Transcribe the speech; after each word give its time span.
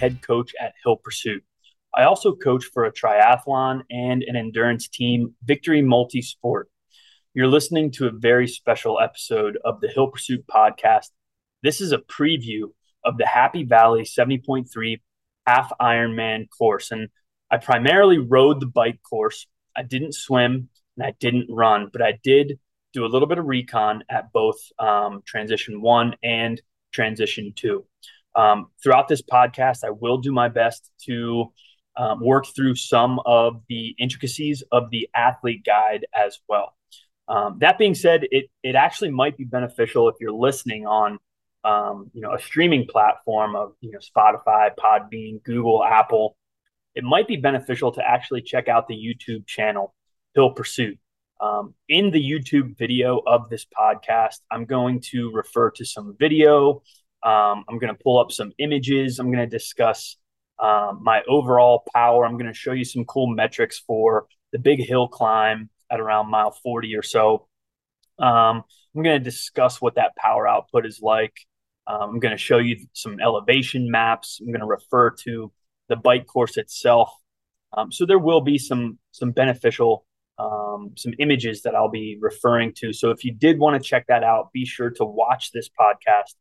head 0.00 0.22
coach 0.22 0.52
at 0.58 0.72
Hill 0.82 0.96
Pursuit. 0.96 1.44
I 1.94 2.04
also 2.04 2.34
coach 2.34 2.64
for 2.64 2.84
a 2.84 2.92
triathlon 2.92 3.82
and 3.90 4.22
an 4.22 4.34
endurance 4.34 4.88
team, 4.88 5.34
Victory 5.44 5.82
Multisport. 5.82 6.64
You're 7.34 7.48
listening 7.48 7.90
to 7.92 8.06
a 8.06 8.10
very 8.10 8.48
special 8.48 8.98
episode 8.98 9.58
of 9.64 9.80
the 9.80 9.88
Hill 9.88 10.08
Pursuit 10.08 10.44
podcast. 10.46 11.10
This 11.62 11.80
is 11.80 11.92
a 11.92 11.98
preview 11.98 12.70
of 13.04 13.18
the 13.18 13.26
Happy 13.26 13.64
Valley 13.64 14.02
70.3 14.02 15.00
half 15.46 15.70
Ironman 15.80 16.46
course. 16.56 16.90
And 16.90 17.08
I 17.50 17.58
primarily 17.58 18.18
rode 18.18 18.60
the 18.60 18.66
bike 18.66 19.00
course. 19.02 19.46
I 19.76 19.82
didn't 19.82 20.14
swim 20.14 20.68
and 20.96 21.06
I 21.06 21.14
didn't 21.20 21.48
run, 21.50 21.90
but 21.92 22.02
I 22.02 22.18
did 22.22 22.58
do 22.92 23.04
a 23.04 23.08
little 23.08 23.28
bit 23.28 23.38
of 23.38 23.46
recon 23.46 24.04
at 24.08 24.32
both 24.32 24.56
um, 24.78 25.22
transition 25.26 25.82
one 25.82 26.14
and 26.22 26.60
transition 26.92 27.52
two. 27.54 27.84
Um, 28.34 28.68
throughout 28.82 29.08
this 29.08 29.22
podcast, 29.22 29.84
I 29.84 29.90
will 29.90 30.18
do 30.18 30.32
my 30.32 30.48
best 30.48 30.90
to 31.06 31.52
um, 31.96 32.20
work 32.20 32.46
through 32.54 32.76
some 32.76 33.20
of 33.26 33.62
the 33.68 33.94
intricacies 33.98 34.62
of 34.72 34.90
the 34.90 35.08
athlete 35.14 35.64
guide 35.64 36.06
as 36.14 36.38
well. 36.48 36.74
Um, 37.28 37.58
that 37.60 37.78
being 37.78 37.94
said, 37.94 38.26
it 38.30 38.46
it 38.62 38.74
actually 38.74 39.10
might 39.10 39.36
be 39.36 39.44
beneficial 39.44 40.08
if 40.08 40.16
you're 40.20 40.32
listening 40.32 40.86
on 40.86 41.18
um, 41.62 42.10
you 42.12 42.20
know 42.20 42.34
a 42.34 42.40
streaming 42.40 42.86
platform 42.86 43.54
of 43.54 43.72
you 43.80 43.92
know 43.92 43.98
Spotify, 43.98 44.70
Podbean, 44.76 45.42
Google, 45.44 45.84
Apple. 45.84 46.36
It 46.94 47.04
might 47.04 47.28
be 47.28 47.36
beneficial 47.36 47.92
to 47.92 48.08
actually 48.08 48.42
check 48.42 48.68
out 48.68 48.88
the 48.88 48.96
YouTube 48.96 49.46
channel 49.46 49.94
Hill 50.34 50.50
Pursuit. 50.50 50.98
Um, 51.40 51.74
in 51.88 52.10
the 52.10 52.20
YouTube 52.20 52.76
video 52.76 53.22
of 53.26 53.48
this 53.48 53.64
podcast, 53.64 54.40
I'm 54.50 54.64
going 54.66 55.00
to 55.12 55.30
refer 55.32 55.70
to 55.70 55.84
some 55.84 56.16
video. 56.18 56.82
Um, 57.22 57.64
I'm 57.68 57.78
going 57.78 57.94
to 57.94 58.02
pull 58.02 58.18
up 58.18 58.32
some 58.32 58.52
images. 58.58 59.18
I'm 59.18 59.32
going 59.32 59.48
to 59.48 59.58
discuss 59.58 60.16
um, 60.58 61.00
my 61.02 61.22
overall 61.28 61.82
power. 61.94 62.24
I'm 62.24 62.34
going 62.36 62.46
to 62.46 62.54
show 62.54 62.72
you 62.72 62.84
some 62.84 63.04
cool 63.04 63.26
metrics 63.26 63.78
for 63.78 64.26
the 64.52 64.58
big 64.58 64.80
hill 64.80 65.08
climb 65.08 65.70
at 65.90 66.00
around 66.00 66.30
mile 66.30 66.50
40 66.50 66.96
or 66.96 67.02
so. 67.02 67.46
Um, 68.18 68.64
I'm 68.94 69.02
going 69.02 69.18
to 69.18 69.24
discuss 69.24 69.80
what 69.80 69.94
that 69.94 70.16
power 70.16 70.46
output 70.46 70.86
is 70.86 71.00
like. 71.02 71.34
Um, 71.86 72.10
I'm 72.10 72.20
going 72.20 72.32
to 72.32 72.42
show 72.42 72.58
you 72.58 72.76
some 72.92 73.18
elevation 73.20 73.90
maps. 73.90 74.38
I'm 74.40 74.48
going 74.48 74.60
to 74.60 74.66
refer 74.66 75.10
to 75.24 75.52
the 75.88 75.96
bike 75.96 76.26
course 76.26 76.56
itself. 76.56 77.10
Um, 77.76 77.92
so 77.92 78.04
there 78.04 78.18
will 78.18 78.40
be 78.40 78.58
some 78.58 78.98
some 79.12 79.30
beneficial 79.30 80.04
um, 80.38 80.92
some 80.96 81.12
images 81.18 81.62
that 81.62 81.74
I'll 81.74 81.90
be 81.90 82.18
referring 82.20 82.72
to. 82.78 82.92
So 82.92 83.10
if 83.10 83.24
you 83.24 83.32
did 83.32 83.58
want 83.58 83.80
to 83.80 83.86
check 83.86 84.06
that 84.08 84.24
out, 84.24 84.52
be 84.52 84.64
sure 84.64 84.90
to 84.90 85.04
watch 85.04 85.52
this 85.52 85.68
podcast 85.68 86.34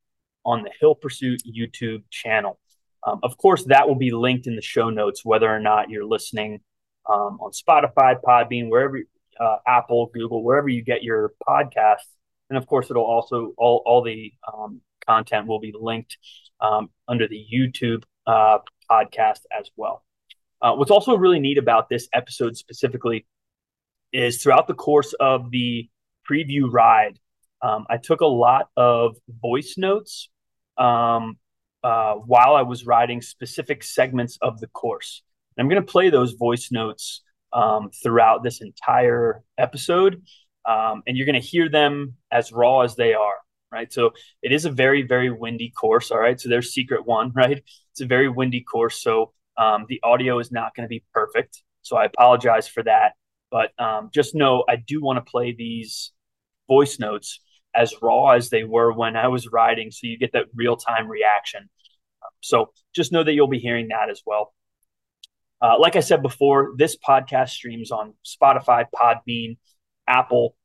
on 0.49 0.63
the 0.63 0.71
Hill 0.79 0.95
Pursuit 0.95 1.41
YouTube 1.45 2.03
channel. 2.09 2.59
Um, 3.05 3.19
of 3.23 3.37
course, 3.37 3.63
that 3.65 3.87
will 3.87 3.95
be 3.95 4.11
linked 4.11 4.47
in 4.47 4.55
the 4.55 4.61
show 4.61 4.89
notes, 4.89 5.23
whether 5.23 5.47
or 5.47 5.59
not 5.59 5.89
you're 5.89 6.05
listening 6.05 6.61
um, 7.07 7.39
on 7.39 7.51
Spotify, 7.51 8.19
Podbean, 8.21 8.69
wherever, 8.69 8.99
uh, 9.39 9.57
Apple, 9.67 10.09
Google, 10.13 10.43
wherever 10.43 10.67
you 10.67 10.83
get 10.83 11.03
your 11.03 11.33
podcasts. 11.47 12.09
And 12.49 12.57
of 12.57 12.65
course, 12.65 12.89
it'll 12.89 13.05
also 13.05 13.53
all 13.57 13.83
all 13.85 14.01
the 14.03 14.33
um, 14.51 14.81
content 15.05 15.47
will 15.47 15.59
be 15.59 15.73
linked 15.79 16.17
um, 16.59 16.89
under 17.07 17.27
the 17.27 17.45
YouTube 17.53 18.03
uh, 18.25 18.57
podcast 18.89 19.41
as 19.57 19.69
well. 19.77 20.03
Uh, 20.61 20.73
what's 20.73 20.91
also 20.91 21.15
really 21.15 21.39
neat 21.39 21.57
about 21.57 21.89
this 21.89 22.09
episode 22.11 22.57
specifically 22.57 23.25
is 24.11 24.41
throughout 24.41 24.67
the 24.67 24.73
course 24.73 25.13
of 25.19 25.51
the 25.51 25.87
preview 26.29 26.71
ride, 26.71 27.19
um, 27.61 27.85
I 27.89 27.97
took 27.97 28.21
a 28.21 28.25
lot 28.25 28.69
of 28.75 29.17
voice 29.41 29.75
notes 29.77 30.29
um, 30.79 31.37
uh, 31.83 32.15
while 32.15 32.55
I 32.55 32.63
was 32.63 32.85
riding 32.85 33.21
specific 33.21 33.83
segments 33.83 34.37
of 34.41 34.59
the 34.59 34.67
course. 34.67 35.21
And 35.55 35.63
I'm 35.63 35.69
going 35.69 35.85
to 35.85 35.91
play 35.91 36.09
those 36.09 36.33
voice 36.33 36.71
notes 36.71 37.21
um, 37.53 37.91
throughout 38.03 38.43
this 38.43 38.61
entire 38.61 39.43
episode, 39.57 40.21
um, 40.65 41.03
and 41.05 41.17
you're 41.17 41.25
going 41.25 41.39
to 41.39 41.47
hear 41.47 41.69
them 41.69 42.15
as 42.31 42.51
raw 42.51 42.81
as 42.81 42.95
they 42.95 43.13
are. 43.13 43.35
Right. 43.71 43.93
So 43.93 44.13
it 44.41 44.51
is 44.51 44.65
a 44.65 44.71
very, 44.71 45.03
very 45.03 45.29
windy 45.29 45.69
course. 45.69 46.09
All 46.09 46.17
right. 46.17 46.41
So 46.41 46.49
there's 46.49 46.73
secret 46.73 47.05
one, 47.05 47.31
right? 47.35 47.63
It's 47.91 48.01
a 48.01 48.07
very 48.07 48.27
windy 48.27 48.61
course. 48.61 48.99
So 49.01 49.33
um, 49.57 49.85
the 49.87 49.99
audio 50.01 50.39
is 50.39 50.51
not 50.51 50.75
going 50.75 50.85
to 50.85 50.89
be 50.89 51.03
perfect. 51.13 51.61
So 51.83 51.95
I 51.95 52.05
apologize 52.05 52.67
for 52.67 52.81
that. 52.83 53.13
But 53.51 53.71
um, 53.79 54.09
just 54.11 54.33
know 54.33 54.63
I 54.67 54.75
do 54.75 55.01
want 55.01 55.23
to 55.23 55.29
play 55.29 55.53
these 55.53 56.11
voice 56.67 56.99
notes 56.99 57.39
as 57.73 57.93
raw 58.01 58.31
as 58.31 58.49
they 58.49 58.63
were 58.63 58.91
when 58.91 59.15
I 59.15 59.27
was 59.27 59.47
riding, 59.47 59.91
so 59.91 60.07
you 60.07 60.17
get 60.17 60.33
that 60.33 60.45
real 60.53 60.75
time 60.75 61.07
reaction. 61.07 61.69
So 62.41 62.71
just 62.95 63.11
know 63.11 63.23
that 63.23 63.33
you'll 63.33 63.47
be 63.47 63.59
hearing 63.59 63.89
that 63.89 64.09
as 64.09 64.21
well. 64.25 64.53
Uh, 65.61 65.77
like 65.77 65.95
I 65.95 65.99
said 65.99 66.21
before, 66.21 66.73
this 66.77 66.97
podcast 66.97 67.49
streams 67.49 67.91
on 67.91 68.13
Spotify, 68.25 68.85
Podbean, 68.95 69.57
Apple, 70.07 70.55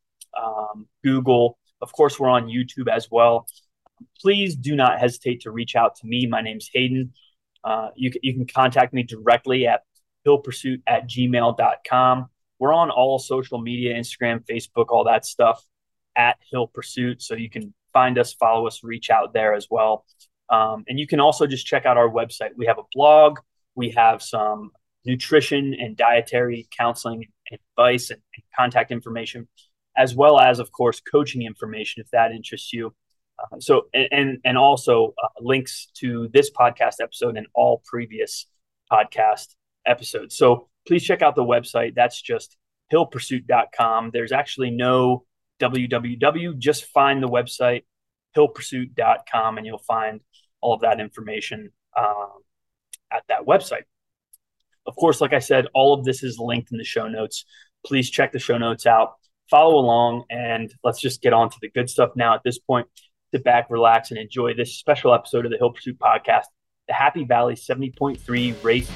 um, 0.40 0.86
Google. 1.02 1.58
Of 1.80 1.92
course, 1.92 2.18
we're 2.18 2.28
on 2.28 2.46
YouTube 2.46 2.88
as 2.88 3.08
well. 3.10 3.46
Please 4.20 4.54
do 4.56 4.76
not 4.76 5.00
hesitate 5.00 5.42
to 5.42 5.50
reach 5.50 5.76
out 5.76 5.96
to 5.96 6.06
me. 6.06 6.26
My 6.26 6.42
name's 6.42 6.70
Hayden. 6.72 7.12
Uh, 7.62 7.88
you, 7.96 8.12
you 8.22 8.34
can 8.34 8.46
contact 8.46 8.92
me 8.92 9.02
directly 9.02 9.66
at 9.66 9.82
hillpursuit 10.26 10.82
at 10.86 11.08
gmail.com. 11.08 12.26
We're 12.58 12.72
on 12.72 12.90
all 12.90 13.18
social 13.18 13.60
media 13.60 13.94
Instagram, 13.94 14.44
Facebook, 14.46 14.86
all 14.88 15.04
that 15.04 15.26
stuff 15.26 15.64
at 16.16 16.36
Hill 16.50 16.68
Pursuit. 16.68 17.22
So 17.22 17.34
you 17.34 17.50
can 17.50 17.74
find 17.92 18.18
us, 18.18 18.32
follow 18.32 18.66
us, 18.66 18.82
reach 18.82 19.10
out 19.10 19.32
there 19.32 19.54
as 19.54 19.68
well. 19.70 20.04
Um, 20.50 20.84
and 20.88 20.98
you 20.98 21.06
can 21.06 21.20
also 21.20 21.46
just 21.46 21.66
check 21.66 21.86
out 21.86 21.96
our 21.96 22.08
website. 22.08 22.50
We 22.56 22.66
have 22.66 22.78
a 22.78 22.84
blog, 22.92 23.38
we 23.74 23.90
have 23.90 24.22
some 24.22 24.70
nutrition 25.04 25.74
and 25.74 25.96
dietary 25.96 26.68
counseling 26.76 27.26
advice 27.52 28.10
and, 28.10 28.20
and 28.34 28.44
contact 28.56 28.90
information, 28.90 29.48
as 29.96 30.14
well 30.14 30.38
as, 30.38 30.58
of 30.58 30.70
course, 30.72 31.00
coaching 31.00 31.42
information 31.42 32.02
if 32.02 32.10
that 32.10 32.32
interests 32.32 32.72
you. 32.72 32.94
Uh, 33.38 33.58
so, 33.58 33.88
and 33.92 34.38
and 34.44 34.56
also 34.56 35.12
uh, 35.22 35.28
links 35.40 35.88
to 35.94 36.28
this 36.32 36.50
podcast 36.50 36.94
episode 37.00 37.36
and 37.36 37.46
all 37.54 37.82
previous 37.84 38.46
podcast 38.92 39.56
episodes. 39.86 40.36
So 40.36 40.68
please 40.86 41.02
check 41.02 41.22
out 41.22 41.34
the 41.34 41.42
website. 41.42 41.94
That's 41.94 42.20
just 42.20 42.56
hillpursuit.com. 42.92 44.10
There's 44.12 44.32
actually 44.32 44.70
no 44.70 45.24
www. 45.60 46.58
Just 46.58 46.86
find 46.86 47.22
the 47.22 47.28
website, 47.28 47.84
hillpursuit.com, 48.36 49.58
and 49.58 49.66
you'll 49.66 49.78
find 49.78 50.20
all 50.60 50.74
of 50.74 50.80
that 50.80 51.00
information 51.00 51.70
um, 51.96 52.30
at 53.12 53.22
that 53.28 53.42
website. 53.46 53.82
Of 54.86 54.96
course, 54.96 55.20
like 55.20 55.32
I 55.32 55.38
said, 55.38 55.66
all 55.74 55.94
of 55.94 56.04
this 56.04 56.22
is 56.22 56.38
linked 56.38 56.72
in 56.72 56.78
the 56.78 56.84
show 56.84 57.08
notes. 57.08 57.44
Please 57.86 58.10
check 58.10 58.32
the 58.32 58.38
show 58.38 58.58
notes 58.58 58.86
out, 58.86 59.14
follow 59.50 59.76
along, 59.76 60.24
and 60.30 60.72
let's 60.82 61.00
just 61.00 61.22
get 61.22 61.32
on 61.32 61.50
to 61.50 61.56
the 61.60 61.70
good 61.70 61.88
stuff 61.88 62.10
now. 62.16 62.34
At 62.34 62.42
this 62.44 62.58
point, 62.58 62.86
sit 63.30 63.44
back, 63.44 63.70
relax, 63.70 64.10
and 64.10 64.18
enjoy 64.18 64.54
this 64.54 64.76
special 64.76 65.14
episode 65.14 65.44
of 65.44 65.50
the 65.50 65.58
Hill 65.58 65.70
Pursuit 65.70 65.98
podcast, 65.98 66.44
the 66.88 66.94
Happy 66.94 67.24
Valley 67.24 67.54
70.3 67.54 68.62
Race 68.62 68.90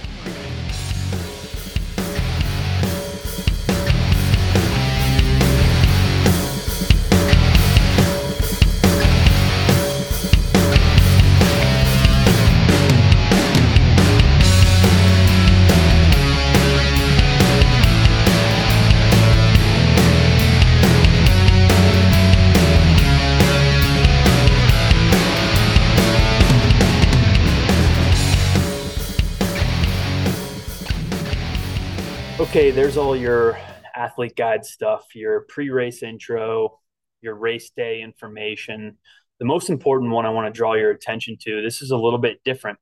there's 32.79 32.97
all 32.97 33.17
your 33.17 33.59
athlete 33.93 34.37
guide 34.37 34.65
stuff, 34.65 35.07
your 35.13 35.41
pre 35.49 35.69
race 35.69 36.05
intro, 36.05 36.79
your 37.21 37.35
race 37.35 37.71
day 37.77 38.03
information. 38.03 38.97
The 39.41 39.47
most 39.47 39.69
important 39.69 40.13
one 40.13 40.25
I 40.25 40.31
want 40.31 40.47
to 40.47 40.57
draw 40.57 40.75
your 40.75 40.93
attention 40.93 41.37
to 41.41 41.61
this 41.61 41.83
is 41.83 41.91
a 41.91 41.97
little 41.97 42.21
bit 42.21 42.41
different. 42.45 42.79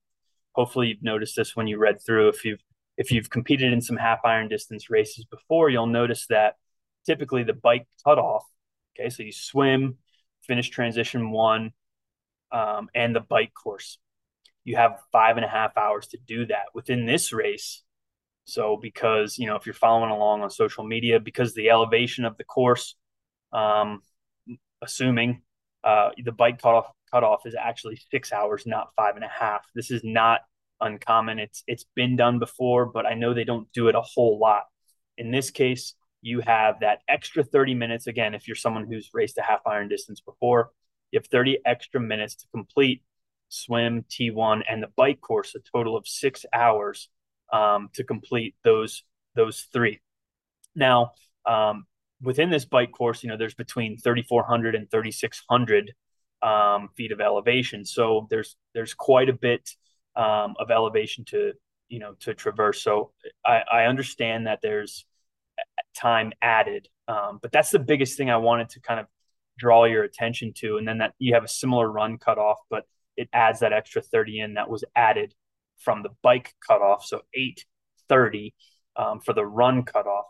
Hopefully, 0.52 0.88
you've 0.88 1.02
noticed 1.02 1.34
this 1.34 1.56
when 1.56 1.66
you 1.66 1.78
read 1.78 1.96
through. 2.04 2.28
If 2.28 2.44
you've 2.44 2.60
if 2.98 3.10
you've 3.10 3.30
competed 3.30 3.72
in 3.72 3.80
some 3.80 3.96
half 3.96 4.18
iron 4.22 4.48
distance 4.48 4.90
races 4.90 5.24
before, 5.24 5.70
you'll 5.70 5.86
notice 5.86 6.26
that 6.26 6.56
typically 7.06 7.42
the 7.42 7.54
bike 7.54 7.88
cutoff. 8.04 8.44
Okay, 9.00 9.08
so 9.08 9.22
you 9.22 9.32
swim, 9.32 9.96
finish 10.42 10.68
transition 10.68 11.30
one, 11.30 11.72
um, 12.52 12.90
and 12.94 13.16
the 13.16 13.20
bike 13.20 13.54
course. 13.54 13.96
You 14.62 14.76
have 14.76 15.00
five 15.10 15.38
and 15.38 15.44
a 15.46 15.48
half 15.48 15.74
hours 15.74 16.08
to 16.08 16.18
do 16.18 16.44
that. 16.48 16.66
Within 16.74 17.06
this 17.06 17.32
race, 17.32 17.82
so 18.46 18.78
because 18.80 19.38
you 19.38 19.46
know 19.46 19.56
if 19.56 19.66
you're 19.66 19.74
following 19.74 20.10
along 20.10 20.42
on 20.42 20.50
social 20.50 20.84
media, 20.84 21.20
because 21.20 21.52
the 21.52 21.70
elevation 21.70 22.24
of 22.24 22.36
the 22.36 22.44
course, 22.44 22.94
um, 23.52 24.00
assuming 24.80 25.42
uh, 25.84 26.10
the 26.24 26.32
bike 26.32 26.62
cutoff 26.62 26.86
cutoff 27.10 27.44
is 27.44 27.56
actually 27.60 28.00
six 28.10 28.32
hours, 28.32 28.64
not 28.64 28.90
five 28.96 29.16
and 29.16 29.24
a 29.24 29.28
half. 29.28 29.66
This 29.74 29.90
is 29.90 30.02
not 30.04 30.40
uncommon. 30.80 31.40
It's 31.40 31.64
it's 31.66 31.84
been 31.96 32.16
done 32.16 32.38
before, 32.38 32.86
but 32.86 33.04
I 33.04 33.14
know 33.14 33.34
they 33.34 33.44
don't 33.44 33.70
do 33.72 33.88
it 33.88 33.96
a 33.96 34.00
whole 34.00 34.38
lot. 34.38 34.62
In 35.18 35.32
this 35.32 35.50
case, 35.50 35.94
you 36.22 36.40
have 36.40 36.80
that 36.80 37.00
extra 37.08 37.42
30 37.42 37.74
minutes. 37.74 38.06
Again, 38.06 38.34
if 38.34 38.46
you're 38.46 38.54
someone 38.54 38.86
who's 38.86 39.10
raced 39.12 39.38
a 39.38 39.42
half 39.42 39.60
iron 39.66 39.88
distance 39.88 40.20
before, 40.20 40.70
you 41.10 41.18
have 41.18 41.26
30 41.26 41.58
extra 41.66 42.00
minutes 42.00 42.36
to 42.36 42.46
complete 42.52 43.02
swim, 43.48 44.04
T1, 44.08 44.62
and 44.68 44.82
the 44.82 44.88
bike 44.96 45.20
course, 45.20 45.54
a 45.54 45.60
total 45.72 45.96
of 45.96 46.06
six 46.06 46.44
hours 46.52 47.08
um, 47.52 47.90
to 47.94 48.04
complete 48.04 48.54
those 48.62 49.02
those 49.34 49.66
three. 49.72 50.00
Now, 50.74 51.12
um, 51.44 51.86
within 52.22 52.50
this 52.50 52.64
bike 52.64 52.92
course, 52.92 53.22
you 53.22 53.28
know, 53.28 53.36
there's 53.36 53.54
between 53.54 53.98
3,400 53.98 54.74
and 54.74 54.90
3,600 54.90 55.94
um, 56.42 56.88
feet 56.96 57.12
of 57.12 57.20
elevation. 57.20 57.84
So 57.84 58.26
there's 58.30 58.56
there's 58.74 58.94
quite 58.94 59.28
a 59.28 59.32
bit 59.32 59.70
um, 60.14 60.54
of 60.58 60.70
elevation 60.70 61.24
to 61.26 61.52
you 61.88 61.98
know 61.98 62.14
to 62.20 62.34
traverse. 62.34 62.82
So 62.82 63.12
I, 63.44 63.62
I 63.70 63.84
understand 63.84 64.46
that 64.46 64.60
there's 64.62 65.04
time 65.96 66.32
added, 66.42 66.88
um, 67.08 67.38
but 67.40 67.52
that's 67.52 67.70
the 67.70 67.78
biggest 67.78 68.16
thing 68.16 68.30
I 68.30 68.36
wanted 68.36 68.70
to 68.70 68.80
kind 68.80 69.00
of 69.00 69.06
draw 69.58 69.84
your 69.84 70.04
attention 70.04 70.52
to. 70.58 70.76
And 70.76 70.86
then 70.86 70.98
that 70.98 71.14
you 71.18 71.34
have 71.34 71.44
a 71.44 71.48
similar 71.48 71.90
run 71.90 72.18
cutoff, 72.18 72.58
but 72.68 72.84
it 73.16 73.28
adds 73.32 73.60
that 73.60 73.72
extra 73.72 74.02
30 74.02 74.40
in 74.40 74.54
that 74.54 74.68
was 74.68 74.84
added 74.94 75.34
from 75.78 76.02
the 76.02 76.10
bike 76.22 76.54
cutoff. 76.66 77.04
So 77.04 77.22
830 77.34 78.54
um, 78.96 79.20
for 79.20 79.32
the 79.32 79.44
run 79.44 79.82
cutoff. 79.82 80.26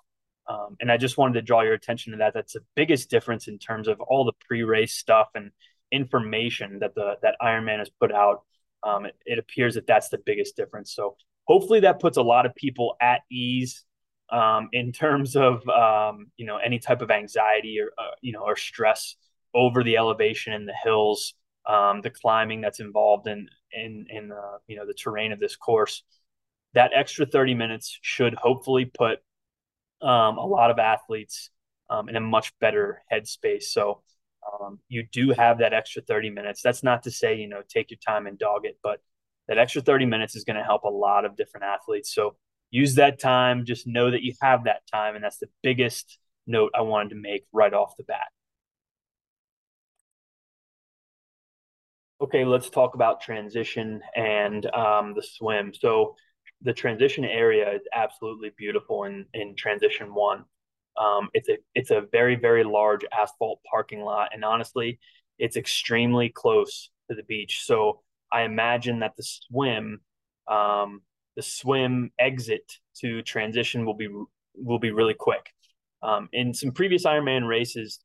Um, 0.49 0.77
and 0.81 0.93
I 0.93 0.97
just 0.97 1.19
wanted 1.19 1.35
to 1.35 1.43
draw 1.43 1.63
your 1.63 1.75
attention 1.75 2.13
to 2.13 2.19
that. 2.19 2.35
That's 2.35 2.53
the 2.53 2.65
biggest 2.75 3.11
difference 3.11 3.49
in 3.49 3.59
terms 3.59 3.89
of 3.89 4.01
all 4.01 4.25
the 4.25 4.33
pre-race 4.47 4.95
stuff 4.95 5.29
and 5.35 5.51
information 5.91 6.81
that 6.81 6.95
the 6.95 7.15
that 7.23 7.37
Ironman 7.43 7.79
has 7.79 7.91
put 7.91 8.13
out. 8.13 8.43
Um, 8.83 9.07
it, 9.07 9.17
it, 9.25 9.39
appears 9.39 9.75
that 9.75 9.87
that's 9.87 10.11
the 10.11 10.19
biggest 10.25 10.57
difference. 10.57 10.95
So 10.95 11.17
hopefully 11.45 11.81
that 11.81 11.99
puts 11.99 12.17
a 12.17 12.23
lot 12.23 12.47
of 12.47 12.55
people 12.55 12.97
at 13.01 13.23
ease 13.31 13.85
um, 14.31 14.69
in 14.73 14.93
terms 14.93 15.35
of 15.35 15.67
um, 15.69 16.27
you 16.37 16.47
know 16.47 16.59
any 16.59 16.79
type 16.79 17.03
of 17.03 17.11
anxiety 17.11 17.81
or 17.81 17.91
uh, 17.99 18.15
you 18.21 18.33
know 18.33 18.43
or 18.43 18.57
stress 18.57 19.17
over 19.55 19.83
the 19.83 19.97
elevation 19.97 20.53
in 20.53 20.67
the 20.67 20.75
hills, 20.85 21.35
um, 21.67 22.01
the 22.03 22.11
climbing 22.11 22.61
that's 22.61 22.81
involved 22.81 23.27
in 23.27 23.49
in 23.73 24.07
in 24.09 24.33
uh, 24.33 24.59
you 24.67 24.77
know 24.77 24.87
the 24.87 24.95
terrain 24.95 25.33
of 25.33 25.41
this 25.41 25.57
course. 25.57 26.03
That 26.75 26.91
extra 26.95 27.27
thirty 27.27 27.55
minutes 27.55 27.99
should 28.03 28.35
hopefully 28.35 28.85
put 28.85 29.21
um, 30.03 30.39
a 30.39 30.47
lot 30.47 30.71
of 30.71 30.79
athletes 30.79 31.51
um, 31.91 32.09
in 32.09 32.17
a 32.17 32.21
much 32.21 32.53
better 32.59 33.03
headspace. 33.13 33.65
So 33.65 34.03
um, 34.53 34.79
you 34.89 35.07
do 35.11 35.31
have 35.33 35.59
that 35.59 35.73
extra 35.73 36.03
30 36.03 36.31
minutes. 36.31 36.63
That's 36.63 36.83
not 36.83 37.03
to 37.05 37.11
say, 37.11 37.37
you 37.37 37.49
know, 37.49 37.63
take 37.69 37.91
your 37.91 37.99
time 38.07 38.27
and 38.27 38.39
dog 38.39 38.65
it, 38.65 38.79
but 38.83 39.01
that 39.49 39.59
extra 39.59 39.83
30 39.83 40.07
minutes 40.07 40.37
is 40.37 40.45
going 40.45 40.57
to 40.57 40.63
help 40.63 40.85
a 40.85 40.89
lot 40.89 41.25
of 41.25 41.37
different 41.37 41.65
athletes. 41.65 42.15
So 42.15 42.37
use 42.71 42.97
that 42.97 43.19
time. 43.19 43.65
Just 43.65 43.87
know 43.87 44.11
that 44.11 44.23
you 44.23 44.35
have 44.41 44.65
that 44.65 44.83
time. 44.93 45.15
And 45.15 45.25
that's 45.25 45.39
the 45.39 45.49
biggest 45.63 46.19
note 46.47 46.73
I 46.75 46.83
wanted 46.83 47.11
to 47.11 47.17
make 47.17 47.45
right 47.53 47.73
off 47.73 47.97
the 47.97 48.05
bat. 48.05 48.29
Okay, 52.21 52.47
let's 52.47 52.71
talk 52.71 52.95
about 52.95 53.21
transition 53.21 54.01
and 54.15 54.65
um, 54.75 55.13
the 55.15 55.23
swim. 55.23 55.73
So 55.75 56.15
the 56.63 56.73
transition 56.73 57.25
area 57.25 57.71
is 57.75 57.83
absolutely 57.95 58.53
beautiful 58.57 59.05
in 59.05 59.27
in 59.35 59.55
transition 59.55 60.15
one. 60.15 60.45
Um, 60.99 61.29
it's 61.35 61.49
a 61.51 61.59
it's 61.75 61.91
a 61.91 62.05
very 62.11 62.37
very 62.37 62.65
large 62.65 63.05
asphalt 63.13 63.61
parking 63.71 64.01
lot, 64.01 64.31
and 64.33 64.45
honestly, 64.45 64.99
it's 65.39 65.57
extremely 65.57 66.31
close 66.31 66.91
to 67.11 67.17
the 67.17 67.23
beach. 67.23 67.65
So 67.67 68.01
I 68.33 68.43
imagine 68.43 69.01
that 69.01 69.15
the 69.17 69.23
swim, 69.23 70.01
um, 70.49 71.03
the 71.37 71.43
swim 71.43 72.13
exit 72.19 72.79
to 73.01 73.21
transition 73.23 73.85
will 73.85 73.95
be 73.95 74.09
will 74.55 74.79
be 74.79 74.91
really 74.91 75.15
quick. 75.15 75.51
Um, 76.03 76.31
in 76.33 76.55
some 76.55 76.73
previous 76.73 77.05
Ironman 77.05 77.47
races, 77.47 77.99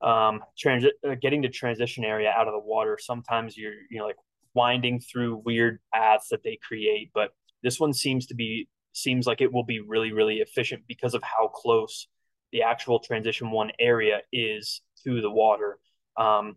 um, 0.00 0.42
transit 0.56 0.94
uh, 1.08 1.14
getting 1.20 1.42
the 1.42 1.48
transition 1.48 2.04
area 2.04 2.30
out 2.30 2.46
of 2.46 2.52
the 2.52 2.58
water, 2.58 2.98
sometimes 3.00 3.56
you're 3.56 3.74
you 3.90 3.98
know 3.98 4.06
like 4.06 4.16
winding 4.54 5.00
through 5.00 5.42
weird 5.44 5.78
paths 5.92 6.28
that 6.30 6.42
they 6.42 6.58
create, 6.66 7.10
but 7.14 7.30
this 7.62 7.80
one 7.80 7.92
seems 7.92 8.26
to 8.26 8.34
be 8.34 8.68
seems 8.92 9.26
like 9.26 9.40
it 9.40 9.52
will 9.52 9.64
be 9.64 9.80
really 9.80 10.12
really 10.12 10.36
efficient 10.36 10.82
because 10.88 11.14
of 11.14 11.22
how 11.22 11.48
close 11.48 12.08
the 12.52 12.62
actual 12.62 12.98
transition 12.98 13.50
one 13.50 13.70
area 13.78 14.20
is 14.32 14.80
to 15.04 15.20
the 15.20 15.30
water. 15.30 15.78
Um, 16.16 16.56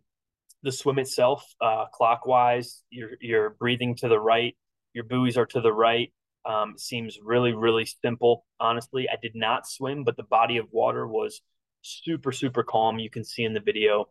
the 0.64 0.72
swim 0.72 1.00
itself, 1.00 1.46
uh, 1.60 1.86
clockwise, 1.94 2.84
you're 2.90 3.12
you're 3.20 3.52
breathing 3.52 3.96
to 3.98 4.08
the 4.08 4.20
right. 4.20 4.56
Your 4.94 5.04
buoys 5.04 5.38
are 5.38 5.46
to 5.48 5.62
the 5.62 5.74
right. 5.74 6.12
Um, 6.46 6.76
seems 6.78 7.20
really 7.24 7.54
really 7.54 7.86
simple. 7.86 8.46
Honestly, 8.60 9.08
I 9.10 9.16
did 9.22 9.36
not 9.36 9.68
swim, 9.68 10.04
but 10.04 10.18
the 10.18 10.24
body 10.24 10.58
of 10.58 10.68
water 10.72 11.08
was 11.08 11.42
super 11.82 12.32
super 12.32 12.64
calm. 12.64 13.00
You 13.00 13.10
can 13.10 13.24
see 13.24 13.44
in 13.44 13.54
the 13.54 13.60
video, 13.60 14.10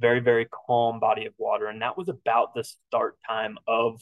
very 0.00 0.20
very 0.20 0.46
calm 0.50 1.00
body 1.00 1.26
of 1.26 1.34
water, 1.38 1.66
and 1.66 1.82
that 1.82 1.96
was 1.96 2.08
about 2.08 2.54
the 2.54 2.64
start 2.64 3.16
time 3.26 3.58
of 3.66 4.00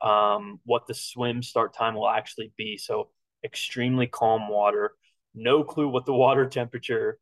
um, 0.00 0.60
what 0.64 0.86
the 0.86 0.94
swim 0.94 1.42
start 1.42 1.74
time 1.74 1.94
will 1.94 2.08
actually 2.08 2.52
be. 2.56 2.76
So 2.76 3.08
extremely 3.44 4.06
calm 4.06 4.48
water. 4.48 4.92
No 5.34 5.64
clue 5.64 5.88
what 5.88 6.06
the 6.06 6.12
water 6.24 6.46
temperature 6.46 7.18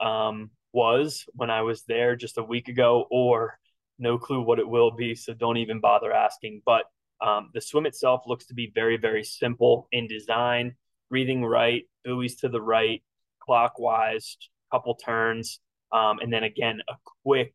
um, 0.00 0.50
was 0.72 1.24
when 1.32 1.50
I 1.50 1.62
was 1.62 1.82
there 1.84 2.16
just 2.16 2.38
a 2.38 2.42
week 2.42 2.68
ago, 2.68 3.06
or 3.10 3.58
no 3.98 4.18
clue 4.18 4.42
what 4.42 4.58
it 4.58 4.68
will 4.68 4.90
be. 4.90 5.14
So 5.14 5.34
don't 5.34 5.58
even 5.58 5.80
bother 5.80 6.12
asking. 6.12 6.62
But 6.66 6.84
um, 7.20 7.50
the 7.54 7.60
swim 7.60 7.86
itself 7.86 8.22
looks 8.26 8.46
to 8.46 8.54
be 8.54 8.72
very, 8.74 8.96
very 8.96 9.24
simple 9.24 9.88
in 9.92 10.06
design. 10.08 10.74
Breathing 11.10 11.44
right, 11.44 11.84
buoys 12.04 12.36
to 12.36 12.48
the 12.48 12.60
right, 12.60 13.02
clockwise, 13.40 14.36
couple 14.74 14.94
turns, 14.96 15.60
um, 15.92 16.18
and 16.18 16.32
then 16.32 16.42
again 16.42 16.80
a 16.88 16.94
quick 17.22 17.54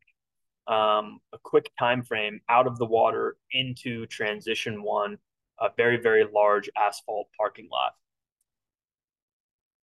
um, 0.66 1.20
a 1.32 1.38
quick 1.42 1.70
time 1.78 2.02
frame 2.02 2.40
out 2.48 2.66
of 2.66 2.78
the 2.78 2.86
water 2.86 3.36
into 3.52 4.06
transition 4.06 4.82
one, 4.82 5.18
a 5.58 5.68
very, 5.76 6.00
very 6.00 6.24
large 6.32 6.70
asphalt 6.76 7.26
parking 7.36 7.68
lot. 7.70 7.92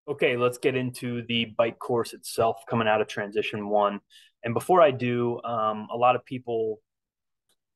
Okay, 0.08 0.36
let's 0.36 0.58
get 0.58 0.76
into 0.76 1.22
the 1.22 1.46
bike 1.58 1.80
course 1.80 2.12
itself 2.12 2.58
coming 2.70 2.86
out 2.86 3.00
of 3.00 3.08
transition 3.08 3.68
one. 3.68 4.00
And 4.44 4.54
before 4.54 4.80
I 4.80 4.92
do, 4.92 5.42
um, 5.42 5.88
a 5.92 5.96
lot 5.96 6.14
of 6.14 6.24
people 6.24 6.80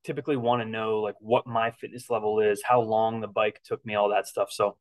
typically 0.04 0.36
want 0.36 0.62
to 0.62 0.68
know 0.68 1.00
like 1.00 1.16
what 1.18 1.46
my 1.48 1.72
fitness 1.72 2.08
level 2.08 2.38
is, 2.38 2.62
how 2.64 2.80
long 2.80 3.20
the 3.20 3.26
bike 3.26 3.60
took 3.64 3.84
me, 3.84 3.96
all 3.96 4.10
that 4.10 4.28
stuff. 4.28 4.52
So 4.52 4.76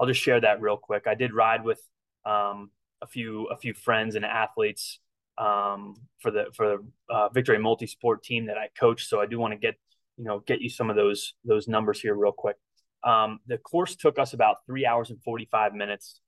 I'll 0.00 0.06
just 0.06 0.22
share 0.22 0.40
that 0.40 0.62
real 0.62 0.78
quick. 0.78 1.04
I 1.06 1.14
did 1.14 1.34
ride 1.34 1.62
with 1.62 1.80
um, 2.24 2.70
a 3.02 3.06
few 3.06 3.46
a 3.46 3.56
few 3.56 3.74
friends 3.74 4.14
and 4.14 4.24
athletes 4.24 5.00
um, 5.38 5.94
for 6.20 6.30
the 6.30 6.46
for 6.54 6.68
the 6.68 7.14
uh, 7.14 7.28
Victory 7.30 7.58
Multisport 7.58 8.22
team 8.22 8.46
that 8.46 8.56
I 8.56 8.68
coach. 8.78 9.06
So 9.06 9.20
I 9.20 9.26
do 9.26 9.38
want 9.38 9.52
to 9.52 9.58
get 9.58 9.74
you 10.16 10.24
know 10.24 10.40
get 10.40 10.60
you 10.60 10.70
some 10.70 10.90
of 10.90 10.96
those 10.96 11.34
those 11.44 11.68
numbers 11.68 12.00
here 12.00 12.14
real 12.14 12.32
quick. 12.32 12.56
Um, 13.04 13.40
the 13.46 13.58
course 13.58 13.96
took 13.96 14.18
us 14.18 14.32
about 14.32 14.58
three 14.66 14.86
hours 14.86 15.10
and 15.10 15.22
forty 15.22 15.46
five 15.50 15.74
minutes. 15.74 16.20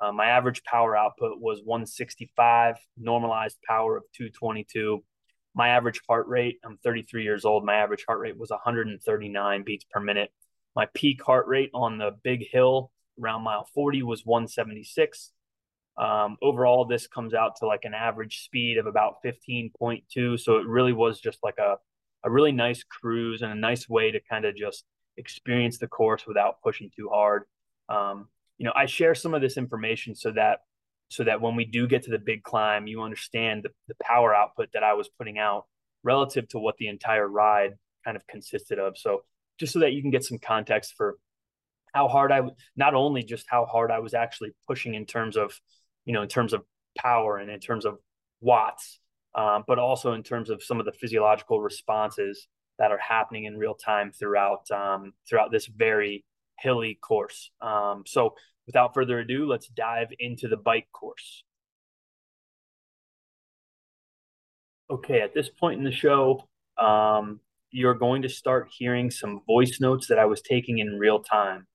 Uh, 0.00 0.12
my 0.12 0.26
average 0.26 0.64
power 0.64 0.96
output 0.96 1.40
was 1.40 1.62
165, 1.64 2.76
normalized 2.98 3.58
power 3.66 3.96
of 3.96 4.02
222. 4.16 5.04
My 5.54 5.68
average 5.68 6.00
heart 6.08 6.26
rate, 6.26 6.58
I'm 6.64 6.78
33 6.82 7.22
years 7.22 7.44
old. 7.44 7.64
My 7.64 7.76
average 7.76 8.04
heart 8.06 8.18
rate 8.18 8.36
was 8.36 8.50
139 8.50 9.62
beats 9.62 9.84
per 9.88 10.00
minute. 10.00 10.32
My 10.74 10.86
peak 10.94 11.22
heart 11.22 11.46
rate 11.46 11.70
on 11.72 11.98
the 11.98 12.10
big 12.24 12.44
hill 12.50 12.90
around 13.22 13.42
mile 13.42 13.68
40 13.72 14.02
was 14.02 14.26
176. 14.26 15.30
Um, 15.96 16.36
overall, 16.42 16.84
this 16.84 17.06
comes 17.06 17.34
out 17.34 17.56
to 17.56 17.66
like 17.66 17.84
an 17.84 17.94
average 17.94 18.44
speed 18.44 18.78
of 18.78 18.86
about 18.86 19.16
15.2. 19.24 20.40
So 20.40 20.56
it 20.56 20.66
really 20.66 20.92
was 20.92 21.20
just 21.20 21.38
like 21.42 21.58
a, 21.58 21.76
a 22.24 22.30
really 22.30 22.52
nice 22.52 22.82
cruise 22.82 23.42
and 23.42 23.52
a 23.52 23.56
nice 23.56 23.88
way 23.88 24.10
to 24.10 24.20
kind 24.28 24.44
of 24.44 24.56
just 24.56 24.84
experience 25.16 25.78
the 25.78 25.86
course 25.86 26.26
without 26.26 26.60
pushing 26.62 26.90
too 26.94 27.08
hard. 27.12 27.44
Um, 27.88 28.28
you 28.58 28.64
know, 28.64 28.72
I 28.74 28.86
share 28.86 29.14
some 29.14 29.34
of 29.34 29.42
this 29.42 29.56
information 29.56 30.14
so 30.14 30.32
that 30.32 30.60
so 31.08 31.22
that 31.22 31.40
when 31.40 31.54
we 31.54 31.64
do 31.64 31.86
get 31.86 32.02
to 32.04 32.10
the 32.10 32.18
big 32.18 32.42
climb, 32.42 32.86
you 32.86 33.02
understand 33.02 33.62
the, 33.62 33.70
the 33.88 33.94
power 34.02 34.34
output 34.34 34.70
that 34.72 34.82
I 34.82 34.94
was 34.94 35.08
putting 35.08 35.38
out 35.38 35.66
relative 36.02 36.48
to 36.48 36.58
what 36.58 36.76
the 36.78 36.88
entire 36.88 37.28
ride 37.28 37.74
kind 38.04 38.16
of 38.16 38.26
consisted 38.26 38.78
of. 38.78 38.98
So 38.98 39.22
just 39.58 39.72
so 39.72 39.80
that 39.80 39.92
you 39.92 40.02
can 40.02 40.10
get 40.10 40.24
some 40.24 40.38
context 40.38 40.94
for 40.96 41.16
how 41.92 42.08
hard 42.08 42.32
I 42.32 42.40
not 42.76 42.94
only 42.94 43.22
just 43.22 43.46
how 43.48 43.66
hard 43.66 43.90
I 43.90 44.00
was 44.00 44.14
actually 44.14 44.52
pushing 44.66 44.94
in 44.94 45.06
terms 45.06 45.36
of 45.36 45.58
you 46.04 46.12
know, 46.12 46.22
in 46.22 46.28
terms 46.28 46.52
of 46.52 46.62
power 46.96 47.38
and 47.38 47.50
in 47.50 47.60
terms 47.60 47.84
of 47.84 47.98
watts, 48.40 49.00
um, 49.34 49.64
but 49.66 49.78
also 49.78 50.12
in 50.12 50.22
terms 50.22 50.50
of 50.50 50.62
some 50.62 50.78
of 50.78 50.86
the 50.86 50.92
physiological 50.92 51.60
responses 51.60 52.46
that 52.78 52.90
are 52.90 52.98
happening 52.98 53.44
in 53.44 53.56
real 53.56 53.74
time 53.74 54.12
throughout 54.12 54.70
um, 54.70 55.12
throughout 55.28 55.50
this 55.50 55.66
very 55.66 56.24
hilly 56.58 56.98
course. 57.02 57.50
Um, 57.60 58.04
so, 58.06 58.34
without 58.66 58.94
further 58.94 59.20
ado, 59.20 59.46
let's 59.46 59.68
dive 59.68 60.08
into 60.18 60.48
the 60.48 60.56
bike 60.56 60.88
course. 60.92 61.44
Okay, 64.90 65.20
at 65.20 65.34
this 65.34 65.48
point 65.48 65.78
in 65.78 65.84
the 65.84 65.92
show, 65.92 66.46
um, 66.78 67.40
you're 67.70 67.94
going 67.94 68.22
to 68.22 68.28
start 68.28 68.68
hearing 68.70 69.10
some 69.10 69.40
voice 69.46 69.80
notes 69.80 70.06
that 70.08 70.18
I 70.18 70.26
was 70.26 70.42
taking 70.42 70.78
in 70.78 70.98
real 70.98 71.20
time. 71.20 71.66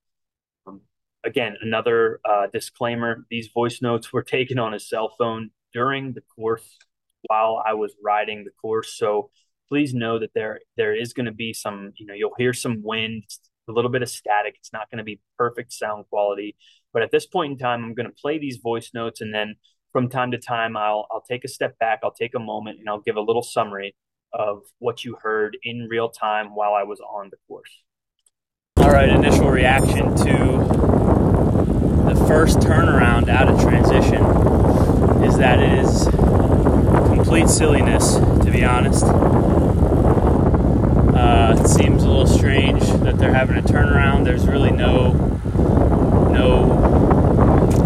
Again, 1.26 1.58
another 1.62 2.20
uh, 2.30 2.48
disclaimer 2.52 3.26
these 3.30 3.50
voice 3.54 3.82
notes 3.82 4.14
were 4.14 4.24
taken 4.24 4.58
on 4.58 4.74
a 4.74 4.80
cell 4.80 5.14
phone 5.18 5.50
during 5.74 6.14
the 6.14 6.22
course 6.22 6.78
while 7.24 7.62
I 7.66 7.74
was 7.74 7.94
riding 8.04 8.46
the 8.46 8.52
course. 8.62 8.98
So 8.98 9.30
please 9.68 9.94
know 9.94 10.20
that 10.20 10.32
there 10.34 10.62
there 10.78 10.96
is 10.96 11.14
going 11.14 11.26
to 11.26 11.32
be 11.32 11.54
some, 11.54 11.92
you 11.98 12.06
know, 12.06 12.14
you'll 12.14 12.36
hear 12.38 12.54
some 12.54 12.82
wind, 12.84 13.24
a 13.68 13.72
little 13.72 13.92
bit 13.92 14.02
of 14.02 14.10
static. 14.10 14.56
It's 14.58 14.74
not 14.74 14.90
going 14.90 15.00
to 15.00 15.04
be 15.04 15.20
perfect 15.38 15.74
sound 15.74 16.06
quality. 16.10 16.56
But 16.94 17.04
at 17.04 17.12
this 17.12 17.26
point 17.26 17.54
in 17.54 17.58
time, 17.58 17.84
I'm 17.84 17.94
going 17.94 18.10
to 18.10 18.16
play 18.22 18.40
these 18.40 18.58
voice 18.58 18.92
notes 18.94 19.22
and 19.22 19.34
then 19.34 19.56
from 19.92 20.10
time 20.10 20.32
to 20.32 20.38
time 20.38 20.78
I'll 20.78 21.08
I'll 21.12 21.22
take 21.22 21.44
a 21.44 21.48
step 21.48 21.78
back, 21.80 22.00
I'll 22.04 22.12
take 22.12 22.36
a 22.36 22.40
moment 22.40 22.80
and 22.80 22.90
I'll 22.90 23.02
give 23.02 23.16
a 23.16 23.22
little 23.22 23.44
summary 23.44 23.96
of 24.34 24.62
what 24.78 25.04
you 25.04 25.18
heard 25.22 25.58
in 25.64 25.88
real 25.90 26.10
time 26.10 26.56
while 26.56 26.74
I 26.74 26.84
was 26.84 27.00
on 27.00 27.30
the 27.32 27.38
course. 27.48 27.84
All 28.78 28.92
right, 28.92 29.10
initial 29.10 29.50
reaction 29.50 30.16
to 30.18 30.78
first 32.29 32.59
turnaround 32.59 33.27
out 33.27 33.50
of 33.50 33.59
transition 33.59 34.24
is 35.24 35.36
that 35.39 35.59
it 35.59 35.79
is 35.79 36.03
complete 37.07 37.50
silliness, 37.50 38.17
to 38.17 38.51
be 38.51 38.63
honest. 38.63 39.03
Uh, 41.15 41.55
it 41.57 41.67
seems 41.67 42.03
a 42.03 42.07
little 42.07 42.27
strange 42.27 42.83
that 43.01 43.17
they're 43.17 43.33
having 43.33 43.57
a 43.57 43.63
turnaround. 43.63 44.25
There's 44.25 44.48
really 44.48 44.69
no 44.69 45.13
no 46.31 46.67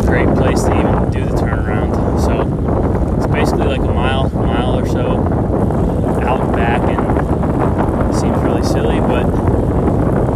great 0.06 0.28
place 0.36 0.62
to 0.64 0.78
even 0.78 1.10
do 1.10 1.24
the 1.24 1.38
turnaround. 1.42 1.96
So 2.20 3.16
it's 3.16 3.28
basically 3.28 3.68
like 3.68 3.80
a 3.80 3.94
mile, 3.94 4.28
mile 4.30 4.78
or 4.78 4.86
so 4.86 5.24
out 6.22 6.42
and 6.42 6.52
back, 6.52 6.82
and 6.82 8.14
seems 8.14 8.38
really 8.40 8.64
silly. 8.64 9.00
But 9.00 9.24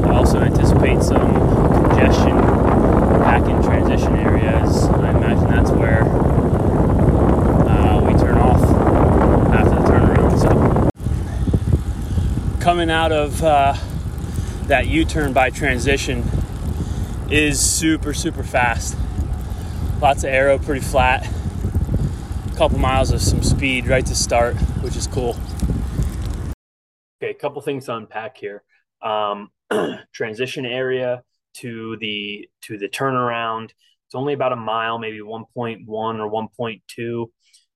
I 0.08 0.16
also 0.16 0.40
anticipate 0.40 1.04
some 1.04 1.30
congestion 1.90 2.47
back 3.38 3.50
in 3.50 3.62
transition 3.62 4.16
areas. 4.16 4.86
I 4.86 5.12
imagine 5.12 5.48
that's 5.48 5.70
where 5.70 6.02
uh, 7.70 8.02
we 8.02 8.14
turn 8.14 8.40
off 8.40 8.60
after 9.54 9.76
the 9.76 9.82
turnaround. 9.88 10.40
So 10.42 10.90
coming 12.60 12.90
out 12.90 13.12
of 13.12 13.44
uh, 13.44 13.76
that 14.64 14.88
U-turn 14.88 15.34
by 15.34 15.52
transition 15.52 16.28
is 17.30 17.60
super 17.60 18.12
super 18.12 18.44
fast. 18.44 18.98
Lots 20.02 20.24
of 20.24 20.32
aero, 20.32 20.58
pretty 20.58 20.82
flat. 20.82 21.32
A 22.52 22.56
couple 22.56 22.80
miles 22.80 23.12
of 23.12 23.22
some 23.22 23.44
speed 23.44 23.86
right 23.86 24.06
to 24.06 24.16
start, 24.16 24.56
which 24.82 24.96
is 24.96 25.06
cool. 25.06 25.38
Okay, 27.22 27.30
a 27.32 27.36
couple 27.36 27.62
things 27.62 27.86
to 27.86 27.96
unpack 27.96 28.38
here. 28.38 28.64
Um, 29.00 29.52
transition 30.12 30.66
area 30.66 31.24
to 31.60 31.98
the 32.00 32.50
to 32.64 32.78
the 32.78 32.90
turnaround. 32.90 33.72
It's 34.06 34.16
only 34.16 34.34
about 34.34 34.54
a 34.54 34.58
mile, 34.58 35.00
maybe 35.00 35.20
1.1 35.20 35.86
or 35.88 36.50
1.2. 36.58 37.26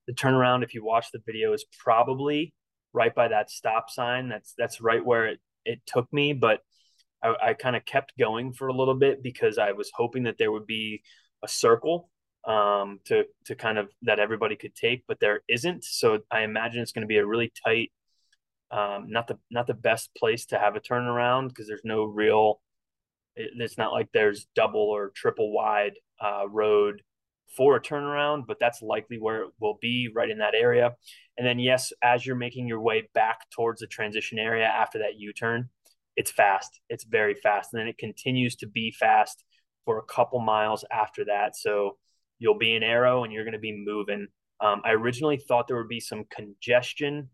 The 0.07 0.13
turnaround, 0.13 0.63
if 0.63 0.73
you 0.73 0.83
watch 0.83 1.07
the 1.11 1.21
video, 1.25 1.53
is 1.53 1.65
probably 1.79 2.53
right 2.93 3.13
by 3.13 3.27
that 3.29 3.49
stop 3.49 3.89
sign. 3.89 4.29
That's 4.29 4.53
that's 4.57 4.81
right 4.81 5.05
where 5.05 5.27
it, 5.27 5.39
it 5.65 5.81
took 5.85 6.11
me, 6.13 6.33
but 6.33 6.61
I, 7.23 7.35
I 7.47 7.53
kind 7.53 7.75
of 7.75 7.85
kept 7.85 8.17
going 8.17 8.53
for 8.53 8.67
a 8.67 8.73
little 8.73 8.95
bit 8.95 9.21
because 9.21 9.57
I 9.57 9.73
was 9.73 9.91
hoping 9.93 10.23
that 10.23 10.37
there 10.37 10.51
would 10.51 10.67
be 10.67 11.03
a 11.43 11.47
circle 11.47 12.09
um, 12.45 12.99
to 13.05 13.25
to 13.45 13.55
kind 13.55 13.77
of 13.77 13.89
that 14.03 14.19
everybody 14.19 14.55
could 14.55 14.75
take, 14.75 15.03
but 15.07 15.19
there 15.19 15.41
isn't. 15.47 15.83
So 15.83 16.19
I 16.31 16.41
imagine 16.41 16.81
it's 16.81 16.91
going 16.91 17.03
to 17.03 17.07
be 17.07 17.17
a 17.17 17.25
really 17.25 17.51
tight, 17.65 17.91
um, 18.71 19.07
not 19.09 19.27
the 19.27 19.37
not 19.49 19.67
the 19.67 19.73
best 19.73 20.13
place 20.15 20.45
to 20.47 20.59
have 20.59 20.75
a 20.75 20.79
turnaround 20.79 21.49
because 21.49 21.67
there's 21.67 21.81
no 21.83 22.03
real. 22.05 22.61
It, 23.35 23.51
it's 23.57 23.77
not 23.77 23.91
like 23.91 24.09
there's 24.13 24.47
double 24.55 24.81
or 24.81 25.11
triple 25.15 25.51
wide 25.53 25.93
uh, 26.19 26.47
road 26.49 27.01
for 27.55 27.75
a 27.75 27.81
turnaround, 27.81 28.47
but 28.47 28.57
that's 28.59 28.81
likely 28.81 29.19
where 29.19 29.43
it 29.43 29.49
will 29.59 29.77
be 29.81 30.09
right 30.13 30.29
in 30.29 30.37
that 30.37 30.55
area. 30.55 30.95
And 31.37 31.45
then 31.45 31.59
yes, 31.59 31.91
as 32.01 32.25
you're 32.25 32.35
making 32.35 32.67
your 32.67 32.79
way 32.79 33.09
back 33.13 33.39
towards 33.53 33.81
the 33.81 33.87
transition 33.87 34.39
area 34.39 34.65
after 34.65 34.99
that 34.99 35.17
U 35.17 35.33
turn, 35.33 35.69
it's 36.15 36.31
fast. 36.31 36.79
It's 36.89 37.03
very 37.03 37.35
fast. 37.35 37.73
And 37.73 37.79
then 37.79 37.87
it 37.87 37.97
continues 37.97 38.55
to 38.57 38.67
be 38.67 38.91
fast 38.91 39.43
for 39.85 39.97
a 39.97 40.03
couple 40.03 40.39
miles 40.39 40.85
after 40.91 41.25
that. 41.25 41.55
So 41.55 41.97
you'll 42.39 42.57
be 42.57 42.75
in 42.75 42.83
aero 42.83 43.23
and 43.23 43.33
you're 43.33 43.43
going 43.43 43.53
to 43.53 43.59
be 43.59 43.83
moving. 43.85 44.27
Um, 44.59 44.81
I 44.85 44.91
originally 44.91 45.37
thought 45.37 45.67
there 45.67 45.77
would 45.77 45.87
be 45.87 45.99
some 45.99 46.25
congestion 46.29 47.29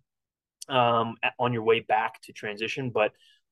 um, 0.70 1.16
on 1.40 1.54
your 1.54 1.64
way 1.64 1.82
back 1.82 2.22
to 2.24 2.34
transition, 2.34 2.92
but 2.94 3.12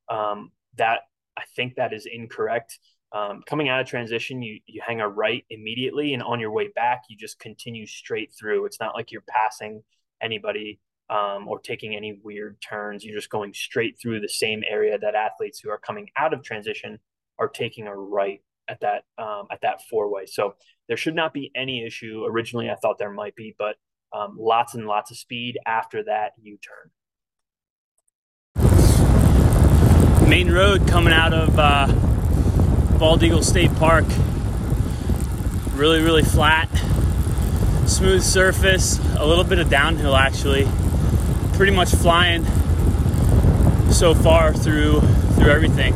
um, 0.09 0.51
that 0.77 1.01
I 1.37 1.43
think 1.55 1.75
that 1.75 1.93
is 1.93 2.07
incorrect. 2.11 2.79
Um, 3.11 3.43
coming 3.47 3.69
out 3.69 3.79
of 3.79 3.87
transition, 3.87 4.41
you 4.41 4.59
you 4.65 4.81
hang 4.85 4.99
a 4.99 5.07
right 5.07 5.45
immediately, 5.49 6.13
and 6.13 6.23
on 6.23 6.39
your 6.39 6.51
way 6.51 6.69
back, 6.75 7.03
you 7.09 7.17
just 7.17 7.39
continue 7.39 7.85
straight 7.85 8.33
through. 8.37 8.65
It's 8.65 8.79
not 8.79 8.95
like 8.95 9.11
you're 9.11 9.23
passing 9.27 9.83
anybody 10.21 10.79
um, 11.09 11.47
or 11.47 11.59
taking 11.59 11.95
any 11.95 12.19
weird 12.23 12.57
turns. 12.61 13.03
You're 13.03 13.15
just 13.17 13.29
going 13.29 13.53
straight 13.53 13.97
through 14.01 14.21
the 14.21 14.29
same 14.29 14.63
area 14.69 14.97
that 14.97 15.15
athletes 15.15 15.59
who 15.59 15.69
are 15.69 15.77
coming 15.77 16.09
out 16.17 16.33
of 16.33 16.43
transition 16.43 16.99
are 17.37 17.47
taking 17.47 17.87
a 17.87 17.95
right 17.95 18.41
at 18.67 18.79
that 18.81 19.03
um, 19.17 19.47
at 19.51 19.61
that 19.61 19.81
four 19.89 20.11
way. 20.11 20.25
So 20.25 20.55
there 20.87 20.97
should 20.97 21.15
not 21.15 21.33
be 21.33 21.51
any 21.55 21.85
issue. 21.85 22.23
Originally, 22.27 22.69
I 22.69 22.75
thought 22.75 22.97
there 22.97 23.11
might 23.11 23.35
be, 23.35 23.55
but 23.57 23.75
um, 24.13 24.35
lots 24.39 24.73
and 24.75 24.87
lots 24.87 25.11
of 25.11 25.17
speed 25.17 25.57
after 25.65 26.03
that 26.03 26.31
U 26.41 26.57
turn. 26.57 26.91
Main 30.27 30.51
road 30.51 30.87
coming 30.87 31.13
out 31.13 31.33
of 31.33 31.57
uh, 31.59 31.87
Bald 32.97 33.21
Eagle 33.21 33.43
State 33.43 33.73
Park. 33.75 34.05
Really, 35.73 36.01
really 36.01 36.23
flat, 36.23 36.67
smooth 37.85 38.23
surface, 38.23 38.99
a 39.17 39.25
little 39.25 39.43
bit 39.43 39.59
of 39.59 39.69
downhill 39.69 40.15
actually 40.15 40.67
pretty 41.53 41.71
much 41.71 41.89
flying 41.89 42.43
so 43.91 44.13
far 44.13 44.51
through 44.51 44.99
through 45.35 45.49
everything. 45.51 45.93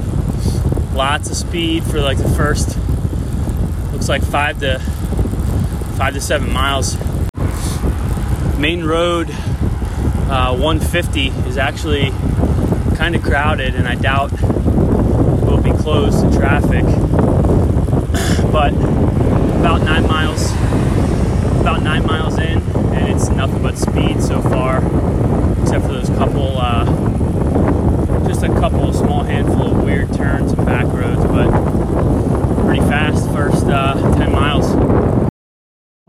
Lots 0.93 1.29
of 1.29 1.35
speed 1.35 1.83
for 1.83 1.99
like 1.99 2.17
the 2.17 2.29
first 2.29 2.77
looks 3.91 4.07
like 4.07 4.23
five 4.23 4.59
to 4.59 4.79
five 5.97 6.13
to 6.13 6.21
seven 6.21 6.53
miles. 6.53 6.97
Main 8.57 8.83
road 8.83 9.29
uh, 10.29 10.55
150 10.55 11.27
is 11.49 11.57
actually 11.57 12.11
kind 12.99 13.15
of 13.15 13.23
crowded, 13.23 13.75
and 13.75 13.87
I 13.87 13.95
doubt 13.95 14.29
will 14.43 15.61
be 15.61 15.71
closed 15.71 16.19
to 16.19 16.37
traffic. 16.37 16.83
but 18.51 18.73
about 18.73 19.83
nine 19.83 20.05
miles, 20.05 20.51
about 21.61 21.81
nine 21.81 22.05
miles 22.05 22.37
in, 22.37 22.59
and 22.93 23.07
it's 23.07 23.29
nothing 23.29 23.63
but 23.63 23.77
speed 23.77 24.21
so 24.21 24.41
far 24.41 24.79
except 25.61 25.85
for 25.85 25.93
those 25.93 26.09
couple, 26.09 26.57
uh, 26.57 26.83
just 28.27 28.43
a 28.43 28.49
couple 28.49 28.91
small 28.91 29.23
handful 29.23 29.77
of 29.77 29.81
weird 29.81 30.11
turns 30.13 30.51
and 30.51 30.65
back 30.65 30.85
roads, 30.87 31.23
but 31.23 31.49
pretty 32.65 32.81
fast 32.81 33.31
first 33.31 33.65
uh, 33.67 33.93
10 34.17 34.29
miles. 34.29 35.31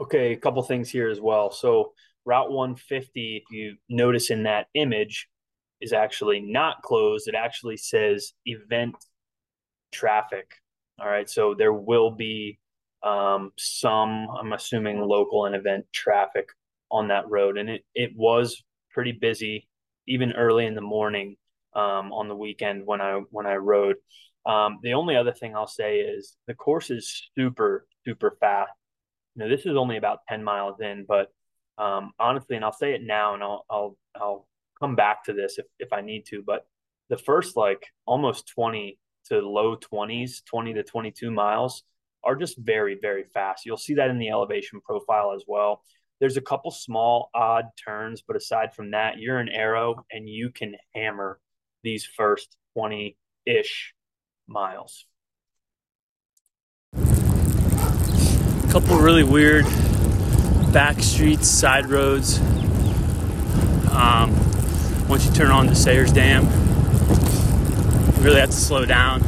Okay, 0.00 0.32
a 0.32 0.36
couple 0.36 0.60
things 0.64 0.90
here 0.90 1.08
as 1.08 1.20
well. 1.20 1.52
So, 1.52 1.92
Route 2.24 2.50
150, 2.50 3.36
if 3.36 3.44
you 3.52 3.76
notice 3.88 4.30
in 4.30 4.42
that 4.42 4.66
image, 4.74 5.28
is 5.80 5.92
actually 5.92 6.40
not 6.40 6.82
closed. 6.82 7.28
It 7.28 7.34
actually 7.34 7.76
says 7.76 8.32
event 8.44 8.96
traffic. 9.92 10.52
All 11.00 11.08
right, 11.08 11.28
so 11.28 11.54
there 11.56 11.72
will 11.72 12.10
be 12.10 12.58
um, 13.02 13.52
some, 13.58 14.28
I'm 14.38 14.52
assuming, 14.52 15.00
local 15.00 15.46
and 15.46 15.54
event 15.54 15.86
traffic 15.92 16.48
on 16.90 17.08
that 17.08 17.28
road, 17.28 17.56
and 17.56 17.70
it 17.70 17.84
it 17.94 18.10
was 18.14 18.62
pretty 18.90 19.12
busy 19.12 19.68
even 20.06 20.32
early 20.32 20.66
in 20.66 20.74
the 20.74 20.80
morning 20.80 21.36
um, 21.74 22.12
on 22.12 22.28
the 22.28 22.36
weekend 22.36 22.84
when 22.84 23.00
I 23.00 23.20
when 23.30 23.46
I 23.46 23.56
rode. 23.56 23.96
Um, 24.44 24.78
the 24.82 24.94
only 24.94 25.16
other 25.16 25.32
thing 25.32 25.54
I'll 25.54 25.66
say 25.66 26.00
is 26.00 26.36
the 26.46 26.54
course 26.54 26.90
is 26.90 27.30
super 27.36 27.86
super 28.04 28.36
fast. 28.40 28.72
You 29.34 29.44
know, 29.44 29.48
this 29.48 29.66
is 29.66 29.76
only 29.76 29.96
about 29.96 30.20
ten 30.28 30.42
miles 30.44 30.80
in, 30.80 31.06
but 31.08 31.28
um, 31.78 32.12
honestly, 32.18 32.56
and 32.56 32.64
I'll 32.64 32.72
say 32.72 32.92
it 32.94 33.02
now, 33.02 33.34
and 33.34 33.42
I'll 33.42 33.64
I'll 33.70 33.96
I'll 34.14 34.46
come 34.80 34.96
back 34.96 35.24
to 35.24 35.32
this 35.32 35.58
if 35.58 35.66
if 35.78 35.92
I 35.92 36.00
need 36.00 36.26
to, 36.26 36.42
but 36.44 36.66
the 37.08 37.18
first 37.18 37.56
like 37.56 37.86
almost 38.06 38.48
twenty 38.48 38.98
to 39.26 39.40
low 39.40 39.76
twenties, 39.76 40.42
twenty 40.46 40.74
to 40.74 40.82
twenty 40.82 41.10
two 41.10 41.30
miles 41.30 41.82
are 42.24 42.36
just 42.36 42.58
very 42.58 42.98
very 43.00 43.24
fast. 43.24 43.66
You'll 43.66 43.76
see 43.76 43.94
that 43.94 44.10
in 44.10 44.18
the 44.18 44.30
elevation 44.30 44.80
profile 44.80 45.32
as 45.34 45.44
well. 45.46 45.82
There's 46.20 46.36
a 46.36 46.42
couple 46.42 46.70
small 46.70 47.30
odd 47.34 47.64
turns, 47.82 48.22
but 48.26 48.36
aside 48.36 48.74
from 48.74 48.90
that, 48.90 49.18
you're 49.18 49.38
an 49.38 49.48
aero 49.48 50.04
and 50.12 50.28
you 50.28 50.50
can 50.50 50.74
hammer 50.94 51.40
these 51.82 52.04
first 52.04 52.58
20 52.74 53.16
ish 53.46 53.94
miles. 54.46 55.06
A 56.94 58.68
couple 58.70 58.98
really 58.98 59.24
weird 59.24 59.64
back 60.72 61.00
streets, 61.00 61.48
side 61.48 61.86
roads. 61.86 62.38
Um, 63.90 64.49
once 65.10 65.26
you 65.26 65.32
turn 65.32 65.50
on 65.50 65.66
to 65.66 65.74
Sayers 65.74 66.12
Dam, 66.12 66.44
you 66.44 68.22
really 68.22 68.38
have 68.38 68.50
to 68.50 68.56
slow 68.56 68.86
down. 68.86 69.20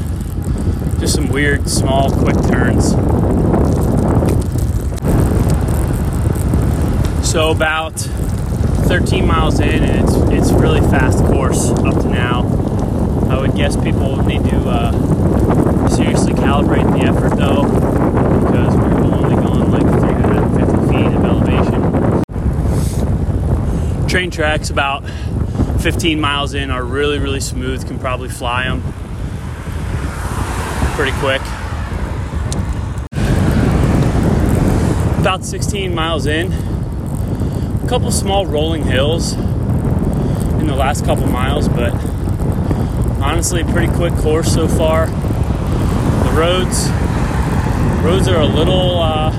Just 1.01 1.17
some 1.17 1.27
weird, 1.29 1.69
small, 1.69 2.09
quick 2.09 2.37
turns. 2.43 2.91
So 7.29 7.51
about 7.51 7.95
13 7.95 9.27
miles 9.27 9.59
in, 9.59 9.83
and 9.83 10.09
it's 10.09 10.15
it's 10.33 10.53
really 10.53 10.81
fast 10.83 11.19
course 11.25 11.71
up 11.71 12.01
to 12.03 12.09
now. 12.09 12.47
I 13.29 13.41
would 13.41 13.57
guess 13.57 13.75
people 13.75 14.23
need 14.25 14.45
to 14.45 14.59
uh, 14.59 15.89
seriously 15.89 16.35
calibrate 16.35 16.97
the 16.97 17.05
effort 17.09 17.35
though, 17.37 17.65
because 17.65 18.77
we're 18.77 19.03
only 19.17 19.35
going 19.35 19.69
like 19.73 19.83
350 19.83 20.77
feet 20.93 21.13
of 21.17 21.25
elevation. 21.25 21.83
Train 24.07 24.31
tracks 24.31 24.71
about 24.71 25.03
15 25.83 26.21
miles 26.21 26.55
in 26.55 26.71
are 26.71 26.85
really 26.85 27.19
really 27.19 27.41
smooth. 27.41 27.85
Can 27.85 27.99
probably 27.99 28.29
fly 28.29 28.65
them 28.65 28.81
pretty 30.95 31.11
quick. 31.19 31.41
About 35.19 35.45
16 35.45 35.93
miles 35.93 36.27
in, 36.27 36.53
a 36.53 37.87
couple 37.89 38.13
small 38.13 38.47
rolling 38.47 38.85
hills 38.85 39.33
in 39.33 40.69
the 40.69 40.77
last 40.77 41.05
couple 41.05 41.27
miles, 41.27 41.69
but 41.69 41.93
honestly, 43.21 43.65
pretty 43.65 43.93
quick 43.95 44.15
course 44.15 44.55
so 44.55 44.69
far. 44.69 45.07
The 45.07 46.33
roads, 46.39 46.91
roads 48.05 48.29
are 48.29 48.41
a 48.41 48.47
little, 48.47 49.01
uh, 49.01 49.33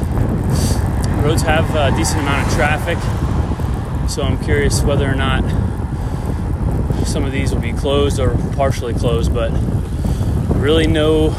roads 1.24 1.44
have 1.44 1.74
a 1.74 1.96
decent 1.96 2.20
amount 2.20 2.48
of 2.48 2.54
traffic, 2.54 2.98
so 4.10 4.24
I'm 4.24 4.44
curious 4.44 4.82
whether 4.82 5.10
or 5.10 5.16
not 5.16 5.63
some 7.14 7.26
of 7.26 7.32
these 7.32 7.54
will 7.54 7.62
be 7.62 7.74
closed 7.74 8.20
or 8.20 8.36
partially 8.56 8.92
closed, 8.92 9.32
but 9.32 9.52
really 10.56 10.88
no 10.88 11.30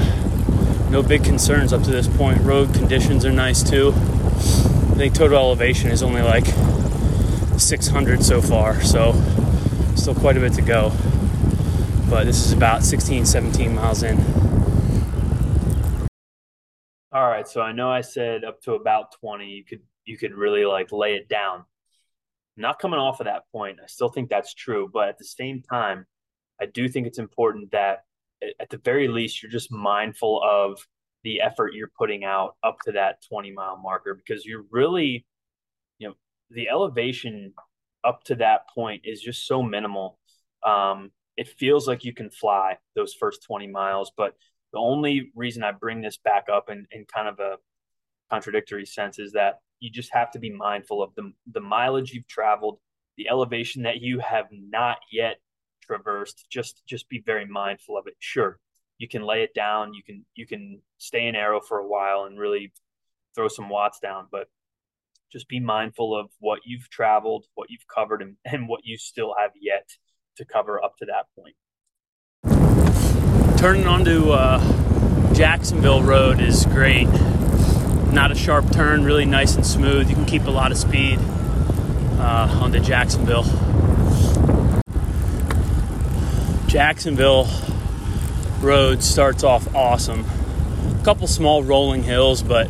no 0.89 1.03
big 1.03 1.25
concerns 1.25 1.73
up 1.73 1.83
to 1.83 1.91
this 1.91 2.07
point. 2.07 2.41
Road 2.43 2.73
conditions 2.73 3.25
are 3.25 3.33
nice 3.33 3.69
too. 3.69 3.89
I 3.93 4.95
think 4.97 5.15
total 5.17 5.37
elevation 5.37 5.91
is 5.91 6.01
only 6.05 6.23
like 6.23 6.47
600 7.59 8.23
so 8.23 8.41
far, 8.41 8.81
so 8.83 9.21
still 9.97 10.15
quite 10.15 10.37
a 10.37 10.41
bit 10.41 10.53
to 10.53 10.63
go. 10.63 10.93
But 12.09 12.27
this 12.27 12.47
is 12.47 12.53
about 12.53 12.85
16, 12.85 13.27
17 13.27 13.75
miles 13.75 14.05
in. 14.05 14.17
All 17.11 17.29
right, 17.29 17.49
so 17.49 17.63
I 17.63 17.73
know 17.73 17.91
I 17.91 18.03
said 18.03 18.45
up 18.45 18.61
to 18.63 18.75
about 18.75 19.11
20, 19.19 19.45
you 19.47 19.65
could 19.65 19.83
you 20.05 20.17
could 20.17 20.35
really 20.35 20.65
like 20.65 20.93
lay 20.93 21.17
it 21.17 21.29
down. 21.29 21.65
Not 22.57 22.79
coming 22.79 23.01
off 23.01 23.21
of 23.21 23.27
that 23.27 23.43
point. 23.51 23.79
I 23.83 23.87
still 23.87 24.09
think 24.09 24.31
that's 24.31 24.55
true, 24.55 24.89
but 24.93 25.09
at 25.09 25.19
the 25.19 25.25
same 25.25 25.63
time, 25.63 26.07
I 26.61 26.67
do 26.67 26.89
think 26.89 27.07
it's 27.07 27.19
important 27.19 27.73
that 27.73 28.05
at 28.61 28.71
the 28.71 28.79
very 28.79 29.09
least, 29.09 29.43
you're 29.43 29.51
just 29.51 29.73
mindful 29.73 30.43
of 30.43 30.87
the 31.23 31.41
effort 31.41 31.75
you're 31.75 31.91
putting 31.99 32.25
out 32.25 32.57
up 32.63 32.77
to 32.85 32.93
that 32.93 33.23
20 33.29 33.53
mile 33.53 33.77
marker 33.77 34.15
because 34.15 34.45
you're 34.45 34.65
really, 34.71 35.27
you 35.99 36.09
know, 36.09 36.15
the 36.51 36.69
elevation 36.69 37.55
up 38.05 38.23
to 38.25 38.35
that 38.37 38.69
point 38.69 39.03
is 39.05 39.21
just 39.21 39.47
so 39.47 39.63
minimal. 39.63 40.19
Um, 40.65 41.11
it 41.37 41.49
feels 41.49 41.89
like 41.89 42.05
you 42.05 42.13
can 42.13 42.31
fly 42.31 42.77
those 42.95 43.15
first 43.15 43.43
20 43.45 43.67
miles, 43.69 44.13
but 44.17 44.35
the 44.73 44.79
only 44.79 45.33
reason 45.35 45.65
I 45.65 45.73
bring 45.73 46.03
this 46.03 46.19
back 46.19 46.45
up 46.53 46.69
in, 46.69 46.87
in 46.91 47.07
kind 47.07 47.29
of 47.29 47.39
a 47.41 47.57
contradictory 48.31 48.87
sense 48.87 49.19
is 49.19 49.33
that 49.33 49.61
you 49.85 49.91
just 49.91 50.13
have 50.13 50.31
to 50.33 50.39
be 50.39 50.51
mindful 50.51 51.03
of 51.03 51.15
the, 51.15 51.33
the 51.53 51.61
mileage 51.61 52.13
you've 52.13 52.27
traveled, 52.27 52.79
the 53.17 53.29
elevation 53.29 53.83
that 53.83 54.01
you 54.01 54.19
have 54.19 54.47
not 54.51 54.99
yet 55.13 55.37
traversed. 55.83 56.47
Just 56.51 56.83
just 56.87 57.09
be 57.09 57.23
very 57.25 57.47
mindful 57.47 57.99
of 57.99 58.07
it. 58.07 58.15
Sure 58.19 58.59
you 58.99 59.09
can 59.09 59.23
lay 59.23 59.43
it 59.43 59.55
down. 59.55 59.95
You 59.95 60.03
can 60.03 60.25
you 60.35 60.47
can 60.47 60.81
stay 60.99 61.27
in 61.27 61.35
aero 61.35 61.61
for 61.61 61.79
a 61.79 61.87
while 61.87 62.25
and 62.25 62.39
really 62.39 62.73
throw 63.35 63.49
some 63.49 63.69
watts 63.69 63.99
down 63.99 64.29
but 64.31 64.49
just 65.33 65.49
be 65.49 65.59
mindful 65.59 66.17
of 66.17 66.31
what 66.39 66.61
you've 66.65 66.89
traveled 66.89 67.45
what 67.55 67.69
you've 67.69 67.87
covered 67.93 68.23
and, 68.23 68.37
and 68.45 68.69
what 68.69 68.83
you 68.85 68.97
still 68.97 69.35
have 69.37 69.51
yet 69.61 69.89
to 70.37 70.45
cover 70.45 70.83
up 70.83 70.97
to 70.97 71.07
that 71.07 71.27
point. 71.37 71.57
Turning 73.59 73.87
onto 73.87 74.31
uh, 74.31 75.35
jacksonville 75.35 76.03
road 76.03 76.41
is 76.41 76.65
great 76.67 77.09
not 78.15 78.31
a 78.31 78.35
sharp 78.35 78.71
turn 78.73 79.05
really 79.05 79.27
nice 79.27 79.57
and 79.57 79.67
smooth 79.67 80.09
you 80.09 80.15
can 80.15 80.25
keep 80.25 80.45
a 80.45 80.51
lot 80.51 80.71
of 80.73 80.79
speed 80.79 81.19
uh, 82.19 82.59
onto 82.63 82.81
jacksonville 82.81 83.45
Jacksonville 86.75 87.47
road 88.59 89.01
starts 89.01 89.45
off 89.45 89.73
awesome. 89.77 90.25
A 91.01 91.05
couple 91.05 91.29
small 91.29 91.63
rolling 91.63 92.03
hills, 92.03 92.43
but 92.43 92.69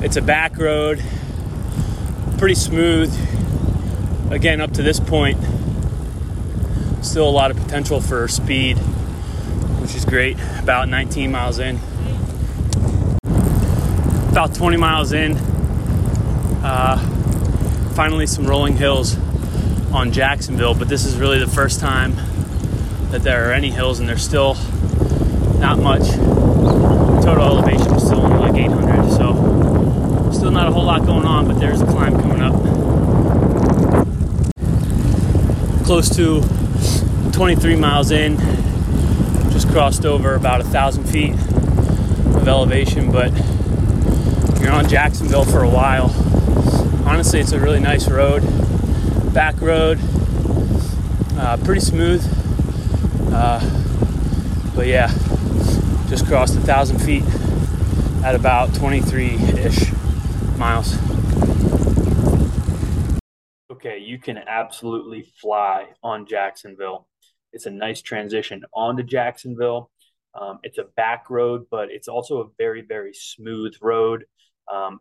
it's 0.00 0.16
a 0.16 0.22
back 0.22 0.56
road, 0.56 1.04
pretty 2.38 2.54
smooth. 2.54 3.14
Again, 4.30 4.62
up 4.62 4.72
to 4.72 4.82
this 4.82 4.98
point, 4.98 5.38
still 7.02 7.28
a 7.28 7.30
lot 7.30 7.50
of 7.50 7.58
potential 7.58 8.00
for 8.00 8.28
speed, 8.28 8.78
which 8.78 9.94
is 9.94 10.06
great. 10.06 10.38
About 10.58 10.88
19 10.88 11.30
miles 11.30 11.58
in. 11.58 11.78
About 14.36 14.54
20 14.54 14.76
miles 14.76 15.12
in, 15.12 15.32
uh, 16.62 16.98
finally 17.94 18.26
some 18.26 18.46
rolling 18.46 18.76
hills 18.76 19.16
on 19.94 20.12
Jacksonville, 20.12 20.74
but 20.74 20.90
this 20.90 21.06
is 21.06 21.16
really 21.16 21.38
the 21.38 21.46
first 21.46 21.80
time 21.80 22.14
that 23.12 23.22
there 23.22 23.48
are 23.48 23.52
any 23.54 23.70
hills, 23.70 23.98
and 23.98 24.06
there's 24.06 24.22
still 24.22 24.52
not 25.58 25.78
much. 25.78 26.02
Total 27.24 27.44
elevation 27.44 27.94
is 27.94 28.04
still 28.04 28.26
only 28.26 28.36
like 28.36 28.60
800, 28.60 29.10
so 29.10 30.30
still 30.32 30.50
not 30.50 30.68
a 30.68 30.70
whole 30.70 30.84
lot 30.84 31.06
going 31.06 31.24
on, 31.24 31.48
but 31.48 31.58
there's 31.58 31.80
a 31.80 31.86
climb 31.86 32.20
coming 32.20 32.42
up. 32.42 32.52
Close 35.86 36.14
to 36.14 36.42
23 37.32 37.76
miles 37.76 38.10
in, 38.10 38.36
just 39.50 39.66
crossed 39.70 40.04
over 40.04 40.34
about 40.34 40.60
a 40.60 40.64
thousand 40.64 41.04
feet 41.04 41.32
of 41.32 42.46
elevation, 42.46 43.10
but 43.10 43.32
you're 44.66 44.74
on 44.74 44.88
Jacksonville 44.88 45.44
for 45.44 45.62
a 45.62 45.68
while. 45.68 46.10
Honestly, 47.06 47.38
it's 47.38 47.52
a 47.52 47.60
really 47.60 47.78
nice 47.78 48.08
road, 48.10 48.42
back 49.32 49.60
road, 49.60 50.00
uh, 51.38 51.56
pretty 51.64 51.80
smooth 51.80 52.20
uh, 53.32 53.60
but 54.74 54.86
yeah, 54.86 55.08
just 56.08 56.26
crossed 56.26 56.56
a 56.56 56.60
thousand 56.60 56.98
feet 56.98 57.22
at 58.24 58.34
about 58.34 58.74
23 58.74 59.34
ish 59.34 59.92
miles. 60.56 60.96
Okay, 63.70 63.98
you 63.98 64.18
can 64.18 64.38
absolutely 64.38 65.30
fly 65.40 65.90
on 66.02 66.26
Jacksonville. 66.26 67.06
It's 67.52 67.66
a 67.66 67.70
nice 67.70 68.00
transition 68.00 68.64
onto 68.74 69.02
Jacksonville. 69.02 69.90
Um, 70.34 70.58
it's 70.62 70.78
a 70.78 70.84
back 70.96 71.30
road, 71.30 71.66
but 71.70 71.90
it's 71.90 72.08
also 72.08 72.40
a 72.40 72.48
very, 72.58 72.82
very 72.82 73.12
smooth 73.14 73.76
road. 73.80 74.24
Um, 74.72 75.00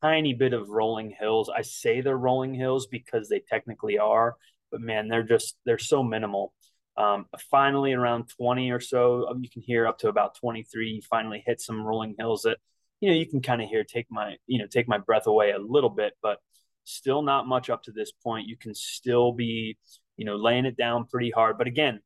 tiny 0.00 0.34
bit 0.34 0.52
of 0.52 0.68
rolling 0.68 1.14
hills. 1.18 1.50
I 1.54 1.62
say 1.62 2.00
they're 2.00 2.16
rolling 2.16 2.54
hills 2.54 2.86
because 2.86 3.28
they 3.28 3.40
technically 3.40 3.98
are, 3.98 4.36
but 4.70 4.80
man, 4.80 5.08
they're 5.08 5.22
just 5.22 5.56
they're 5.64 5.78
so 5.78 6.02
minimal. 6.02 6.52
Um, 6.96 7.26
finally, 7.50 7.92
around 7.94 8.28
20 8.36 8.70
or 8.70 8.80
so, 8.80 9.26
um, 9.28 9.42
you 9.42 9.48
can 9.50 9.62
hear 9.62 9.86
up 9.86 9.98
to 9.98 10.08
about 10.08 10.36
23. 10.36 10.90
You 10.90 11.02
finally 11.08 11.42
hit 11.44 11.60
some 11.60 11.82
rolling 11.82 12.14
hills 12.18 12.42
that, 12.42 12.58
you 13.00 13.08
know, 13.08 13.16
you 13.16 13.26
can 13.26 13.40
kind 13.40 13.62
of 13.62 13.68
hear 13.68 13.82
take 13.84 14.06
my, 14.10 14.36
you 14.46 14.58
know, 14.58 14.66
take 14.66 14.88
my 14.88 14.98
breath 14.98 15.26
away 15.26 15.52
a 15.52 15.58
little 15.58 15.90
bit, 15.90 16.12
but 16.22 16.38
still 16.84 17.22
not 17.22 17.46
much 17.46 17.70
up 17.70 17.82
to 17.84 17.92
this 17.92 18.12
point. 18.12 18.48
You 18.48 18.56
can 18.56 18.74
still 18.74 19.32
be, 19.32 19.78
you 20.16 20.26
know, 20.26 20.36
laying 20.36 20.66
it 20.66 20.76
down 20.76 21.06
pretty 21.06 21.30
hard. 21.30 21.56
But 21.56 21.66
again, 21.66 22.00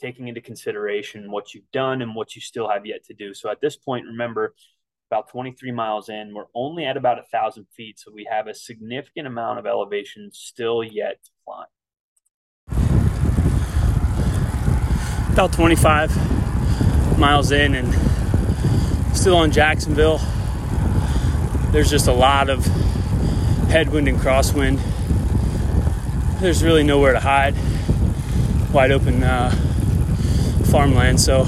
taking 0.00 0.28
into 0.28 0.40
consideration 0.40 1.30
what 1.30 1.54
you've 1.54 1.70
done 1.72 2.02
and 2.02 2.14
what 2.14 2.34
you 2.34 2.40
still 2.40 2.68
have 2.68 2.86
yet 2.86 3.04
to 3.04 3.14
do. 3.14 3.34
So 3.34 3.50
at 3.50 3.60
this 3.60 3.76
point, 3.76 4.06
remember, 4.06 4.54
about 5.10 5.28
23 5.28 5.70
miles 5.72 6.08
in, 6.08 6.32
we're 6.34 6.46
only 6.54 6.84
at 6.84 6.96
about 6.96 7.18
a 7.18 7.24
thousand 7.24 7.66
feet. 7.76 7.98
So 7.98 8.10
we 8.12 8.26
have 8.30 8.46
a 8.46 8.54
significant 8.54 9.26
amount 9.26 9.58
of 9.58 9.66
elevation 9.66 10.30
still 10.32 10.82
yet 10.82 11.22
to 11.24 11.30
climb. 11.44 11.66
about 15.34 15.52
25 15.52 17.18
miles 17.18 17.50
in 17.50 17.74
and 17.74 17.92
still 19.16 19.34
on 19.34 19.50
Jacksonville. 19.50 20.20
There's 21.72 21.90
just 21.90 22.06
a 22.06 22.12
lot 22.12 22.48
of 22.48 22.64
headwind 23.66 24.06
and 24.06 24.16
crosswind. 24.16 24.78
There's 26.40 26.62
really 26.62 26.84
nowhere 26.84 27.14
to 27.14 27.18
hide. 27.18 27.56
Wide 28.72 28.92
open 28.92 29.24
uh, 29.24 29.50
farmland, 30.70 31.20
so 31.20 31.42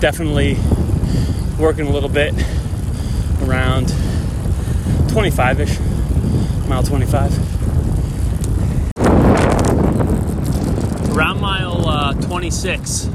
definitely 0.00 0.56
working 1.58 1.86
a 1.86 1.90
little 1.90 2.08
bit 2.08 2.34
around 3.42 3.92
25 5.08 5.60
ish, 5.60 5.78
mile 6.68 6.82
25. 6.82 7.32
Around 11.14 11.40
mile 11.40 11.88
uh, 11.88 12.12
26 12.14 13.06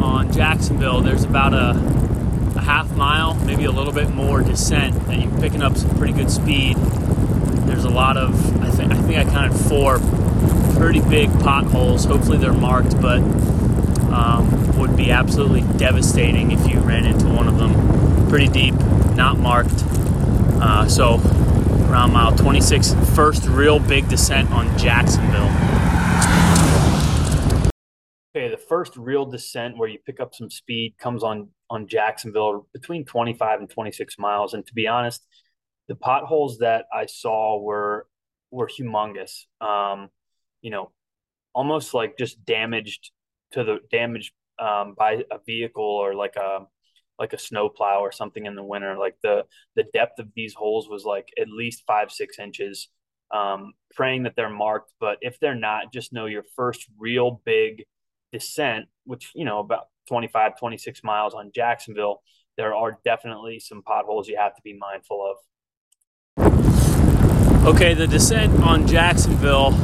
on 0.00 0.32
Jacksonville, 0.32 1.02
there's 1.02 1.24
about 1.24 1.52
a, 1.52 1.70
a 2.56 2.60
half 2.62 2.90
mile, 2.96 3.34
maybe 3.44 3.64
a 3.64 3.70
little 3.70 3.92
bit 3.92 4.08
more 4.10 4.42
descent, 4.42 4.96
and 5.08 5.22
you're 5.22 5.40
picking 5.40 5.62
up 5.62 5.76
some 5.76 5.90
pretty 5.98 6.14
good 6.14 6.30
speed. 6.30 6.76
There's 7.66 7.84
a 7.84 7.90
lot 7.90 8.16
of, 8.16 8.34
I, 8.62 8.70
th- 8.70 8.88
I 8.90 8.94
think 9.02 9.18
I 9.18 9.24
counted 9.30 9.54
four 9.68 9.98
pretty 10.78 11.00
big 11.00 11.30
potholes. 11.40 12.04
Hopefully 12.06 12.38
they're 12.38 12.52
marked, 12.54 12.98
but 13.02 13.20
um, 14.12 14.78
would 14.78 14.96
be 14.96 15.10
absolutely 15.10 15.62
devastating 15.78 16.52
if 16.52 16.66
you 16.68 16.80
ran 16.80 17.04
into 17.04 17.26
one 17.26 17.48
of 17.48 17.58
them. 17.58 18.28
Pretty 18.28 18.48
deep, 18.48 18.74
not 19.14 19.38
marked. 19.38 19.84
Uh, 20.60 20.86
so 20.88 21.14
around 21.88 22.12
mile 22.12 22.34
26, 22.34 22.94
first 23.14 23.46
real 23.46 23.78
big 23.78 24.08
descent 24.08 24.50
on 24.50 24.76
Jacksonville. 24.78 25.48
Okay, 28.36 28.48
the 28.48 28.58
first 28.58 28.96
real 28.96 29.24
descent 29.24 29.76
where 29.76 29.88
you 29.88 29.98
pick 30.04 30.20
up 30.20 30.34
some 30.34 30.50
speed 30.50 30.96
comes 30.98 31.22
on 31.22 31.48
on 31.70 31.86
Jacksonville 31.86 32.66
between 32.72 33.04
25 33.04 33.60
and 33.60 33.70
26 33.70 34.18
miles. 34.18 34.54
And 34.54 34.66
to 34.66 34.74
be 34.74 34.86
honest, 34.86 35.26
the 35.88 35.94
potholes 35.94 36.58
that 36.58 36.86
I 36.92 37.06
saw 37.06 37.60
were 37.60 38.06
were 38.50 38.68
humongous. 38.68 39.46
Um, 39.60 40.10
you 40.60 40.70
know, 40.70 40.92
almost 41.54 41.94
like 41.94 42.18
just 42.18 42.44
damaged 42.44 43.10
to 43.52 43.64
the 43.64 43.78
damage 43.90 44.32
um, 44.58 44.94
by 44.96 45.24
a 45.30 45.38
vehicle 45.46 45.84
or 45.84 46.14
like 46.14 46.36
a 46.36 46.66
like 47.18 47.32
a 47.32 47.38
snowplow 47.38 48.00
or 48.00 48.12
something 48.12 48.46
in 48.46 48.54
the 48.54 48.62
winter. 48.62 48.96
Like 48.96 49.16
the 49.22 49.44
the 49.76 49.84
depth 49.92 50.18
of 50.18 50.28
these 50.34 50.54
holes 50.54 50.88
was 50.88 51.04
like 51.04 51.28
at 51.40 51.48
least 51.48 51.84
five 51.86 52.10
six 52.10 52.38
inches. 52.38 52.88
Um, 53.30 53.74
praying 53.94 54.22
that 54.22 54.36
they're 54.36 54.48
marked, 54.48 54.90
but 55.00 55.18
if 55.20 55.38
they're 55.38 55.54
not, 55.54 55.92
just 55.92 56.14
know 56.14 56.24
your 56.24 56.44
first 56.56 56.86
real 56.98 57.42
big 57.44 57.84
descent, 58.32 58.86
which 59.04 59.32
you 59.34 59.44
know 59.44 59.58
about 59.58 59.88
25 60.08 60.58
26 60.58 61.04
miles 61.04 61.34
on 61.34 61.50
Jacksonville, 61.54 62.22
there 62.56 62.74
are 62.74 62.98
definitely 63.04 63.60
some 63.60 63.82
potholes 63.82 64.28
you 64.28 64.38
have 64.38 64.54
to 64.56 64.62
be 64.62 64.72
mindful 64.78 65.30
of. 65.30 65.36
Okay, 67.66 67.92
the 67.92 68.06
descent 68.06 68.62
on 68.62 68.86
Jacksonville 68.86 69.74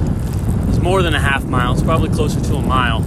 is 0.71 0.81
more 0.81 1.03
than 1.03 1.15
a 1.15 1.21
half 1.21 1.45
mile. 1.45 1.75
It's 1.75 1.83
probably 1.83 2.09
closer 2.09 2.41
to 2.41 2.55
a 2.55 2.63
mile. 2.63 3.03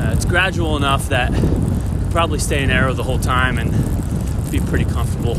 Uh, 0.00 0.12
it's 0.12 0.24
gradual 0.24 0.76
enough 0.76 1.08
that 1.08 1.32
probably 2.10 2.38
stay 2.38 2.62
in 2.62 2.70
aero 2.70 2.94
the 2.94 3.02
whole 3.02 3.18
time 3.18 3.58
and 3.58 3.70
be 4.50 4.60
pretty 4.60 4.84
comfortable. 4.84 5.34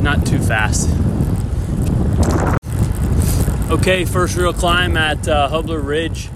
Not 0.00 0.26
too 0.26 0.38
fast. 0.38 0.90
Okay, 3.70 4.04
first 4.04 4.36
real 4.36 4.52
climb 4.52 4.96
at 4.96 5.26
uh, 5.26 5.48
Hubler 5.48 5.80
Ridge, 5.80 6.28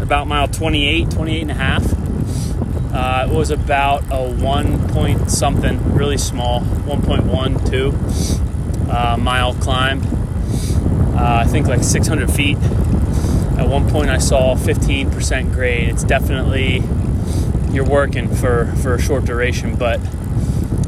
about 0.00 0.26
mile 0.26 0.48
28, 0.48 1.10
28 1.10 1.42
and 1.42 1.50
a 1.50 1.54
half. 1.54 1.84
Uh, 2.92 3.26
it 3.28 3.34
was 3.34 3.50
about 3.50 4.04
a 4.10 4.30
one 4.30 4.88
point 4.88 5.30
something, 5.30 5.94
really 5.94 6.18
small, 6.18 6.60
1.12 6.60 8.88
uh, 8.88 9.16
mile 9.16 9.54
climb. 9.54 10.02
Uh, 11.16 11.42
I 11.44 11.46
think 11.46 11.66
like 11.66 11.82
600 11.82 12.30
feet. 12.30 12.58
At 13.58 13.68
one 13.68 13.88
point, 13.88 14.10
I 14.10 14.18
saw 14.18 14.56
15% 14.56 15.52
grade. 15.52 15.88
It's 15.88 16.04
definitely 16.04 16.82
you're 17.72 17.84
working 17.84 18.32
for 18.32 18.66
for 18.82 18.94
a 18.94 19.00
short 19.00 19.24
duration, 19.24 19.74
but 19.74 20.00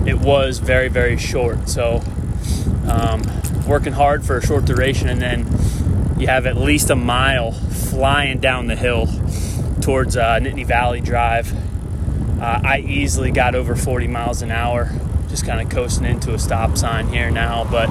it 0.07 0.19
was 0.21 0.59
very 0.59 0.89
very 0.89 1.17
short. 1.17 1.69
So 1.69 2.03
um, 2.89 3.23
working 3.67 3.93
hard 3.93 4.25
for 4.25 4.37
a 4.39 4.47
short 4.47 4.65
duration, 4.65 5.09
and 5.09 5.21
then 5.21 5.47
you 6.19 6.27
have 6.29 6.47
at 6.47 6.57
least 6.57 6.91
a 6.91 6.97
mile 6.97 7.53
flying 7.53 8.39
down 8.39 8.67
the 8.67 8.77
hill 8.77 9.07
towards 9.81 10.17
uh, 10.17 10.39
Nittany 10.41 10.67
Valley 10.67 11.01
Drive. 11.01 11.53
Uh, 12.41 12.61
I 12.65 12.79
easily 12.81 13.31
got 13.31 13.55
over 13.55 13.75
40 13.75 14.09
miles 14.09 14.43
an 14.43 14.51
hour, 14.51 14.91
just 15.29 15.47
kind 15.47 15.61
of 15.61 15.71
coasting 15.71 16.07
into 16.07 16.35
a 16.35 16.39
stop 16.39 16.77
sign 16.77 17.09
here 17.09 17.31
now, 17.31 17.65
but 17.65 17.89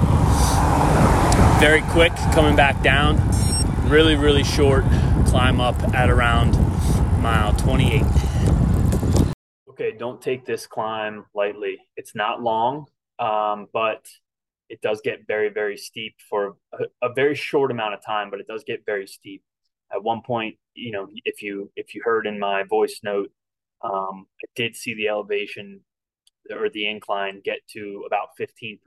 very 1.60 1.82
quick 1.82 2.14
coming 2.34 2.56
back 2.56 2.84
down 2.84 3.18
really, 3.86 4.16
really 4.16 4.44
short 4.44 4.84
climb 5.28 5.62
up 5.62 5.80
at 5.94 6.10
around 6.10 6.54
mile 7.22 7.54
28. 7.54 8.04
Okay, 9.70 9.92
don't 9.98 10.22
take 10.22 10.46
this 10.46 10.66
climb 10.66 11.26
lightly. 11.36 11.78
It's 11.96 12.16
not 12.16 12.42
long, 12.42 12.86
um, 13.20 13.68
but 13.74 14.08
it 14.70 14.82
does 14.82 15.02
get 15.02 15.28
very, 15.28 15.50
very 15.50 15.78
steep 15.78 16.16
for 16.30 16.56
a, 16.74 16.86
a, 17.10 17.14
very 17.14 17.36
short 17.36 17.70
amount 17.70 17.94
of 17.94 18.04
time, 18.04 18.32
but 18.32 18.40
it 18.40 18.48
does 18.48 18.64
get 18.64 18.86
very 18.86 19.06
steep. 19.06 19.44
At 19.94 20.04
one 20.04 20.22
point, 20.26 20.56
you 20.74 20.92
know, 20.92 21.08
if 21.24 21.44
you 21.44 21.72
if 21.76 21.94
you 21.94 22.02
heard 22.04 22.26
in 22.26 22.40
my 22.40 22.64
voice 22.64 23.02
note, 23.04 23.32
um, 23.84 24.26
I 24.44 24.48
did 24.56 24.76
see 24.76 24.96
the 24.96 25.10
elevation 25.10 25.82
or 26.50 26.70
the 26.70 26.88
incline 26.88 27.42
get 27.44 27.60
to 27.74 28.04
about 28.08 28.30
15% 28.40 28.80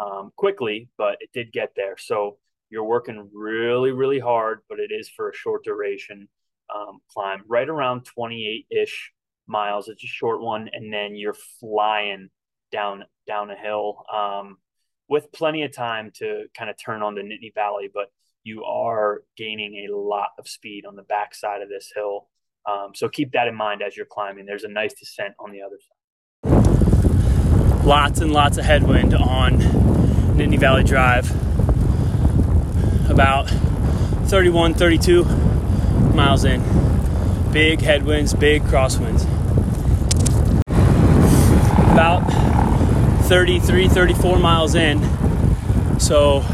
um, 0.00 0.32
quickly, 0.36 0.88
but 0.96 1.16
it 1.20 1.30
did 1.32 1.52
get 1.52 1.72
there. 1.74 1.96
So 1.98 2.38
you're 2.70 2.84
working 2.84 3.28
really, 3.34 3.90
really 3.90 4.20
hard, 4.20 4.60
but 4.68 4.78
it 4.78 4.92
is 4.92 5.08
for 5.08 5.28
a 5.28 5.34
short 5.34 5.64
duration 5.64 6.28
um, 6.74 7.00
climb, 7.12 7.42
right 7.48 7.68
around 7.68 8.04
28 8.04 8.66
ish 8.70 9.12
miles. 9.46 9.88
It's 9.88 10.04
a 10.04 10.06
short 10.06 10.40
one, 10.40 10.70
and 10.72 10.92
then 10.92 11.16
you're 11.16 11.36
flying 11.58 12.30
down 12.72 13.04
down 13.26 13.50
a 13.50 13.56
hill 13.56 14.04
um, 14.12 14.58
with 15.08 15.32
plenty 15.32 15.64
of 15.64 15.74
time 15.74 16.12
to 16.16 16.44
kind 16.56 16.70
of 16.70 16.76
turn 16.82 17.02
on 17.02 17.16
the 17.16 17.22
Nittany 17.22 17.52
Valley. 17.52 17.90
But 17.92 18.12
you 18.44 18.64
are 18.64 19.22
gaining 19.36 19.88
a 19.88 19.94
lot 19.94 20.30
of 20.38 20.48
speed 20.48 20.86
on 20.86 20.94
the 20.94 21.02
backside 21.02 21.62
of 21.62 21.68
this 21.68 21.92
hill. 21.94 22.28
Um, 22.70 22.92
so 22.94 23.08
keep 23.08 23.32
that 23.32 23.48
in 23.48 23.54
mind 23.54 23.82
as 23.82 23.96
you're 23.96 24.06
climbing. 24.06 24.46
There's 24.46 24.64
a 24.64 24.68
nice 24.68 24.94
descent 24.94 25.34
on 25.38 25.50
the 25.50 25.62
other 25.62 25.78
side. 25.80 25.96
Lots 27.84 28.20
and 28.20 28.32
lots 28.32 28.58
of 28.58 28.64
headwind 28.64 29.14
on 29.14 29.58
Nittany 30.36 30.58
Valley 30.58 30.84
Drive 30.84 31.49
about 33.10 33.48
31, 34.28 34.74
32 34.74 35.24
miles 36.14 36.44
in. 36.44 36.62
Big 37.52 37.80
headwinds, 37.80 38.32
big 38.32 38.62
crosswinds. 38.62 39.24
About 41.92 42.20
33, 43.24 43.88
34 43.88 44.38
miles 44.38 44.74
in. 44.74 45.00
So, 45.98 46.44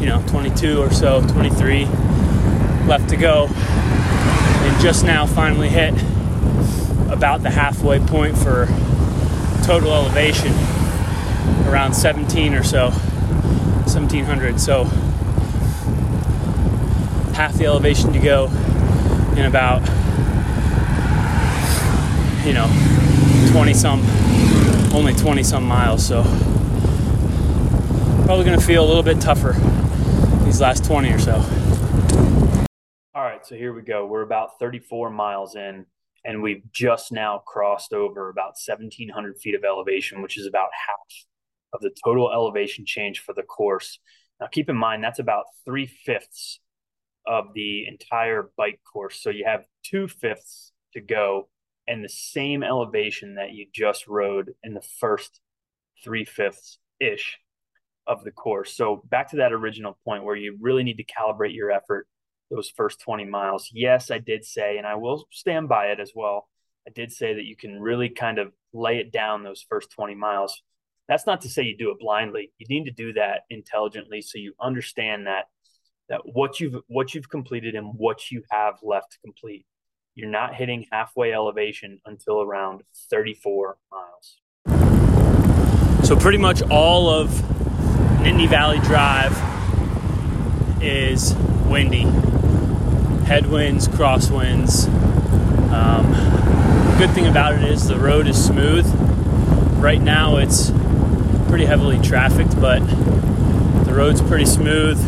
you 0.00 0.06
know, 0.06 0.22
22 0.26 0.82
or 0.82 0.90
so, 0.90 1.20
23 1.28 1.86
left 2.86 3.08
to 3.10 3.16
go. 3.16 3.46
And 3.48 4.82
just 4.82 5.04
now 5.04 5.26
finally 5.26 5.68
hit 5.68 5.94
about 7.10 7.42
the 7.42 7.50
halfway 7.50 8.00
point 8.00 8.36
for 8.36 8.66
total 9.64 9.92
elevation 9.92 10.52
around 11.66 11.94
17 11.94 12.54
or 12.54 12.62
so 12.62 12.90
1700 12.90 14.60
so 14.60 14.84
half 17.34 17.54
the 17.54 17.64
elevation 17.64 18.12
to 18.12 18.18
go 18.18 18.46
in 19.36 19.46
about 19.46 19.80
you 22.46 22.52
know 22.52 22.68
20 23.50 23.74
some 23.74 24.00
only 24.94 25.12
20 25.14 25.42
some 25.42 25.64
miles 25.64 26.06
so 26.06 26.22
probably 28.24 28.44
going 28.44 28.58
to 28.58 28.64
feel 28.64 28.84
a 28.84 28.86
little 28.86 29.02
bit 29.02 29.20
tougher 29.20 29.52
these 30.44 30.60
last 30.60 30.84
20 30.84 31.12
or 31.12 31.18
so. 31.18 31.34
All 33.14 33.22
right 33.22 33.44
so 33.44 33.56
here 33.56 33.72
we 33.72 33.82
go. 33.82 34.06
We're 34.06 34.22
about 34.22 34.58
34 34.60 35.10
miles 35.10 35.56
in 35.56 35.86
and 36.24 36.42
we've 36.42 36.62
just 36.72 37.10
now 37.10 37.38
crossed 37.38 37.92
over 37.92 38.28
about 38.28 38.56
1700 38.64 39.38
feet 39.38 39.54
of 39.54 39.64
elevation 39.64 40.22
which 40.22 40.38
is 40.38 40.46
about 40.46 40.68
half 40.86 41.26
of 41.72 41.80
the 41.80 41.90
total 42.04 42.30
elevation 42.32 42.86
change 42.86 43.18
for 43.18 43.34
the 43.34 43.42
course. 43.42 43.98
Now 44.40 44.46
keep 44.46 44.68
in 44.68 44.76
mind 44.76 45.02
that's 45.02 45.18
about 45.18 45.46
three 45.64 45.86
fifths 45.86 46.60
of 47.26 47.54
the 47.54 47.86
entire 47.86 48.50
bike 48.56 48.80
course. 48.90 49.20
So 49.20 49.30
you 49.30 49.44
have 49.46 49.66
two 49.82 50.08
fifths 50.08 50.72
to 50.92 51.00
go 51.00 51.48
and 51.86 52.02
the 52.04 52.08
same 52.08 52.62
elevation 52.62 53.34
that 53.34 53.52
you 53.52 53.66
just 53.72 54.06
rode 54.06 54.54
in 54.62 54.74
the 54.74 54.84
first 55.00 55.40
three 56.02 56.24
fifths 56.24 56.78
ish 57.00 57.38
of 58.06 58.24
the 58.24 58.30
course. 58.30 58.72
So 58.74 59.02
back 59.08 59.30
to 59.30 59.36
that 59.36 59.52
original 59.52 59.98
point 60.04 60.24
where 60.24 60.36
you 60.36 60.56
really 60.60 60.82
need 60.82 60.98
to 60.98 61.04
calibrate 61.04 61.54
your 61.54 61.70
effort 61.70 62.06
those 62.50 62.70
first 62.76 63.00
20 63.00 63.24
miles. 63.24 63.70
Yes, 63.72 64.10
I 64.10 64.18
did 64.18 64.44
say, 64.44 64.78
and 64.78 64.86
I 64.86 64.94
will 64.96 65.26
stand 65.30 65.68
by 65.68 65.86
it 65.86 66.00
as 66.00 66.12
well. 66.14 66.48
I 66.86 66.90
did 66.90 67.10
say 67.12 67.34
that 67.34 67.44
you 67.44 67.56
can 67.56 67.80
really 67.80 68.10
kind 68.10 68.38
of 68.38 68.52
lay 68.72 68.98
it 68.98 69.12
down 69.12 69.42
those 69.42 69.64
first 69.68 69.90
20 69.90 70.14
miles. 70.14 70.62
That's 71.08 71.26
not 71.26 71.40
to 71.42 71.48
say 71.48 71.62
you 71.62 71.76
do 71.76 71.90
it 71.90 71.98
blindly. 71.98 72.52
You 72.58 72.66
need 72.68 72.84
to 72.84 72.90
do 72.90 73.14
that 73.14 73.42
intelligently 73.50 74.20
so 74.20 74.38
you 74.38 74.54
understand 74.60 75.26
that 75.26 75.46
what 76.24 76.60
you've 76.60 76.76
what 76.88 77.14
you've 77.14 77.28
completed 77.28 77.74
and 77.74 77.94
what 77.96 78.30
you 78.30 78.42
have 78.50 78.74
left 78.82 79.12
to 79.12 79.18
complete. 79.20 79.66
You're 80.14 80.30
not 80.30 80.54
hitting 80.54 80.86
halfway 80.92 81.32
elevation 81.32 82.00
until 82.06 82.40
around 82.40 82.82
34 83.10 83.78
miles. 83.90 84.40
So 86.06 86.14
pretty 86.16 86.38
much 86.38 86.62
all 86.70 87.08
of 87.08 87.30
Nittany 88.20 88.48
Valley 88.48 88.78
Drive 88.80 89.36
is 90.82 91.34
windy. 91.66 92.02
Headwinds, 93.24 93.88
crosswinds, 93.88 94.86
Um, 95.72 96.12
good 96.98 97.10
thing 97.10 97.26
about 97.26 97.54
it 97.54 97.64
is 97.64 97.88
the 97.88 97.98
road 97.98 98.28
is 98.28 98.42
smooth. 98.42 98.86
Right 99.82 100.00
now 100.00 100.36
it's 100.36 100.70
pretty 101.48 101.64
heavily 101.64 101.98
trafficked, 102.00 102.60
but 102.60 102.78
the 103.84 103.92
road's 103.94 104.20
pretty 104.20 104.44
smooth. 104.44 104.98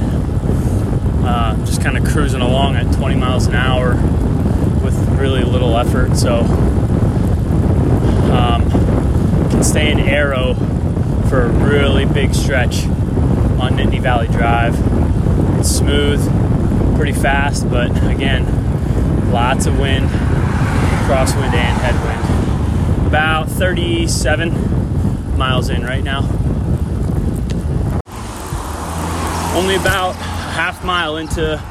Uh, 1.29 1.57
just 1.67 1.83
kind 1.83 1.99
of 1.99 2.05
cruising 2.05 2.41
along 2.41 2.77
at 2.77 2.95
20 2.95 3.17
miles 3.17 3.49
an 3.49 3.55
hour 3.57 3.97
with 4.85 4.97
really 5.19 5.43
little 5.43 5.77
effort. 5.77 6.17
So 6.17 6.37
um, 8.33 8.71
can 9.51 9.65
stay 9.65 9.91
in 9.91 9.99
aero 9.99 10.55
for 11.29 11.43
a 11.43 11.49
really 11.49 12.05
big 12.05 12.33
stretch 12.33 12.85
on 13.59 13.73
Nittany 13.73 14.01
Valley 14.01 14.29
Drive. 14.29 14.77
It's 15.59 15.69
smooth, 15.69 16.25
pretty 16.97 17.13
fast, 17.13 17.69
but 17.69 17.91
again, 18.09 19.33
lots 19.33 19.67
of 19.67 19.81
wind, 19.81 20.09
crosswind 21.09 21.55
and 21.55 21.81
headwind. 21.83 23.07
About 23.09 23.49
37 23.49 25.37
miles 25.37 25.71
in 25.71 25.83
right 25.83 26.05
now. 26.05 26.21
Only 29.57 29.75
about 29.75 30.36
half 30.57 30.83
mile 30.87 31.19
into 31.19 31.63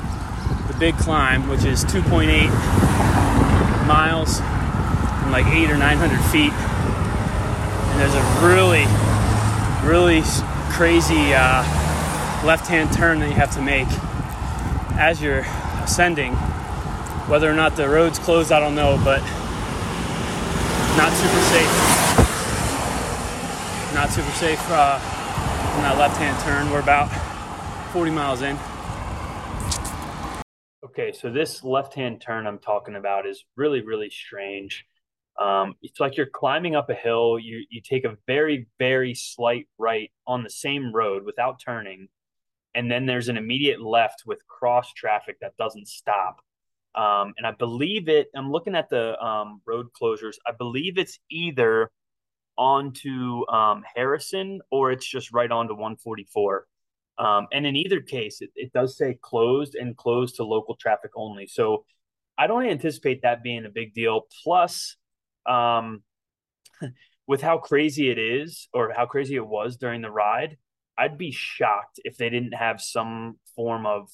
the 0.68 0.76
big 0.78 0.96
climb, 0.98 1.50
which 1.50 1.64
is 1.64 1.84
2.8 1.86 2.52
miles 3.88 4.40
and 4.40 5.32
like 5.32 5.48
eight 5.48 5.72
or 5.72 5.78
900 5.78 6.22
feet. 6.30 6.54
And 7.90 8.00
there's 8.00 8.14
a 8.14 8.22
really, 8.46 8.86
really 9.90 10.22
crazy 10.70 11.34
uh, 11.34 11.64
left-hand 12.46 12.94
turn 12.94 13.22
that 13.22 13.28
you 13.28 13.34
have 13.34 13.52
to 13.56 13.62
make 13.62 13.88
as 15.00 15.20
you're 15.20 15.48
ascending. 15.82 16.34
Whether 17.26 17.50
or 17.50 17.56
not 17.56 17.76
the 17.76 17.90
road's 17.90 18.20
closed, 18.20 18.52
I 18.52 18.60
don't 18.60 18.76
know, 18.76 19.02
but 19.04 19.22
not 20.96 21.12
super 21.12 21.42
safe. 21.50 21.74
Not 23.96 24.12
super 24.12 24.32
safe 24.34 24.62
uh, 24.70 25.00
on 25.74 25.82
that 25.82 25.98
left-hand 25.98 26.40
turn. 26.44 26.70
We're 26.72 26.82
about 26.82 27.10
40 27.92 28.12
miles 28.12 28.44
in. 28.44 28.60
Okay, 30.98 31.12
so 31.12 31.30
this 31.30 31.62
left-hand 31.62 32.22
turn 32.22 32.48
I'm 32.48 32.58
talking 32.58 32.96
about 32.96 33.28
is 33.28 33.44
really, 33.58 33.82
really 33.82 34.10
strange. 34.10 34.86
Um, 35.38 35.76
it's 35.82 36.00
like 36.00 36.16
you're 36.16 36.26
climbing 36.26 36.78
up 36.78 36.90
a 36.90 36.94
hill. 36.94 37.38
You 37.38 37.66
you 37.70 37.82
take 37.82 38.06
a 38.06 38.16
very 38.28 38.68
very 38.80 39.14
slight 39.14 39.68
right 39.78 40.10
on 40.26 40.44
the 40.44 40.50
same 40.50 40.96
road 40.96 41.26
without 41.26 41.60
turning, 41.60 42.08
and 42.76 42.90
then 42.90 43.06
there's 43.06 43.28
an 43.28 43.36
immediate 43.36 43.82
left 43.82 44.24
with 44.26 44.48
cross 44.48 44.94
traffic 44.94 45.38
that 45.42 45.58
doesn't 45.58 45.90
stop. 45.90 46.40
Um, 46.96 47.34
and 47.38 47.46
I 47.46 47.52
believe 47.52 48.08
it. 48.08 48.30
I'm 48.34 48.50
looking 48.50 48.76
at 48.76 48.90
the 48.90 49.22
um, 49.22 49.62
road 49.66 49.88
closures. 50.02 50.36
I 50.48 50.54
believe 50.54 50.98
it's 50.98 51.20
either 51.30 51.92
onto 52.58 53.46
um, 53.50 53.84
Harrison 53.96 54.62
or 54.72 54.94
it's 54.94 55.06
just 55.06 55.34
right 55.34 55.52
onto 55.52 55.74
144. 55.74 56.66
Um, 57.18 57.48
and 57.54 57.66
in 57.66 57.76
either 57.76 58.02
case, 58.02 58.42
it, 58.42 58.52
it 58.56 58.74
does 58.74 58.98
say 58.98 59.18
closed 59.22 59.76
and 59.76 59.96
closed 59.96 60.36
to 60.36 60.44
local 60.44 60.76
traffic 60.76 61.12
only. 61.16 61.48
So 61.48 61.86
I 62.38 62.48
don't 62.48 62.66
anticipate 62.66 63.22
that 63.22 63.44
being 63.44 63.66
a 63.66 63.70
big 63.70 63.94
deal. 63.94 64.22
Plus, 64.44 64.98
um, 65.46 66.04
with 67.28 67.42
how 67.42 67.58
crazy 67.58 68.10
it 68.10 68.20
is 68.20 68.68
or 68.74 68.94
how 68.96 69.06
crazy 69.06 69.36
it 69.36 69.48
was 69.48 69.78
during 69.78 70.02
the 70.02 70.12
ride, 70.12 70.58
I'd 70.98 71.18
be 71.18 71.32
shocked 71.32 72.00
if 72.04 72.18
they 72.18 72.30
didn't 72.30 72.54
have 72.54 72.82
some 72.82 73.38
form 73.56 73.86
of 73.86 74.10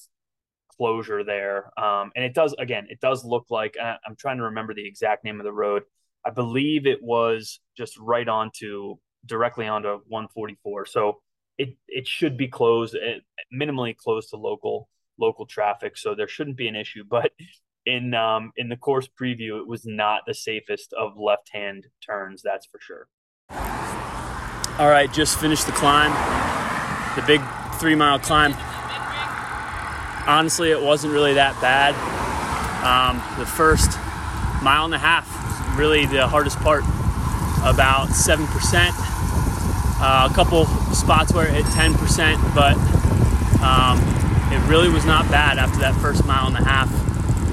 closure 0.77 1.23
there. 1.23 1.71
Um, 1.79 2.11
and 2.15 2.23
it 2.23 2.33
does, 2.33 2.55
again, 2.57 2.87
it 2.89 2.99
does 2.99 3.23
look 3.23 3.47
like 3.49 3.75
I'm 3.81 4.15
trying 4.15 4.37
to 4.37 4.43
remember 4.43 4.73
the 4.73 4.87
exact 4.87 5.23
name 5.23 5.39
of 5.39 5.43
the 5.43 5.53
road. 5.53 5.83
I 6.25 6.29
believe 6.29 6.85
it 6.85 7.01
was 7.01 7.59
just 7.77 7.97
right 7.97 8.27
onto 8.27 8.97
directly 9.25 9.67
onto 9.67 9.99
144. 10.07 10.85
So 10.85 11.21
it 11.61 11.77
it 11.87 12.07
should 12.07 12.37
be 12.37 12.47
closed, 12.47 12.95
eh, 12.95 13.19
minimally 13.53 13.95
closed 13.95 14.29
to 14.31 14.37
local 14.37 14.89
local 15.19 15.45
traffic. 15.45 15.97
So 15.97 16.15
there 16.15 16.27
shouldn't 16.27 16.57
be 16.57 16.67
an 16.67 16.75
issue. 16.75 17.03
But 17.09 17.31
in 17.85 18.13
um, 18.13 18.51
in 18.57 18.69
the 18.69 18.77
course 18.77 19.07
preview, 19.07 19.59
it 19.59 19.67
was 19.67 19.85
not 19.85 20.21
the 20.25 20.33
safest 20.33 20.93
of 20.93 21.17
left 21.17 21.49
hand 21.53 21.87
turns. 22.05 22.41
That's 22.41 22.65
for 22.65 22.79
sure. 22.79 23.07
All 24.79 24.89
right, 24.89 25.11
just 25.11 25.39
finished 25.39 25.67
the 25.67 25.73
climb, 25.73 26.11
the 27.15 27.21
big 27.27 27.41
three 27.79 27.95
mile 27.95 28.19
climb. 28.19 28.53
Honestly, 30.27 30.71
it 30.71 30.81
wasn't 30.81 31.13
really 31.13 31.33
that 31.33 31.59
bad. 31.61 31.93
Um, 32.81 33.17
the 33.37 33.45
first 33.45 33.91
mile 34.63 34.85
and 34.85 34.93
a 34.93 34.99
half, 34.99 35.27
really 35.77 36.05
the 36.05 36.27
hardest 36.27 36.57
part, 36.59 36.83
about 37.63 38.09
seven 38.09 38.47
percent. 38.47 38.95
Uh, 40.01 40.27
a 40.31 40.33
couple 40.33 40.65
spots 40.93 41.31
where 41.31 41.47
it 41.47 41.53
hit 41.53 41.65
ten 41.73 41.93
percent, 41.93 42.41
but 42.55 42.73
um, 43.61 43.99
it 44.51 44.59
really 44.67 44.89
was 44.89 45.05
not 45.05 45.29
bad 45.29 45.57
after 45.57 45.79
that 45.79 45.93
first 46.01 46.25
mile 46.25 46.47
and 46.47 46.57
a 46.57 46.63
half 46.63 46.89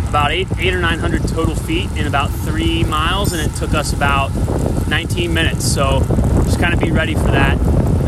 about 0.09 0.33
eight, 0.33 0.49
eight 0.59 0.73
or 0.73 0.81
900 0.81 1.29
total 1.29 1.55
feet 1.55 1.91
in 1.93 2.07
about 2.07 2.31
three 2.31 2.83
miles, 2.85 3.33
and 3.33 3.43
it 3.43 3.55
took 3.57 3.75
us 3.75 3.93
about 3.93 4.31
19 4.89 5.33
minutes. 5.35 5.71
So 5.71 6.01
just 6.45 6.59
kind 6.59 6.73
of 6.73 6.81
be 6.81 6.91
ready 6.91 7.15
for 7.15 7.31
that 7.31 7.59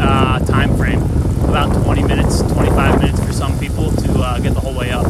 uh, 0.00 0.38
time 0.46 0.76
frame. 0.76 1.02
About 1.44 1.84
20 1.84 2.04
minutes, 2.04 2.40
25 2.40 3.00
minutes 3.00 3.24
for 3.24 3.32
some 3.32 3.58
people 3.58 3.90
to 3.90 4.12
uh, 4.20 4.38
get 4.38 4.54
the 4.54 4.60
whole 4.60 4.74
way 4.74 4.90
up. 4.90 5.06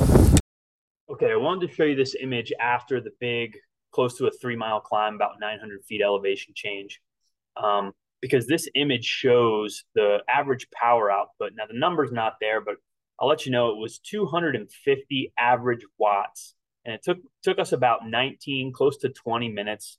Okay, 1.10 1.30
I 1.30 1.36
wanted 1.36 1.68
to 1.68 1.74
show 1.74 1.84
you 1.84 1.94
this 1.94 2.16
image 2.20 2.52
after 2.58 3.00
the 3.00 3.10
big, 3.20 3.58
close 3.92 4.16
to 4.18 4.26
a 4.26 4.30
three 4.30 4.56
mile 4.56 4.80
climb, 4.80 5.14
about 5.14 5.38
900 5.38 5.84
feet 5.84 6.00
elevation 6.02 6.54
change. 6.56 7.00
Um, 7.56 7.92
because 8.20 8.46
this 8.46 8.68
image 8.74 9.04
shows 9.04 9.84
the 9.94 10.18
average 10.28 10.68
power 10.70 11.10
output. 11.10 11.52
Now, 11.56 11.66
the 11.66 11.78
number's 11.78 12.12
not 12.12 12.34
there, 12.40 12.60
but 12.60 12.76
I'll 13.18 13.28
let 13.28 13.46
you 13.46 13.52
know 13.52 13.70
it 13.70 13.78
was 13.78 13.98
250 13.98 15.32
average 15.38 15.84
watts 15.98 16.54
and 16.84 16.94
it 16.94 17.02
took 17.02 17.18
took 17.42 17.58
us 17.58 17.72
about 17.72 18.08
19 18.08 18.72
close 18.72 18.96
to 18.98 19.10
20 19.10 19.48
minutes. 19.50 19.98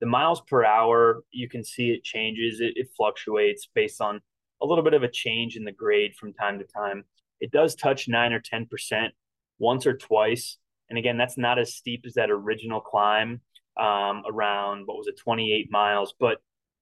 The 0.00 0.06
miles 0.06 0.40
per 0.40 0.64
hour 0.64 1.22
you 1.32 1.48
can 1.48 1.64
see 1.64 1.90
it 1.90 2.04
changes. 2.04 2.60
It, 2.60 2.74
it, 2.76 2.90
fluctuates 2.96 3.68
based 3.74 4.00
on 4.00 4.20
a 4.62 4.66
little 4.66 4.84
bit 4.84 4.94
of 4.94 5.02
a 5.02 5.10
change 5.10 5.56
in 5.56 5.64
the 5.64 5.72
grade 5.72 6.14
from 6.14 6.32
time 6.32 6.58
to 6.58 6.64
time. 6.64 7.04
It 7.40 7.50
does 7.50 7.74
touch 7.74 8.08
9 8.08 8.32
or 8.32 8.40
10 8.40 8.66
percent 8.66 9.14
once 9.58 9.86
or 9.86 9.96
twice 9.96 10.56
and 10.88 10.98
again 10.98 11.18
that's 11.18 11.36
not 11.36 11.58
as 11.58 11.74
steep 11.74 12.04
as 12.06 12.14
that 12.14 12.30
original 12.30 12.80
climb 12.80 13.40
um, 13.78 14.22
around 14.26 14.86
what 14.86 14.96
was 14.96 15.06
it 15.06 15.18
28 15.18 15.70
miles 15.70 16.14
but 16.18 16.38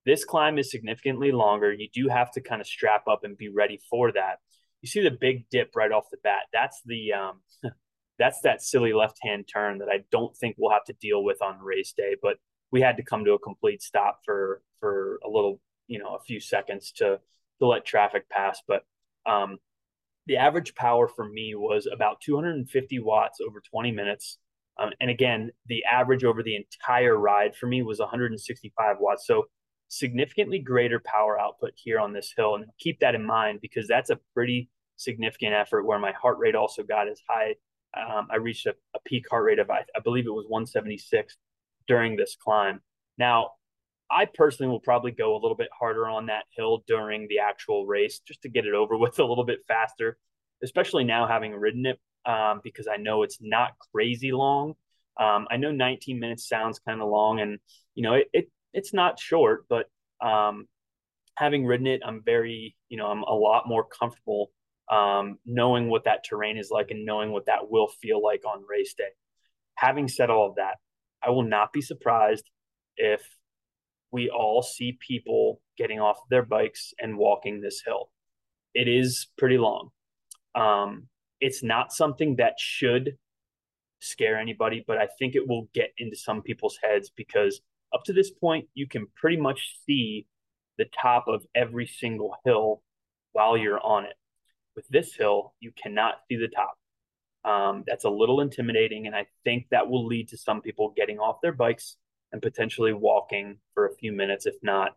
this 0.08 0.24
climb 0.24 0.58
is 0.58 0.70
significantly 0.70 1.30
longer 1.30 1.72
you 1.72 1.88
do 1.92 2.08
have 2.08 2.30
to 2.32 2.40
kind 2.40 2.60
of 2.60 2.66
strap 2.66 3.06
up 3.06 3.20
and 3.22 3.38
be 3.38 3.48
ready 3.48 3.80
for 3.88 4.10
that 4.12 4.38
you 4.82 4.88
see 4.88 5.02
the 5.02 5.16
big 5.20 5.48
dip 5.50 5.70
right 5.76 5.92
off 5.92 6.10
the 6.10 6.18
bat 6.24 6.42
that's 6.52 6.82
the 6.84 7.12
um, 7.12 7.40
that's 8.18 8.40
that 8.40 8.62
silly 8.62 8.92
left 8.92 9.18
hand 9.22 9.48
turn 9.52 9.78
that 9.78 9.88
I 9.88 10.04
don't 10.10 10.36
think 10.36 10.56
we'll 10.58 10.72
have 10.72 10.84
to 10.84 10.92
deal 10.94 11.22
with 11.22 11.40
on 11.40 11.60
race 11.60 11.92
day. 11.96 12.16
But 12.20 12.36
we 12.70 12.80
had 12.80 12.96
to 12.96 13.02
come 13.02 13.24
to 13.24 13.32
a 13.32 13.38
complete 13.38 13.82
stop 13.82 14.20
for 14.24 14.62
for 14.80 15.20
a 15.24 15.28
little, 15.28 15.60
you 15.86 15.98
know, 15.98 16.14
a 16.14 16.20
few 16.20 16.40
seconds 16.40 16.92
to 16.96 17.20
to 17.60 17.66
let 17.66 17.86
traffic 17.86 18.28
pass. 18.28 18.60
But 18.66 18.82
um, 19.24 19.58
the 20.26 20.36
average 20.36 20.74
power 20.74 21.08
for 21.08 21.26
me 21.26 21.54
was 21.54 21.88
about 21.90 22.20
250 22.20 22.98
watts 22.98 23.38
over 23.40 23.62
20 23.70 23.92
minutes. 23.92 24.38
Um, 24.80 24.90
and 25.00 25.10
again, 25.10 25.50
the 25.66 25.84
average 25.84 26.22
over 26.22 26.42
the 26.42 26.56
entire 26.56 27.16
ride 27.16 27.56
for 27.56 27.66
me 27.66 27.82
was 27.82 27.98
165 27.98 28.96
watts. 29.00 29.26
So 29.26 29.46
significantly 29.88 30.58
greater 30.58 31.00
power 31.00 31.38
output 31.40 31.72
here 31.76 31.98
on 31.98 32.12
this 32.12 32.32
hill. 32.36 32.54
And 32.56 32.66
keep 32.78 33.00
that 33.00 33.14
in 33.14 33.24
mind 33.24 33.60
because 33.60 33.88
that's 33.88 34.10
a 34.10 34.20
pretty 34.34 34.70
significant 34.96 35.54
effort 35.54 35.84
where 35.84 35.98
my 35.98 36.12
heart 36.12 36.38
rate 36.38 36.54
also 36.54 36.82
got 36.82 37.08
as 37.08 37.20
high 37.28 37.54
um, 37.96 38.28
I 38.30 38.36
reached 38.36 38.66
a, 38.66 38.74
a, 38.94 38.98
peak 39.04 39.26
heart 39.30 39.44
rate 39.44 39.58
of, 39.58 39.70
I, 39.70 39.84
I 39.96 40.00
believe 40.00 40.26
it 40.26 40.30
was 40.30 40.46
176 40.48 41.36
during 41.86 42.16
this 42.16 42.36
climb. 42.38 42.80
Now, 43.16 43.52
I 44.10 44.26
personally 44.26 44.70
will 44.70 44.80
probably 44.80 45.10
go 45.10 45.32
a 45.34 45.40
little 45.40 45.56
bit 45.56 45.68
harder 45.78 46.06
on 46.06 46.26
that 46.26 46.44
hill 46.56 46.84
during 46.86 47.28
the 47.28 47.40
actual 47.40 47.86
race 47.86 48.20
just 48.20 48.42
to 48.42 48.48
get 48.48 48.66
it 48.66 48.74
over 48.74 48.96
with 48.98 49.18
a 49.18 49.24
little 49.24 49.44
bit 49.44 49.60
faster, 49.66 50.18
especially 50.62 51.04
now 51.04 51.26
having 51.26 51.52
ridden 51.54 51.86
it 51.86 51.98
um, 52.26 52.60
because 52.62 52.86
I 52.88 52.96
know 52.96 53.22
it's 53.22 53.38
not 53.40 53.72
crazy 53.92 54.32
long. 54.32 54.74
Um, 55.18 55.48
I 55.50 55.56
know 55.56 55.72
19 55.72 56.20
minutes 56.20 56.48
sounds 56.48 56.78
kind 56.78 57.02
of 57.02 57.08
long, 57.08 57.40
and 57.40 57.58
you 57.94 58.04
know 58.04 58.14
it, 58.14 58.28
it 58.32 58.50
it's 58.72 58.92
not 58.92 59.18
short, 59.18 59.66
but 59.68 59.86
um, 60.20 60.66
having 61.36 61.66
ridden 61.66 61.86
it, 61.86 62.02
I'm 62.04 62.22
very 62.24 62.76
you 62.88 62.96
know 62.96 63.06
I'm 63.06 63.22
a 63.22 63.34
lot 63.34 63.68
more 63.68 63.84
comfortable 63.84 64.50
um, 64.90 65.38
knowing 65.44 65.88
what 65.88 66.04
that 66.04 66.24
terrain 66.24 66.56
is 66.56 66.70
like 66.70 66.90
and 66.90 67.04
knowing 67.04 67.30
what 67.30 67.46
that 67.46 67.70
will 67.70 67.88
feel 67.88 68.22
like 68.22 68.42
on 68.46 68.64
race 68.68 68.94
day. 68.94 69.10
Having 69.74 70.08
said 70.08 70.30
all 70.30 70.48
of 70.48 70.56
that, 70.56 70.76
I 71.22 71.30
will 71.30 71.42
not 71.42 71.72
be 71.72 71.82
surprised 71.82 72.44
if 72.96 73.22
we 74.10 74.30
all 74.30 74.62
see 74.62 74.98
people 75.06 75.60
getting 75.76 76.00
off 76.00 76.18
their 76.30 76.42
bikes 76.42 76.94
and 76.98 77.18
walking 77.18 77.60
this 77.60 77.82
hill. 77.84 78.10
It 78.74 78.88
is 78.88 79.28
pretty 79.36 79.58
long. 79.58 79.90
Um, 80.54 81.08
it's 81.40 81.62
not 81.62 81.92
something 81.92 82.36
that 82.36 82.54
should 82.58 83.16
scare 84.00 84.38
anybody, 84.38 84.84
but 84.86 84.98
I 84.98 85.08
think 85.18 85.34
it 85.34 85.46
will 85.46 85.68
get 85.74 85.92
into 85.98 86.16
some 86.16 86.42
people's 86.42 86.78
heads 86.82 87.10
because 87.14 87.60
up 87.92 88.04
to 88.04 88.12
this 88.12 88.30
point, 88.30 88.68
you 88.74 88.86
can 88.86 89.06
pretty 89.16 89.36
much 89.36 89.76
see 89.86 90.26
the 90.76 90.86
top 91.00 91.26
of 91.28 91.44
every 91.54 91.86
single 91.86 92.36
hill 92.44 92.82
while 93.32 93.56
you're 93.56 93.80
on 93.80 94.04
it. 94.04 94.14
With 94.76 94.86
this 94.88 95.14
hill, 95.14 95.54
you 95.60 95.72
cannot 95.72 96.14
see 96.28 96.36
the 96.36 96.48
top. 96.48 96.78
Um, 97.44 97.84
that's 97.86 98.04
a 98.04 98.10
little 98.10 98.40
intimidating, 98.40 99.06
and 99.06 99.14
I 99.14 99.26
think 99.44 99.66
that 99.70 99.88
will 99.88 100.06
lead 100.06 100.28
to 100.28 100.36
some 100.36 100.60
people 100.60 100.92
getting 100.96 101.18
off 101.18 101.40
their 101.42 101.52
bikes 101.52 101.96
and 102.32 102.42
potentially 102.42 102.92
walking 102.92 103.58
for 103.74 103.86
a 103.86 103.94
few 103.94 104.12
minutes, 104.12 104.46
if 104.46 104.54
not 104.62 104.96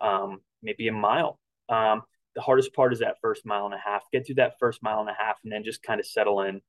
um, 0.00 0.40
maybe 0.62 0.88
a 0.88 0.92
mile. 0.92 1.38
Um, 1.68 2.02
the 2.34 2.40
hardest 2.40 2.74
part 2.74 2.92
is 2.92 3.00
that 3.00 3.16
first 3.20 3.44
mile 3.44 3.66
and 3.66 3.74
a 3.74 3.78
half. 3.84 4.02
Get 4.12 4.26
through 4.26 4.36
that 4.36 4.58
first 4.58 4.82
mile 4.82 5.00
and 5.00 5.10
a 5.10 5.16
half, 5.16 5.36
and 5.44 5.52
then 5.52 5.64
just 5.64 5.82
kind 5.82 6.00
of 6.00 6.06
settle 6.06 6.42
in 6.42 6.60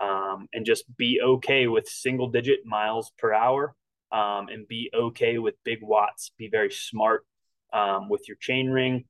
um, 0.00 0.48
and 0.52 0.66
just 0.66 0.84
be 0.96 1.20
okay 1.22 1.66
with 1.68 1.86
single 1.86 2.28
digit 2.28 2.66
miles 2.66 3.12
per 3.18 3.32
hour 3.32 3.74
um, 4.12 4.48
and 4.48 4.68
be 4.68 4.90
okay 4.94 5.38
with 5.38 5.54
big 5.64 5.78
watts. 5.82 6.32
Be 6.38 6.48
very 6.48 6.70
smart 6.70 7.24
um, 7.72 8.08
with 8.08 8.28
your 8.28 8.36
chain 8.40 8.68
ring. 8.68 9.04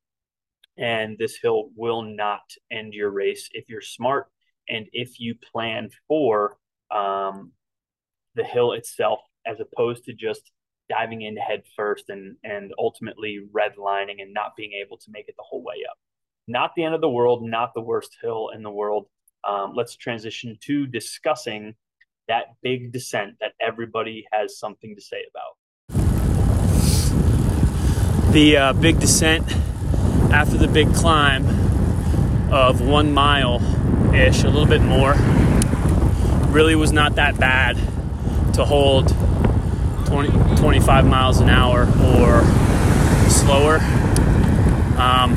And 0.78 1.18
this 1.18 1.36
hill 1.36 1.70
will 1.76 2.02
not 2.02 2.42
end 2.70 2.94
your 2.94 3.10
race 3.10 3.50
if 3.52 3.68
you're 3.68 3.82
smart 3.82 4.28
and 4.68 4.86
if 4.92 5.20
you 5.20 5.34
plan 5.52 5.90
for 6.08 6.56
um, 6.90 7.52
the 8.34 8.44
hill 8.44 8.72
itself 8.72 9.20
as 9.46 9.58
opposed 9.60 10.04
to 10.04 10.14
just 10.14 10.50
diving 10.88 11.22
in 11.22 11.36
head 11.36 11.62
first 11.76 12.08
and 12.08 12.36
and 12.44 12.72
ultimately 12.78 13.40
redlining 13.52 14.20
and 14.20 14.32
not 14.32 14.56
being 14.56 14.72
able 14.72 14.96
to 14.98 15.10
make 15.10 15.28
it 15.28 15.34
the 15.36 15.44
whole 15.46 15.62
way 15.62 15.76
up. 15.88 15.96
Not 16.48 16.72
the 16.74 16.84
end 16.84 16.94
of 16.94 17.00
the 17.00 17.10
world, 17.10 17.42
not 17.42 17.72
the 17.74 17.80
worst 17.80 18.16
hill 18.20 18.50
in 18.54 18.62
the 18.62 18.70
world. 18.70 19.06
Um, 19.44 19.72
let's 19.74 19.96
transition 19.96 20.56
to 20.62 20.86
discussing 20.86 21.74
that 22.32 22.54
big 22.62 22.92
descent 22.92 23.36
that 23.40 23.52
everybody 23.60 24.24
has 24.32 24.58
something 24.58 24.96
to 24.96 25.02
say 25.02 25.18
about. 25.30 25.58
The 28.32 28.56
uh, 28.56 28.72
big 28.72 28.98
descent 29.00 29.54
after 30.32 30.56
the 30.56 30.66
big 30.66 30.94
climb 30.94 31.44
of 32.50 32.80
one 32.80 33.12
mile 33.12 33.60
ish, 34.14 34.44
a 34.44 34.48
little 34.48 34.64
bit 34.64 34.80
more, 34.80 35.14
really 36.48 36.74
was 36.74 36.90
not 36.90 37.16
that 37.16 37.38
bad 37.38 37.76
to 38.54 38.64
hold 38.64 39.08
20, 40.06 40.56
25 40.56 41.06
miles 41.06 41.38
an 41.38 41.50
hour 41.50 41.82
or 41.82 42.42
slower. 43.28 43.76
Um, 44.96 45.36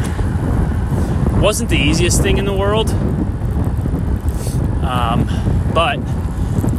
wasn't 1.41 1.69
the 1.69 1.77
easiest 1.77 2.21
thing 2.21 2.38
in 2.38 2.45
the 2.45 2.53
world, 2.53 2.89
um, 4.81 5.27
but 5.73 5.99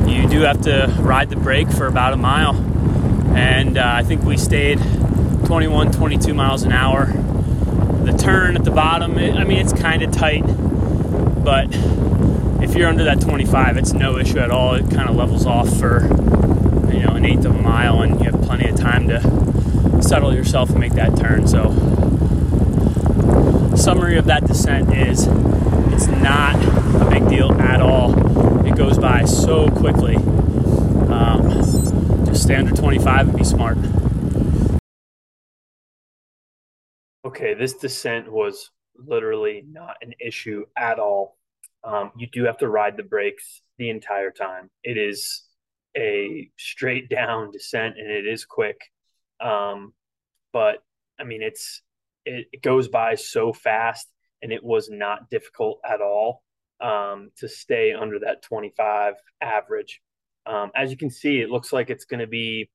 you 0.07 0.29
do 0.29 0.40
have 0.40 0.62
to 0.62 0.95
ride 1.01 1.31
the 1.31 1.37
brake 1.37 1.69
for 1.71 1.87
about 1.87 2.12
a 2.12 2.16
mile. 2.16 2.55
And 3.37 3.77
uh, 3.77 3.85
I 3.85 4.03
think 4.03 4.23
we 4.23 4.37
stayed 4.37 4.79
21, 5.47 5.92
22 5.92 6.35
miles 6.35 6.62
an 6.62 6.73
hour. 6.73 7.07
The 7.07 8.16
turn 8.16 8.57
at 8.57 8.64
the 8.64 8.71
bottom, 8.71 9.19
it, 9.19 9.37
I 9.37 9.45
mean, 9.45 9.59
it's 9.59 9.73
kind 9.73 10.03
of 10.03 10.12
tight, 10.12 10.42
but 10.42 11.69
if 12.62 12.75
you're 12.75 12.88
under 12.88 13.05
that 13.05 13.21
25, 13.21 13.77
it's 13.77 13.92
no 13.92 14.16
issue 14.19 14.38
at 14.38 14.51
all. 14.51 14.75
It 14.75 14.90
kind 14.90 15.09
of 15.09 15.16
levels 15.16 15.45
off 15.45 15.69
for 15.79 16.03
you 16.92 17.01
know 17.03 17.14
an 17.14 17.25
eighth 17.25 17.45
of 17.45 17.55
a 17.55 17.62
mile, 17.62 18.01
and 18.03 18.21
you 18.21 18.31
have 18.31 18.40
plenty 18.42 18.69
of 18.69 18.77
time 18.77 19.09
to 19.09 20.03
settle 20.03 20.35
yourself 20.35 20.71
and 20.71 20.79
make 20.79 20.92
that 20.92 21.16
turn. 21.16 21.47
So, 21.49 21.71
summary 23.77 24.19
of 24.19 24.27
that 24.27 24.47
descent 24.47 24.95
is 24.97 25.27
it's 25.92 26.07
not 26.07 26.57
a 27.03 27.11
big 27.11 27.29
deal 27.29 27.53
at 27.61 27.81
all 27.81 28.26
it 28.66 28.76
goes 28.76 28.98
by 28.98 29.24
so 29.24 29.68
quickly. 29.68 30.16
Um, 30.16 31.48
just 32.26 32.42
stay 32.42 32.57
under 32.57 32.72
25 32.72 33.29
and 33.29 33.37
be 33.37 33.44
smart. 33.44 33.79
Okay, 37.24 37.55
this 37.55 37.74
descent 37.74 38.31
was 38.31 38.70
literally 38.96 39.64
not 39.70 39.96
an 40.02 40.14
issue 40.20 40.64
at 40.76 40.98
all. 40.98 41.38
Um, 41.85 42.11
you 42.16 42.26
do 42.26 42.44
have 42.44 42.59
to 42.59 42.68
ride 42.68 42.96
the 42.96 43.02
brakes 43.02 43.62
the 43.79 43.90
entire 43.90 44.31
time. 44.31 44.70
It 44.83 44.96
is 44.98 45.44
a 45.96 46.50
straight 46.57 47.09
down 47.11 47.52
descent 47.52 47.96
and 47.98 48.11
it 48.11 48.26
is 48.26 48.44
quick. 48.44 48.81
Um, 49.40 49.92
but 50.52 50.83
I 51.20 51.24
mean, 51.24 51.42
it's 51.42 51.83
it, 52.24 52.46
it 52.52 52.62
goes 52.62 52.88
by 52.88 53.14
so 53.14 53.52
fast 53.52 54.09
and 54.42 54.52
it 54.52 54.64
was 54.64 54.88
not 54.90 55.31
difficult 55.31 55.79
at 55.88 56.00
all 56.00 56.42
um, 56.81 57.31
to 57.39 57.49
stay 57.49 57.93
under 57.93 58.19
that 58.21 58.43
25 58.43 59.15
average. 59.41 60.01
Um, 60.45 60.71
as 60.75 60.91
you 60.91 60.97
can 60.97 61.11
see, 61.11 61.41
it 61.41 61.51
looks 61.51 61.73
like 61.73 61.91
it's 61.91 62.05
going 62.05 62.21
to 62.21 62.27
be 62.27 62.71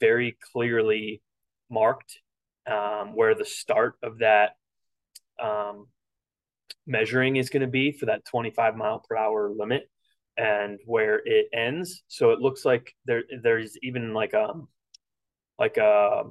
very 0.00 0.36
clearly 0.52 1.22
marked 1.70 2.20
um, 2.70 3.14
where 3.14 3.34
the 3.34 3.44
start 3.44 3.94
of 4.02 4.18
that 4.18 4.56
um, 5.42 5.86
measuring 6.86 7.36
is 7.36 7.50
going 7.50 7.62
to 7.62 7.66
be 7.66 7.92
for 7.92 8.06
that 8.06 8.24
25 8.26 8.76
mile 8.76 9.02
per 9.08 9.16
hour 9.16 9.50
limit 9.50 9.88
and 10.36 10.78
where 10.84 11.20
it 11.24 11.46
ends. 11.52 12.02
So 12.08 12.30
it 12.30 12.40
looks 12.40 12.64
like 12.64 12.94
there 13.06 13.22
there's 13.42 13.76
even 13.82 14.12
like 14.12 14.34
a 14.34 14.48
like 15.58 15.76
a 15.78 16.24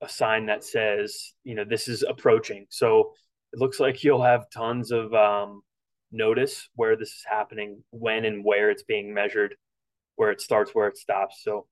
a 0.00 0.08
sign 0.08 0.46
that 0.46 0.64
says 0.64 1.32
you 1.44 1.54
know 1.54 1.64
this 1.64 1.88
is 1.88 2.02
approaching. 2.02 2.66
So 2.70 3.12
it 3.52 3.58
looks 3.58 3.80
like 3.80 4.02
you'll 4.02 4.22
have 4.22 4.50
tons 4.50 4.90
of 4.90 5.12
um, 5.12 5.62
notice 6.12 6.68
where 6.74 6.96
this 6.96 7.08
is 7.10 7.24
happening, 7.28 7.82
when 7.90 8.24
and 8.24 8.44
where 8.44 8.70
it's 8.70 8.82
being 8.82 9.12
measured, 9.12 9.56
where 10.16 10.30
it 10.30 10.40
starts, 10.40 10.74
where 10.74 10.88
it 10.88 10.98
stops. 10.98 11.42
So 11.42 11.66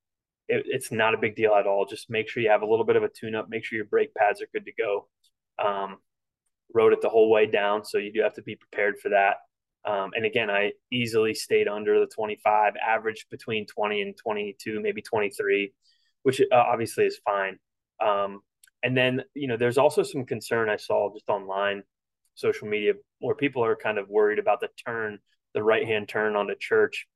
it, 0.48 0.64
it's 0.66 0.90
not 0.90 1.14
a 1.14 1.18
big 1.18 1.36
deal 1.36 1.54
at 1.54 1.66
all. 1.66 1.86
Just 1.86 2.10
make 2.10 2.28
sure 2.28 2.42
you 2.42 2.50
have 2.50 2.62
a 2.62 2.66
little 2.66 2.84
bit 2.84 2.96
of 2.96 3.02
a 3.02 3.08
tune 3.08 3.34
up, 3.34 3.48
make 3.48 3.64
sure 3.64 3.76
your 3.76 3.86
brake 3.86 4.14
pads 4.14 4.42
are 4.42 4.48
good 4.52 4.64
to 4.64 4.72
go. 4.72 5.08
Um, 5.64 5.98
rode 6.74 6.92
it 6.92 7.00
the 7.02 7.08
whole 7.08 7.30
way 7.30 7.46
down, 7.46 7.84
so 7.84 7.98
you 7.98 8.12
do 8.12 8.22
have 8.22 8.34
to 8.34 8.42
be 8.42 8.56
prepared 8.56 8.98
for 8.98 9.10
that. 9.10 9.36
Um, 9.84 10.10
and 10.14 10.26
again, 10.26 10.50
I 10.50 10.72
easily 10.92 11.34
stayed 11.34 11.68
under 11.68 12.00
the 12.00 12.06
25, 12.06 12.74
average 12.76 13.26
between 13.30 13.66
20 13.66 14.02
and 14.02 14.16
22, 14.16 14.80
maybe 14.80 15.02
23, 15.02 15.72
which 16.22 16.40
uh, 16.40 16.44
obviously 16.54 17.06
is 17.06 17.18
fine. 17.24 17.58
Um, 18.04 18.40
and 18.82 18.96
then, 18.96 19.22
you 19.34 19.46
know, 19.46 19.56
there's 19.56 19.78
also 19.78 20.02
some 20.02 20.24
concern 20.24 20.68
I 20.68 20.76
saw 20.76 21.12
just 21.12 21.28
online 21.28 21.82
social 22.34 22.68
media 22.68 22.94
where 23.20 23.34
people 23.34 23.64
are 23.64 23.76
kind 23.76 23.98
of 23.98 24.08
worried 24.08 24.38
about 24.38 24.60
the 24.60 24.68
turn, 24.84 25.18
the 25.54 25.62
right 25.62 25.86
hand 25.86 26.08
turn 26.08 26.36
onto 26.36 26.54
church. 26.58 27.06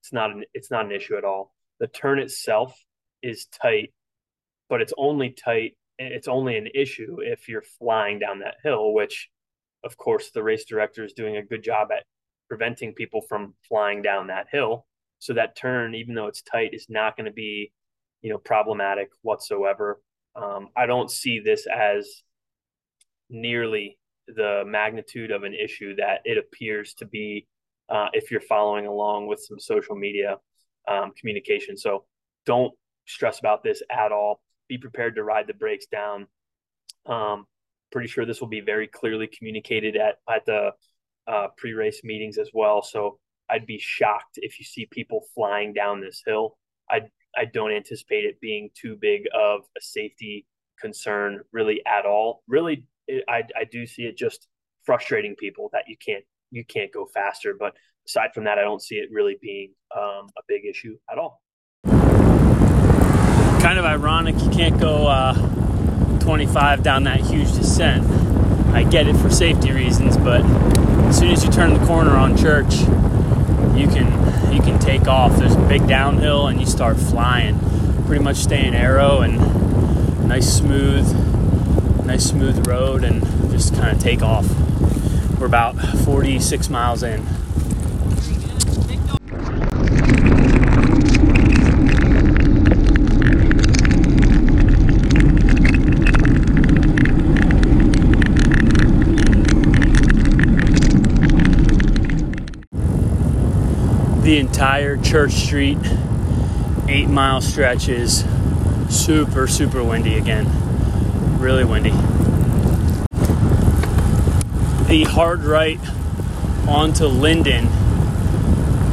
It's 0.00 0.12
not 0.12 0.30
an 0.30 0.44
it's 0.54 0.70
not 0.70 0.86
an 0.86 0.92
issue 0.92 1.16
at 1.16 1.24
all. 1.24 1.52
The 1.80 1.88
turn 1.88 2.18
itself 2.18 2.78
is 3.22 3.46
tight, 3.46 3.92
but 4.68 4.80
it's 4.80 4.94
only 4.96 5.30
tight. 5.30 5.76
It's 5.98 6.28
only 6.28 6.56
an 6.56 6.68
issue 6.74 7.18
if 7.20 7.48
you're 7.48 7.64
flying 7.78 8.18
down 8.20 8.40
that 8.40 8.56
hill, 8.62 8.94
which, 8.94 9.28
of 9.84 9.96
course, 9.96 10.30
the 10.30 10.42
race 10.42 10.64
director 10.64 11.04
is 11.04 11.12
doing 11.12 11.36
a 11.36 11.42
good 11.42 11.62
job 11.62 11.88
at 11.90 12.04
preventing 12.48 12.94
people 12.94 13.20
from 13.20 13.54
flying 13.68 14.02
down 14.02 14.28
that 14.28 14.46
hill. 14.50 14.86
So 15.18 15.34
that 15.34 15.56
turn, 15.56 15.96
even 15.96 16.14
though 16.14 16.28
it's 16.28 16.42
tight, 16.42 16.70
is 16.72 16.86
not 16.88 17.16
going 17.16 17.26
to 17.26 17.32
be, 17.32 17.72
you 18.22 18.30
know, 18.30 18.38
problematic 18.38 19.08
whatsoever. 19.22 20.00
Um, 20.36 20.68
I 20.76 20.86
don't 20.86 21.10
see 21.10 21.40
this 21.40 21.66
as 21.66 22.22
nearly 23.28 23.97
the 24.34 24.62
magnitude 24.66 25.30
of 25.30 25.44
an 25.44 25.54
issue 25.54 25.96
that 25.96 26.20
it 26.24 26.38
appears 26.38 26.94
to 26.94 27.06
be 27.06 27.46
uh, 27.88 28.08
if 28.12 28.30
you're 28.30 28.40
following 28.40 28.86
along 28.86 29.26
with 29.26 29.40
some 29.40 29.58
social 29.58 29.96
media 29.96 30.36
um, 30.86 31.12
communication. 31.18 31.76
So 31.76 32.04
don't 32.46 32.72
stress 33.06 33.38
about 33.38 33.62
this 33.62 33.82
at 33.90 34.12
all. 34.12 34.40
Be 34.68 34.78
prepared 34.78 35.14
to 35.16 35.24
ride 35.24 35.46
the 35.46 35.54
brakes 35.54 35.86
down. 35.86 36.26
Um, 37.06 37.46
pretty 37.90 38.08
sure 38.08 38.26
this 38.26 38.40
will 38.40 38.48
be 38.48 38.60
very 38.60 38.86
clearly 38.86 39.26
communicated 39.26 39.96
at 39.96 40.16
at 40.28 40.44
the 40.44 40.72
uh, 41.26 41.48
pre-race 41.56 42.02
meetings 42.04 42.38
as 42.38 42.50
well. 42.52 42.82
So 42.82 43.18
I'd 43.50 43.66
be 43.66 43.78
shocked 43.78 44.38
if 44.38 44.58
you 44.58 44.64
see 44.64 44.86
people 44.90 45.24
flying 45.34 45.72
down 45.72 46.00
this 46.00 46.22
hill. 46.24 46.58
I 46.90 47.02
I 47.36 47.46
don't 47.46 47.72
anticipate 47.72 48.24
it 48.24 48.40
being 48.40 48.70
too 48.74 48.96
big 49.00 49.22
of 49.34 49.60
a 49.76 49.80
safety 49.80 50.46
concern 50.78 51.40
really 51.52 51.82
at 51.86 52.04
all. 52.06 52.42
Really 52.46 52.84
it, 53.08 53.24
I 53.28 53.42
I 53.56 53.64
do 53.64 53.86
see 53.86 54.02
it 54.02 54.16
just 54.16 54.46
frustrating 54.84 55.34
people 55.36 55.70
that 55.72 55.84
you 55.88 55.96
can't 56.04 56.24
you 56.50 56.64
can't 56.64 56.92
go 56.92 57.06
faster. 57.06 57.54
But 57.58 57.74
aside 58.06 58.30
from 58.34 58.44
that, 58.44 58.58
I 58.58 58.62
don't 58.62 58.82
see 58.82 58.96
it 58.96 59.08
really 59.10 59.36
being 59.40 59.72
um, 59.96 60.28
a 60.38 60.42
big 60.46 60.64
issue 60.64 60.96
at 61.10 61.18
all. 61.18 61.42
Kind 63.60 63.78
of 63.78 63.84
ironic 63.84 64.40
you 64.42 64.50
can't 64.50 64.80
go 64.80 65.06
uh, 65.08 65.34
25 66.20 66.82
down 66.82 67.04
that 67.04 67.20
huge 67.20 67.52
descent. 67.52 68.06
I 68.72 68.84
get 68.84 69.08
it 69.08 69.16
for 69.16 69.30
safety 69.30 69.72
reasons, 69.72 70.16
but 70.16 70.42
as 71.08 71.18
soon 71.18 71.30
as 71.32 71.44
you 71.44 71.50
turn 71.50 71.74
the 71.74 71.84
corner 71.86 72.12
on 72.12 72.36
church, 72.36 72.80
you 73.76 73.88
can 73.88 74.52
you 74.52 74.62
can 74.62 74.78
take 74.78 75.08
off. 75.08 75.36
There's 75.36 75.54
a 75.54 75.68
big 75.68 75.86
downhill 75.88 76.46
and 76.46 76.60
you 76.60 76.66
start 76.66 76.96
flying. 76.96 77.58
Pretty 78.06 78.22
much 78.24 78.36
staying 78.36 78.74
aero 78.74 79.20
and 79.20 80.26
nice 80.26 80.50
smooth 80.50 81.27
nice 82.08 82.24
smooth 82.24 82.66
road 82.66 83.04
and 83.04 83.22
just 83.50 83.74
kind 83.74 83.94
of 83.94 84.02
take 84.02 84.22
off. 84.22 84.48
We're 85.38 85.44
about 85.44 85.76
46 85.76 86.70
miles 86.70 87.02
in. 87.02 87.22
the 104.22 104.38
entire 104.38 104.96
Church 104.98 105.32
Street 105.32 105.78
eight 106.88 107.08
mile 107.08 107.40
stretch 107.42 107.88
is 107.88 108.24
super, 108.88 109.46
super 109.46 109.84
windy 109.84 110.16
again. 110.16 110.67
Really 111.38 111.64
windy. 111.64 111.90
The 114.88 115.04
hard 115.08 115.44
right 115.44 115.78
onto 116.66 117.06
Linden 117.06 117.68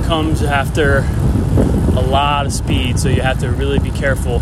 comes 0.06 0.44
after 0.44 1.00
a 1.98 2.02
lot 2.02 2.46
of 2.46 2.54
speed, 2.54 3.00
so 3.00 3.10
you 3.10 3.22
have 3.22 3.40
to 3.40 3.50
really 3.50 3.80
be 3.80 3.90
careful 3.90 4.42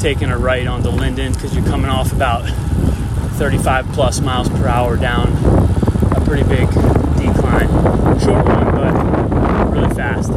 taking 0.00 0.30
a 0.30 0.36
right 0.38 0.66
onto 0.66 0.88
Linden 0.88 1.32
because 1.32 1.54
you're 1.54 1.64
coming 1.64 1.90
off 1.90 2.12
about 2.12 2.44
35 3.36 3.86
plus 3.92 4.20
miles 4.20 4.48
per 4.48 4.66
hour 4.66 4.96
down 4.96 5.28
a 6.16 6.20
pretty 6.24 6.42
big 6.42 6.68
decline. 6.68 7.68
Short 8.18 8.44
one, 8.46 8.74
but 8.74 9.70
really 9.70 9.94
fast. 9.94 10.32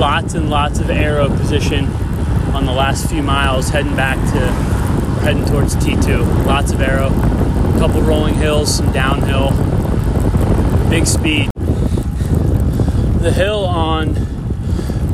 Lots 0.00 0.32
and 0.32 0.48
lots 0.48 0.80
of 0.80 0.88
aero 0.88 1.28
position 1.28 1.84
on 2.54 2.64
the 2.64 2.72
last 2.72 3.10
few 3.10 3.22
miles 3.22 3.68
heading 3.68 3.94
back 3.94 4.16
to 4.32 4.40
heading 5.20 5.44
towards 5.44 5.76
T2. 5.76 6.46
Lots 6.46 6.72
of 6.72 6.80
aero, 6.80 7.08
a 7.08 7.78
couple 7.78 8.00
rolling 8.00 8.32
hills, 8.32 8.74
some 8.74 8.90
downhill, 8.92 9.50
big 10.88 11.06
speed. 11.06 11.50
The 13.20 13.30
hill 13.30 13.66
on 13.66 14.16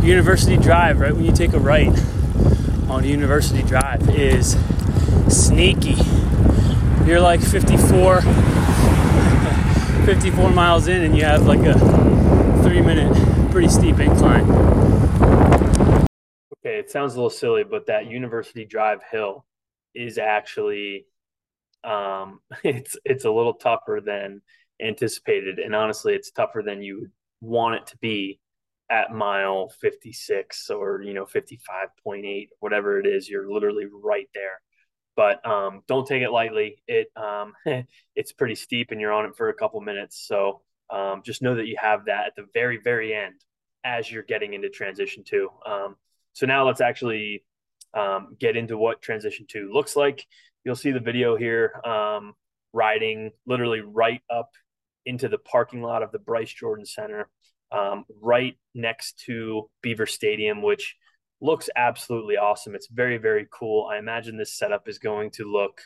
University 0.05 0.57
Drive, 0.57 1.01
right 1.01 1.13
when 1.13 1.25
you 1.25 1.33
take 1.33 1.53
a 1.53 1.59
right 1.59 1.91
on 2.89 3.03
University 3.03 3.65
Drive, 3.65 4.09
is 4.09 4.57
sneaky. 5.29 5.97
You're 7.05 7.19
like 7.19 7.41
54, 7.41 8.21
54 10.07 10.51
miles 10.51 10.87
in, 10.87 11.03
and 11.03 11.17
you 11.17 11.25
have 11.25 11.45
like 11.45 11.67
a 11.67 11.75
three 12.63 12.83
minute, 12.83 13.36
pretty 13.57 13.73
steep 13.73 13.99
incline. 14.01 14.45
Okay, 16.59 16.79
it 16.79 16.91
sounds 16.91 17.15
a 17.15 17.17
little 17.17 17.31
silly, 17.31 17.65
but 17.65 17.87
that 17.87 18.05
University 18.05 18.67
Drive 18.67 19.01
hill 19.11 19.47
is 19.95 20.19
actually 20.19 21.07
um, 21.83 22.41
it's 22.65 22.99
it's 23.07 23.25
a 23.25 23.31
little 23.31 23.55
tougher 23.55 24.03
than 24.05 24.43
anticipated, 24.79 25.59
and 25.59 25.75
honestly, 25.75 26.13
it's 26.13 26.31
tougher 26.31 26.63
than 26.63 26.83
you 26.83 27.01
would 27.01 27.11
want 27.41 27.77
it 27.77 27.87
to 27.87 27.97
be 27.97 28.41
at 28.91 29.11
mile 29.11 29.71
56 29.81 30.69
or 30.69 31.01
you 31.01 31.15
know 31.15 31.25
55.8 31.25 32.49
whatever 32.61 33.01
it 33.01 33.07
is 33.07 33.29
you're 33.29 33.51
literally 33.51 33.87
right 33.91 34.29
there 34.33 34.61
but 35.17 35.45
um, 35.45 35.83
don't 35.89 36.07
take 36.07 36.23
it 36.23 36.31
lightly 36.31 36.83
it 36.87 37.09
um, 37.17 37.55
it's 38.15 38.33
pretty 38.33 38.55
steep 38.55 38.93
and 38.93 39.01
you're 39.01 39.13
on 39.13 39.25
it 39.25 39.35
for 39.35 39.49
a 39.49 39.55
couple 39.55 39.81
minutes 39.81 40.25
so 40.29 40.61
um, 40.91 41.23
just 41.25 41.43
know 41.43 41.55
that 41.55 41.67
you 41.67 41.77
have 41.81 42.07
that 42.07 42.27
at 42.27 42.37
the 42.37 42.47
very 42.55 42.79
very 42.83 43.15
end 43.15 43.35
as 43.85 44.11
you're 44.11 44.23
getting 44.23 44.55
into 44.55 44.69
transition 44.69 45.23
two 45.25 45.49
um, 45.67 45.97
so 46.33 46.47
now 46.47 46.67
let's 46.67 46.81
actually 46.81 47.45
um, 47.95 48.37
get 48.39 48.57
into 48.57 48.77
what 48.77 49.03
transition 49.03 49.47
two 49.49 49.71
looks 49.73 49.97
like 49.97 50.25
you'll 50.65 50.77
see 50.77 50.93
the 50.93 51.01
video 51.01 51.37
here 51.37 51.81
um, 51.85 52.35
riding 52.73 53.31
literally 53.47 53.81
right 53.81 54.21
up 54.31 54.51
into 55.05 55.29
the 55.29 55.39
parking 55.39 55.83
lot 55.83 56.03
of 56.03 56.13
the 56.13 56.19
bryce 56.19 56.53
jordan 56.53 56.85
center 56.85 57.29
um, 57.73 58.05
right 58.21 58.57
next 58.75 59.23
to 59.27 59.69
Beaver 59.83 60.07
Stadium, 60.07 60.63
which 60.63 60.97
looks 61.41 61.69
absolutely 61.77 62.37
awesome. 62.37 62.75
It's 62.75 62.89
very, 62.89 63.19
very 63.19 63.47
cool. 63.53 63.89
I 63.91 63.99
imagine 63.99 64.37
this 64.37 64.57
setup 64.57 64.89
is 64.89 64.99
going 64.99 65.31
to 65.33 65.51
look 65.51 65.81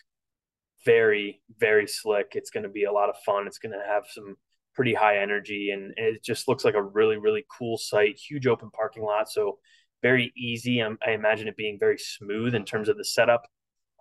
very, 0.85 1.43
very 1.59 1.87
slick. 1.87 2.33
It's 2.35 2.51
going 2.51 2.63
to 2.63 2.69
be 2.69 2.85
a 2.85 2.93
lot 2.93 3.09
of 3.09 3.17
fun. 3.25 3.47
It's 3.47 3.59
going 3.59 3.73
to 3.73 3.85
have 3.87 4.05
some 4.09 4.37
pretty 4.75 4.95
high 4.95 5.19
energy, 5.19 5.71
and, 5.71 5.93
it 5.97 6.23
just 6.23 6.49
looks 6.49 6.65
like 6.65 6.75
a 6.75 6.83
really, 6.83 7.17
really 7.17 7.45
cool 7.51 7.77
site. 7.77 8.19
Huge 8.19 8.47
open 8.47 8.71
parking 8.71 9.03
lot, 9.03 9.31
so 9.31 9.59
very 10.03 10.33
easy. 10.37 10.81
I'm, 10.81 10.99
i 11.07 11.11
imagine 11.11 11.49
it 11.49 11.57
being 11.57 11.79
very 11.79 11.99
smooth 11.99 12.55
in 12.55 12.65
terms 12.65 12.89
of 12.89 12.97
the 12.97 13.05
setup. 13.05 13.47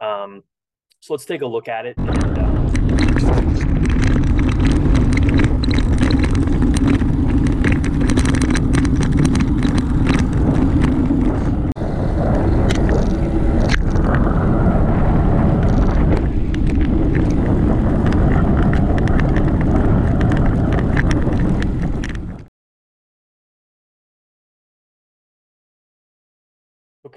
Um, 0.02 0.44
so 1.02 1.14
let's 1.14 1.26
take 1.26 1.42
a 1.42 1.48
look 1.48 1.68
at 1.68 1.86
it. 1.86 2.39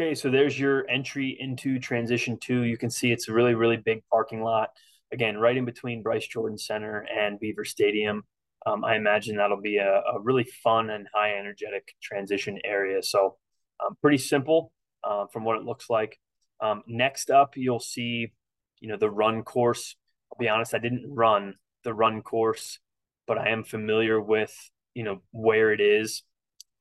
Okay, 0.03 0.17
so 0.17 0.31
there's 0.31 0.59
your 0.59 0.85
entry 0.91 1.37
into 1.39 1.79
transition 1.79 2.37
two. 2.37 2.65
You 2.65 2.77
can 2.77 2.91
see 2.91 3.13
it's 3.13 3.29
a 3.29 3.33
really, 3.33 3.55
really 3.55 3.77
big 3.77 4.03
parking 4.11 4.43
lot. 4.43 4.71
Again, 5.13 5.37
right 5.39 5.57
in 5.57 5.65
between 5.65 6.03
Bryce 6.03 6.27
Jordan 6.27 6.59
Center 6.59 7.07
and 7.17 7.39
Beaver 7.39 7.65
Stadium. 7.65 8.25
Um, 8.67 8.85
I 8.85 8.97
imagine 8.97 9.37
that'll 9.37 9.61
be 9.61 9.77
a, 9.77 10.01
a, 10.01 10.21
really 10.21 10.43
fun 10.43 10.91
and 10.91 11.07
high 11.15 11.37
energetic 11.39 11.95
transition 12.03 12.59
area. 12.65 13.01
So, 13.01 13.37
um, 13.79 13.97
pretty 14.01 14.19
simple 14.19 14.73
uh, 15.05 15.27
from 15.33 15.45
what 15.45 15.57
it 15.57 15.63
looks 15.63 15.89
like. 15.89 16.19
Um, 16.61 16.83
next 16.89 17.31
up, 17.31 17.57
you'll 17.57 17.79
see, 17.79 18.33
you 18.81 18.89
know, 18.89 18.97
the 18.97 19.11
run 19.11 19.45
course. 19.45 19.95
I'll 20.33 20.39
be 20.39 20.49
honest, 20.49 20.75
I 20.75 20.79
didn't 20.79 21.15
run 21.15 21.55
the 21.85 21.95
run 21.95 22.23
course, 22.23 22.81
but 23.29 23.39
I 23.39 23.51
am 23.51 23.63
familiar 23.63 24.21
with, 24.21 24.53
you 24.95 25.05
know, 25.05 25.23
where 25.31 25.73
it 25.73 25.81
is. 25.81 26.25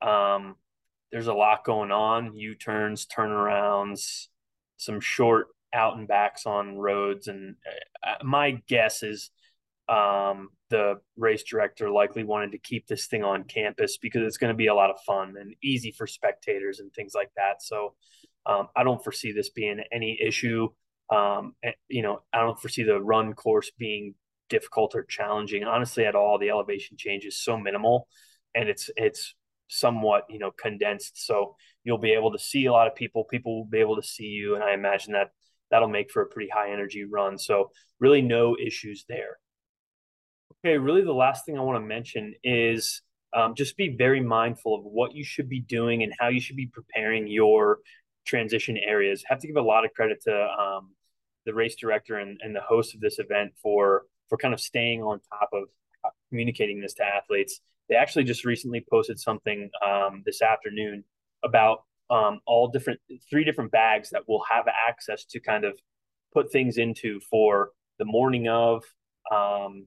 Um, 0.00 0.56
there's 1.12 1.26
a 1.26 1.34
lot 1.34 1.64
going 1.64 1.90
on 1.92 2.36
U 2.36 2.54
turns, 2.54 3.06
turnarounds, 3.06 4.28
some 4.78 4.98
short 5.00 5.48
out 5.72 5.96
and 5.96 6.08
backs 6.08 6.46
on 6.46 6.78
roads. 6.78 7.28
And 7.28 7.56
uh, 8.06 8.24
my 8.24 8.62
guess 8.66 9.02
is 9.02 9.30
um, 9.88 10.48
the 10.70 11.00
race 11.16 11.42
director 11.42 11.90
likely 11.90 12.24
wanted 12.24 12.52
to 12.52 12.58
keep 12.58 12.86
this 12.86 13.06
thing 13.06 13.22
on 13.22 13.44
campus 13.44 13.98
because 13.98 14.22
it's 14.22 14.38
going 14.38 14.52
to 14.52 14.56
be 14.56 14.68
a 14.68 14.74
lot 14.74 14.90
of 14.90 15.00
fun 15.06 15.34
and 15.38 15.54
easy 15.62 15.92
for 15.92 16.06
spectators 16.06 16.80
and 16.80 16.92
things 16.92 17.12
like 17.14 17.30
that. 17.36 17.62
So 17.62 17.94
um, 18.46 18.68
I 18.74 18.82
don't 18.82 19.02
foresee 19.02 19.32
this 19.32 19.50
being 19.50 19.82
any 19.92 20.18
issue. 20.20 20.68
Um, 21.10 21.54
eh, 21.62 21.72
you 21.88 22.02
know, 22.02 22.22
I 22.32 22.40
don't 22.40 22.58
foresee 22.58 22.84
the 22.84 23.00
run 23.00 23.34
course 23.34 23.70
being 23.78 24.14
difficult 24.48 24.94
or 24.94 25.04
challenging. 25.04 25.64
Honestly, 25.64 26.04
at 26.06 26.14
all, 26.14 26.38
the 26.38 26.50
elevation 26.50 26.96
change 26.96 27.24
is 27.24 27.38
so 27.38 27.58
minimal, 27.58 28.08
and 28.54 28.68
it's 28.68 28.90
it's 28.96 29.34
somewhat 29.72 30.24
you 30.28 30.38
know 30.38 30.50
condensed. 30.50 31.24
So 31.26 31.56
you'll 31.84 31.98
be 31.98 32.12
able 32.12 32.32
to 32.32 32.38
see 32.38 32.66
a 32.66 32.72
lot 32.72 32.86
of 32.86 32.94
people. 32.94 33.24
People 33.24 33.58
will 33.58 33.70
be 33.70 33.80
able 33.80 33.96
to 33.96 34.02
see 34.02 34.26
you 34.26 34.54
and 34.54 34.64
i 34.64 34.72
imagine 34.72 35.12
that 35.12 35.30
that'll 35.70 35.88
make 35.88 36.10
for 36.10 36.22
a 36.22 36.26
pretty 36.26 36.50
high 36.50 36.70
energy 36.72 37.04
run. 37.04 37.38
So 37.38 37.70
really 37.98 38.22
no 38.22 38.56
issues 38.60 39.04
there. 39.08 39.38
Okay 40.64 40.78
really 40.78 41.02
the 41.02 41.12
last 41.12 41.44
thing 41.44 41.58
i 41.58 41.60
want 41.60 41.82
to 41.82 41.86
mention 41.86 42.34
is 42.44 43.02
um, 43.34 43.54
just 43.54 43.76
be 43.76 43.96
very 43.96 44.20
mindful 44.20 44.74
of 44.74 44.84
what 44.84 45.14
you 45.14 45.24
should 45.24 45.48
be 45.48 45.60
doing 45.60 46.02
and 46.02 46.12
how 46.18 46.28
you 46.28 46.40
should 46.40 46.56
be 46.56 46.66
preparing 46.66 47.26
your 47.26 47.78
transition 48.26 48.76
areas. 48.76 49.24
Have 49.26 49.38
to 49.40 49.46
give 49.46 49.56
a 49.56 49.62
lot 49.62 49.84
of 49.84 49.92
credit 49.94 50.22
to 50.24 50.48
um, 50.48 50.90
the 51.46 51.54
race 51.54 51.76
director 51.76 52.18
and, 52.18 52.38
and 52.42 52.54
the 52.54 52.60
host 52.60 52.94
of 52.94 53.00
this 53.00 53.18
event 53.18 53.52
for 53.62 54.04
for 54.28 54.36
kind 54.38 54.54
of 54.54 54.60
staying 54.60 55.02
on 55.02 55.20
top 55.30 55.50
of 55.52 55.64
communicating 56.30 56.80
this 56.80 56.94
to 56.94 57.04
athletes 57.04 57.60
they 57.92 57.98
actually 57.98 58.24
just 58.24 58.46
recently 58.46 58.82
posted 58.88 59.20
something 59.20 59.68
um, 59.86 60.22
this 60.24 60.40
afternoon 60.40 61.04
about 61.44 61.82
um, 62.08 62.40
all 62.46 62.68
different 62.68 62.98
three 63.28 63.44
different 63.44 63.70
bags 63.70 64.08
that 64.10 64.26
will 64.26 64.42
have 64.50 64.64
access 64.88 65.26
to 65.26 65.40
kind 65.40 65.66
of 65.66 65.78
put 66.32 66.50
things 66.50 66.78
into 66.78 67.20
for 67.20 67.72
the 67.98 68.06
morning 68.06 68.48
of 68.48 68.82
um, 69.30 69.86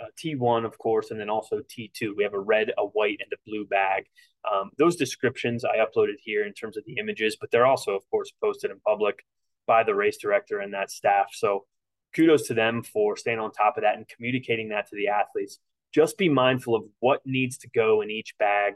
uh, 0.00 0.06
T1, 0.16 0.64
of 0.64 0.78
course, 0.78 1.10
and 1.10 1.18
then 1.18 1.28
also 1.28 1.58
T2. 1.58 2.14
We 2.16 2.22
have 2.22 2.34
a 2.34 2.38
red, 2.38 2.70
a 2.78 2.84
white, 2.84 3.18
and 3.20 3.32
a 3.32 3.36
blue 3.44 3.66
bag. 3.66 4.04
Um, 4.50 4.70
those 4.78 4.94
descriptions 4.94 5.64
I 5.64 5.78
uploaded 5.78 6.18
here 6.22 6.46
in 6.46 6.52
terms 6.52 6.76
of 6.76 6.84
the 6.86 6.98
images, 6.98 7.36
but 7.40 7.50
they're 7.50 7.66
also, 7.66 7.96
of 7.96 8.08
course, 8.10 8.32
posted 8.40 8.70
in 8.70 8.78
public 8.86 9.24
by 9.66 9.82
the 9.82 9.94
race 9.96 10.18
director 10.18 10.60
and 10.60 10.72
that 10.72 10.92
staff. 10.92 11.30
So 11.32 11.66
kudos 12.14 12.46
to 12.46 12.54
them 12.54 12.84
for 12.84 13.16
staying 13.16 13.40
on 13.40 13.50
top 13.50 13.76
of 13.76 13.82
that 13.82 13.96
and 13.96 14.06
communicating 14.08 14.68
that 14.68 14.88
to 14.90 14.96
the 14.96 15.08
athletes 15.08 15.58
just 15.92 16.18
be 16.18 16.28
mindful 16.28 16.74
of 16.74 16.84
what 17.00 17.20
needs 17.24 17.58
to 17.58 17.68
go 17.68 18.00
in 18.00 18.10
each 18.10 18.36
bag. 18.38 18.74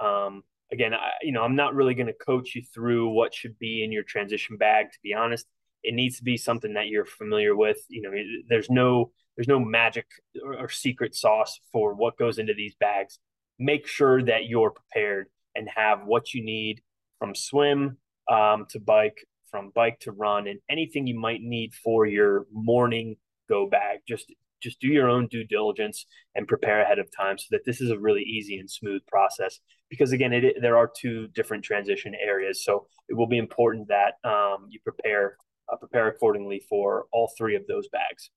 Um, 0.00 0.42
again, 0.72 0.94
I, 0.94 1.10
you 1.22 1.32
know, 1.32 1.42
I'm 1.42 1.56
not 1.56 1.74
really 1.74 1.94
going 1.94 2.08
to 2.08 2.12
coach 2.12 2.54
you 2.54 2.62
through 2.62 3.10
what 3.10 3.34
should 3.34 3.58
be 3.58 3.84
in 3.84 3.92
your 3.92 4.02
transition 4.02 4.56
bag. 4.56 4.92
To 4.92 4.98
be 5.02 5.14
honest, 5.14 5.46
it 5.82 5.94
needs 5.94 6.18
to 6.18 6.24
be 6.24 6.36
something 6.36 6.74
that 6.74 6.88
you're 6.88 7.04
familiar 7.04 7.54
with. 7.54 7.78
You 7.88 8.02
know, 8.02 8.10
there's 8.48 8.70
no 8.70 9.12
there's 9.36 9.48
no 9.48 9.60
magic 9.60 10.06
or, 10.42 10.68
secret 10.70 11.14
sauce 11.14 11.60
for 11.70 11.94
what 11.94 12.16
goes 12.16 12.38
into 12.38 12.54
these 12.54 12.74
bags. 12.74 13.18
Make 13.58 13.86
sure 13.86 14.22
that 14.22 14.46
you're 14.46 14.70
prepared 14.70 15.26
and 15.54 15.68
have 15.74 16.04
what 16.04 16.32
you 16.32 16.42
need 16.42 16.80
from 17.18 17.34
swim 17.34 17.98
um, 18.30 18.66
to 18.70 18.80
bike, 18.80 19.26
from 19.50 19.72
bike 19.74 20.00
to 20.00 20.12
run, 20.12 20.46
and 20.46 20.60
anything 20.70 21.06
you 21.06 21.18
might 21.18 21.42
need 21.42 21.74
for 21.74 22.06
your 22.06 22.46
morning 22.50 23.16
go 23.48 23.68
bag. 23.68 24.00
Just 24.08 24.32
just 24.62 24.80
do 24.80 24.88
your 24.88 25.08
own 25.08 25.26
due 25.28 25.44
diligence 25.44 26.06
and 26.34 26.48
prepare 26.48 26.82
ahead 26.82 26.98
of 26.98 27.08
time 27.16 27.38
so 27.38 27.46
that 27.50 27.64
this 27.64 27.80
is 27.80 27.90
a 27.90 27.98
really 27.98 28.22
easy 28.22 28.58
and 28.58 28.70
smooth 28.70 29.02
process. 29.06 29.60
Because 29.90 30.12
again, 30.12 30.32
it, 30.32 30.56
there 30.60 30.76
are 30.76 30.90
two 30.98 31.28
different 31.28 31.64
transition 31.64 32.14
areas, 32.14 32.64
so 32.64 32.86
it 33.08 33.14
will 33.14 33.28
be 33.28 33.38
important 33.38 33.88
that 33.88 34.14
um, 34.28 34.66
you 34.70 34.80
prepare 34.82 35.36
uh, 35.72 35.76
prepare 35.76 36.08
accordingly 36.08 36.62
for 36.68 37.06
all 37.12 37.32
three 37.36 37.56
of 37.56 37.66
those 37.66 37.88
bags. 37.88 38.30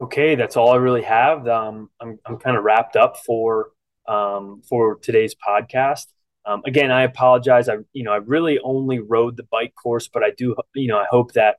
Okay, 0.00 0.36
that's 0.36 0.56
all 0.56 0.70
I 0.70 0.76
really 0.76 1.02
have. 1.02 1.46
Um, 1.48 1.90
I'm 2.00 2.18
I'm 2.24 2.38
kind 2.38 2.56
of 2.56 2.64
wrapped 2.64 2.96
up 2.96 3.16
for 3.18 3.70
um, 4.06 4.62
for 4.68 4.96
today's 4.96 5.34
podcast. 5.34 6.06
Um, 6.46 6.62
again, 6.64 6.90
I 6.90 7.02
apologize. 7.02 7.68
I 7.68 7.78
you 7.92 8.04
know 8.04 8.12
I 8.12 8.16
really 8.18 8.58
only 8.60 9.00
rode 9.00 9.36
the 9.36 9.46
bike 9.50 9.74
course, 9.80 10.08
but 10.08 10.22
I 10.22 10.30
do 10.36 10.56
you 10.74 10.88
know 10.88 10.98
I 10.98 11.06
hope 11.10 11.32
that 11.32 11.56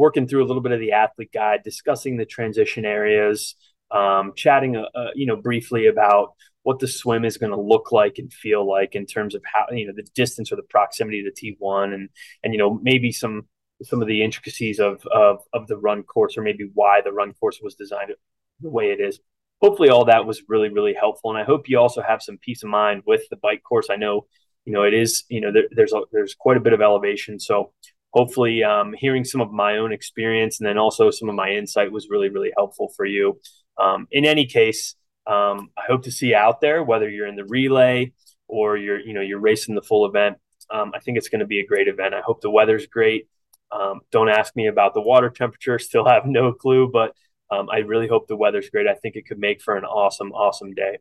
working 0.00 0.26
through 0.26 0.42
a 0.42 0.48
little 0.48 0.62
bit 0.62 0.72
of 0.72 0.80
the 0.80 0.92
athlete 0.92 1.30
guide, 1.30 1.60
discussing 1.62 2.16
the 2.16 2.24
transition 2.24 2.86
areas, 2.86 3.54
um, 3.90 4.32
chatting 4.34 4.74
uh, 4.74 4.86
uh, 4.94 5.10
you 5.14 5.26
know 5.26 5.36
briefly 5.36 5.86
about 5.88 6.32
what 6.62 6.78
the 6.78 6.88
swim 6.88 7.24
is 7.26 7.36
going 7.36 7.52
to 7.52 7.60
look 7.60 7.92
like 7.92 8.16
and 8.16 8.32
feel 8.32 8.66
like 8.66 8.94
in 8.94 9.04
terms 9.04 9.34
of 9.34 9.42
how 9.44 9.66
you 9.70 9.86
know 9.86 9.92
the 9.94 10.08
distance 10.14 10.50
or 10.50 10.56
the 10.56 10.62
proximity 10.62 11.22
to 11.22 11.30
T1 11.30 11.92
and 11.92 12.08
and 12.42 12.54
you 12.54 12.58
know 12.58 12.80
maybe 12.82 13.12
some 13.12 13.42
some 13.82 14.00
of 14.00 14.08
the 14.08 14.22
intricacies 14.22 14.80
of 14.80 15.02
of 15.12 15.42
of 15.52 15.66
the 15.66 15.76
run 15.76 16.02
course 16.02 16.38
or 16.38 16.42
maybe 16.42 16.70
why 16.72 17.02
the 17.04 17.12
run 17.12 17.34
course 17.34 17.60
was 17.62 17.74
designed 17.74 18.12
the 18.60 18.70
way 18.70 18.86
it 18.86 19.00
is. 19.00 19.20
Hopefully 19.60 19.90
all 19.90 20.06
that 20.06 20.24
was 20.24 20.42
really 20.48 20.70
really 20.70 20.94
helpful 20.94 21.30
and 21.30 21.38
i 21.38 21.44
hope 21.44 21.68
you 21.68 21.78
also 21.78 22.00
have 22.00 22.22
some 22.22 22.38
peace 22.38 22.62
of 22.62 22.70
mind 22.70 23.02
with 23.06 23.22
the 23.28 23.36
bike 23.36 23.62
course. 23.62 23.88
I 23.90 23.96
know 23.96 24.26
you 24.64 24.72
know 24.72 24.84
it 24.84 24.94
is 24.94 25.24
you 25.28 25.42
know 25.42 25.52
there, 25.52 25.68
there's 25.70 25.92
a, 25.92 26.00
there's 26.12 26.34
quite 26.34 26.56
a 26.56 26.64
bit 26.66 26.72
of 26.72 26.80
elevation 26.80 27.38
so 27.38 27.72
hopefully 28.12 28.62
um, 28.64 28.94
hearing 28.96 29.24
some 29.24 29.40
of 29.40 29.52
my 29.52 29.78
own 29.78 29.92
experience 29.92 30.60
and 30.60 30.68
then 30.68 30.78
also 30.78 31.10
some 31.10 31.28
of 31.28 31.34
my 31.34 31.50
insight 31.50 31.92
was 31.92 32.08
really 32.10 32.28
really 32.28 32.52
helpful 32.56 32.92
for 32.96 33.04
you 33.04 33.38
um, 33.78 34.06
in 34.10 34.24
any 34.24 34.46
case 34.46 34.94
um, 35.26 35.70
i 35.76 35.82
hope 35.86 36.02
to 36.02 36.10
see 36.10 36.28
you 36.28 36.36
out 36.36 36.60
there 36.60 36.82
whether 36.82 37.08
you're 37.08 37.26
in 37.26 37.36
the 37.36 37.44
relay 37.44 38.12
or 38.48 38.76
you're 38.76 39.00
you 39.00 39.12
know 39.12 39.20
you're 39.20 39.40
racing 39.40 39.74
the 39.74 39.82
full 39.82 40.06
event 40.06 40.36
um, 40.70 40.92
i 40.94 40.98
think 41.00 41.16
it's 41.18 41.28
going 41.28 41.40
to 41.40 41.46
be 41.46 41.60
a 41.60 41.66
great 41.66 41.88
event 41.88 42.14
i 42.14 42.20
hope 42.20 42.40
the 42.40 42.50
weather's 42.50 42.86
great 42.86 43.28
um, 43.72 44.00
don't 44.10 44.28
ask 44.28 44.56
me 44.56 44.66
about 44.66 44.94
the 44.94 45.00
water 45.00 45.30
temperature 45.30 45.78
still 45.90 46.06
have 46.06 46.26
no 46.26 46.52
clue 46.52 46.90
but 46.92 47.14
um, 47.52 47.68
I 47.68 47.78
really 47.78 48.06
hope 48.06 48.28
the 48.28 48.36
weather's 48.36 48.70
great. 48.70 48.86
I 48.86 48.94
think 48.94 49.16
it 49.16 49.26
could 49.26 49.40
make 49.40 49.60
for 49.60 49.76
an 49.76 49.82
awesome, 49.82 50.30
awesome 50.30 50.72
day. 50.72 50.98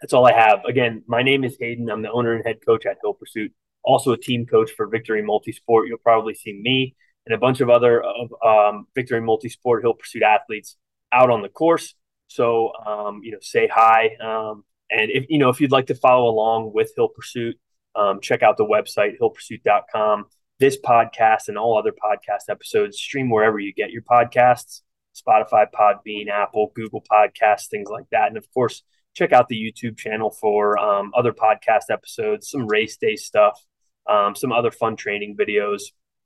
That's 0.00 0.12
all 0.12 0.26
I 0.26 0.32
have. 0.32 0.64
Again, 0.64 1.02
my 1.06 1.22
name 1.22 1.44
is 1.44 1.56
Hayden. 1.58 1.90
I'm 1.90 2.02
the 2.02 2.12
owner 2.12 2.32
and 2.34 2.46
head 2.46 2.58
coach 2.64 2.86
at 2.86 2.98
Hill 3.02 3.14
Pursuit, 3.14 3.52
also 3.88 4.12
a 4.12 4.18
team 4.18 4.44
coach 4.44 4.70
for 4.72 4.86
Victory 4.86 5.22
Multisport. 5.22 5.88
You'll 5.88 5.98
probably 5.98 6.34
see 6.34 6.52
me 6.52 6.94
and 7.24 7.34
a 7.34 7.38
bunch 7.38 7.60
of 7.60 7.70
other 7.70 8.02
of 8.02 8.32
um, 8.44 8.86
Victory 8.94 9.20
Multisport 9.20 9.80
Hill 9.80 9.94
Pursuit 9.94 10.22
athletes 10.22 10.76
out 11.10 11.30
on 11.30 11.40
the 11.40 11.48
course. 11.48 11.94
So, 12.26 12.72
um, 12.86 13.22
you 13.22 13.32
know, 13.32 13.38
say 13.40 13.66
hi. 13.66 14.10
Um, 14.22 14.64
and 14.90 15.10
if, 15.10 15.24
you 15.30 15.38
know, 15.38 15.48
if 15.48 15.60
you'd 15.60 15.72
like 15.72 15.86
to 15.86 15.94
follow 15.94 16.28
along 16.28 16.72
with 16.74 16.92
Hill 16.94 17.08
Pursuit, 17.08 17.58
um, 17.96 18.20
check 18.20 18.42
out 18.42 18.58
the 18.58 18.66
website, 18.66 19.18
hillpursuit.com. 19.18 20.26
This 20.60 20.78
podcast 20.78 21.48
and 21.48 21.56
all 21.56 21.78
other 21.78 21.92
podcast 21.92 22.50
episodes 22.50 22.98
stream 22.98 23.30
wherever 23.30 23.58
you 23.58 23.72
get 23.72 23.90
your 23.90 24.02
podcasts. 24.02 24.82
Spotify, 25.16 25.66
Podbean, 25.74 26.28
Apple, 26.28 26.72
Google 26.74 27.02
Podcasts, 27.10 27.68
things 27.68 27.88
like 27.88 28.04
that. 28.12 28.28
And 28.28 28.36
of 28.36 28.46
course, 28.52 28.82
check 29.14 29.32
out 29.32 29.48
the 29.48 29.56
YouTube 29.56 29.96
channel 29.96 30.30
for 30.30 30.78
um, 30.78 31.10
other 31.16 31.32
podcast 31.32 31.90
episodes, 31.90 32.50
some 32.50 32.66
race 32.66 32.96
day 32.98 33.16
stuff, 33.16 33.60
um, 34.08 34.34
some 34.34 34.52
other 34.52 34.70
fun 34.70 34.96
training 34.96 35.36
videos. 35.36 35.82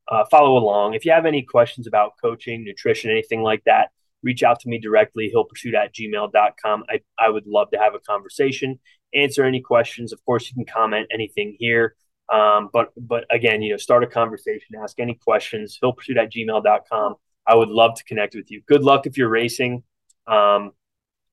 Uh, 0.08 0.24
follow 0.30 0.56
along. 0.56 0.94
If 0.94 1.04
you 1.04 1.12
have 1.12 1.26
any 1.26 1.42
questions 1.42 1.86
about 1.86 2.12
coaching, 2.20 2.64
nutrition, 2.64 3.10
anything 3.10 3.42
like 3.42 3.62
that, 3.64 3.90
reach 4.22 4.42
out 4.42 4.60
to 4.60 4.68
me 4.68 4.78
directly, 4.78 5.32
hillpursuit 5.34 5.74
at 5.74 5.94
gmail.com. 5.94 6.84
I, 6.88 7.00
I 7.18 7.28
would 7.28 7.46
love 7.46 7.70
to 7.70 7.78
have 7.78 7.94
a 7.94 8.00
conversation, 8.00 8.78
answer 9.14 9.44
any 9.44 9.60
questions. 9.60 10.12
Of 10.12 10.24
course, 10.24 10.48
you 10.48 10.54
can 10.54 10.64
comment 10.64 11.06
anything 11.12 11.56
here. 11.58 11.94
Um, 12.32 12.70
but 12.72 12.92
but 12.96 13.26
again, 13.30 13.62
you 13.62 13.72
know, 13.72 13.76
start 13.76 14.04
a 14.04 14.06
conversation, 14.06 14.76
ask 14.82 14.98
any 14.98 15.14
questions, 15.14 15.78
hillpursuit 15.82 16.16
at 16.16 16.32
gmail.com. 16.32 17.14
I 17.46 17.54
would 17.54 17.68
love 17.68 17.94
to 17.96 18.04
connect 18.04 18.34
with 18.34 18.50
you. 18.50 18.62
Good 18.66 18.82
luck 18.82 19.06
if 19.06 19.16
you're 19.16 19.28
racing. 19.28 19.82
Um, 20.26 20.72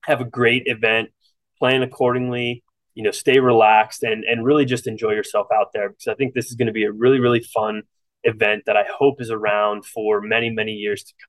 have 0.04 0.20
a 0.20 0.24
great 0.24 0.64
event. 0.66 1.10
Plan 1.58 1.82
accordingly. 1.82 2.64
You 2.94 3.04
know, 3.04 3.10
stay 3.10 3.38
relaxed 3.38 4.02
and 4.02 4.24
and 4.24 4.44
really 4.44 4.64
just 4.64 4.86
enjoy 4.86 5.12
yourself 5.12 5.46
out 5.54 5.72
there 5.72 5.88
because 5.90 6.08
I 6.08 6.14
think 6.14 6.34
this 6.34 6.46
is 6.46 6.54
going 6.54 6.66
to 6.66 6.72
be 6.72 6.84
a 6.84 6.92
really 6.92 7.20
really 7.20 7.40
fun 7.40 7.82
event 8.24 8.64
that 8.66 8.76
I 8.76 8.84
hope 8.84 9.20
is 9.20 9.30
around 9.30 9.84
for 9.84 10.20
many 10.20 10.50
many 10.50 10.72
years 10.72 11.04
to 11.04 11.12
come. 11.14 11.28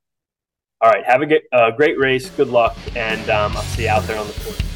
All 0.83 0.89
right, 0.89 1.05
have 1.05 1.21
a 1.21 1.27
get, 1.27 1.43
uh, 1.51 1.69
great 1.71 1.99
race. 1.99 2.29
Good 2.31 2.49
luck, 2.49 2.75
and 2.95 3.29
um, 3.29 3.55
I'll 3.55 3.63
see 3.63 3.83
you 3.83 3.89
out 3.89 4.03
there 4.03 4.17
on 4.17 4.25
the 4.25 4.33
course. 4.33 4.70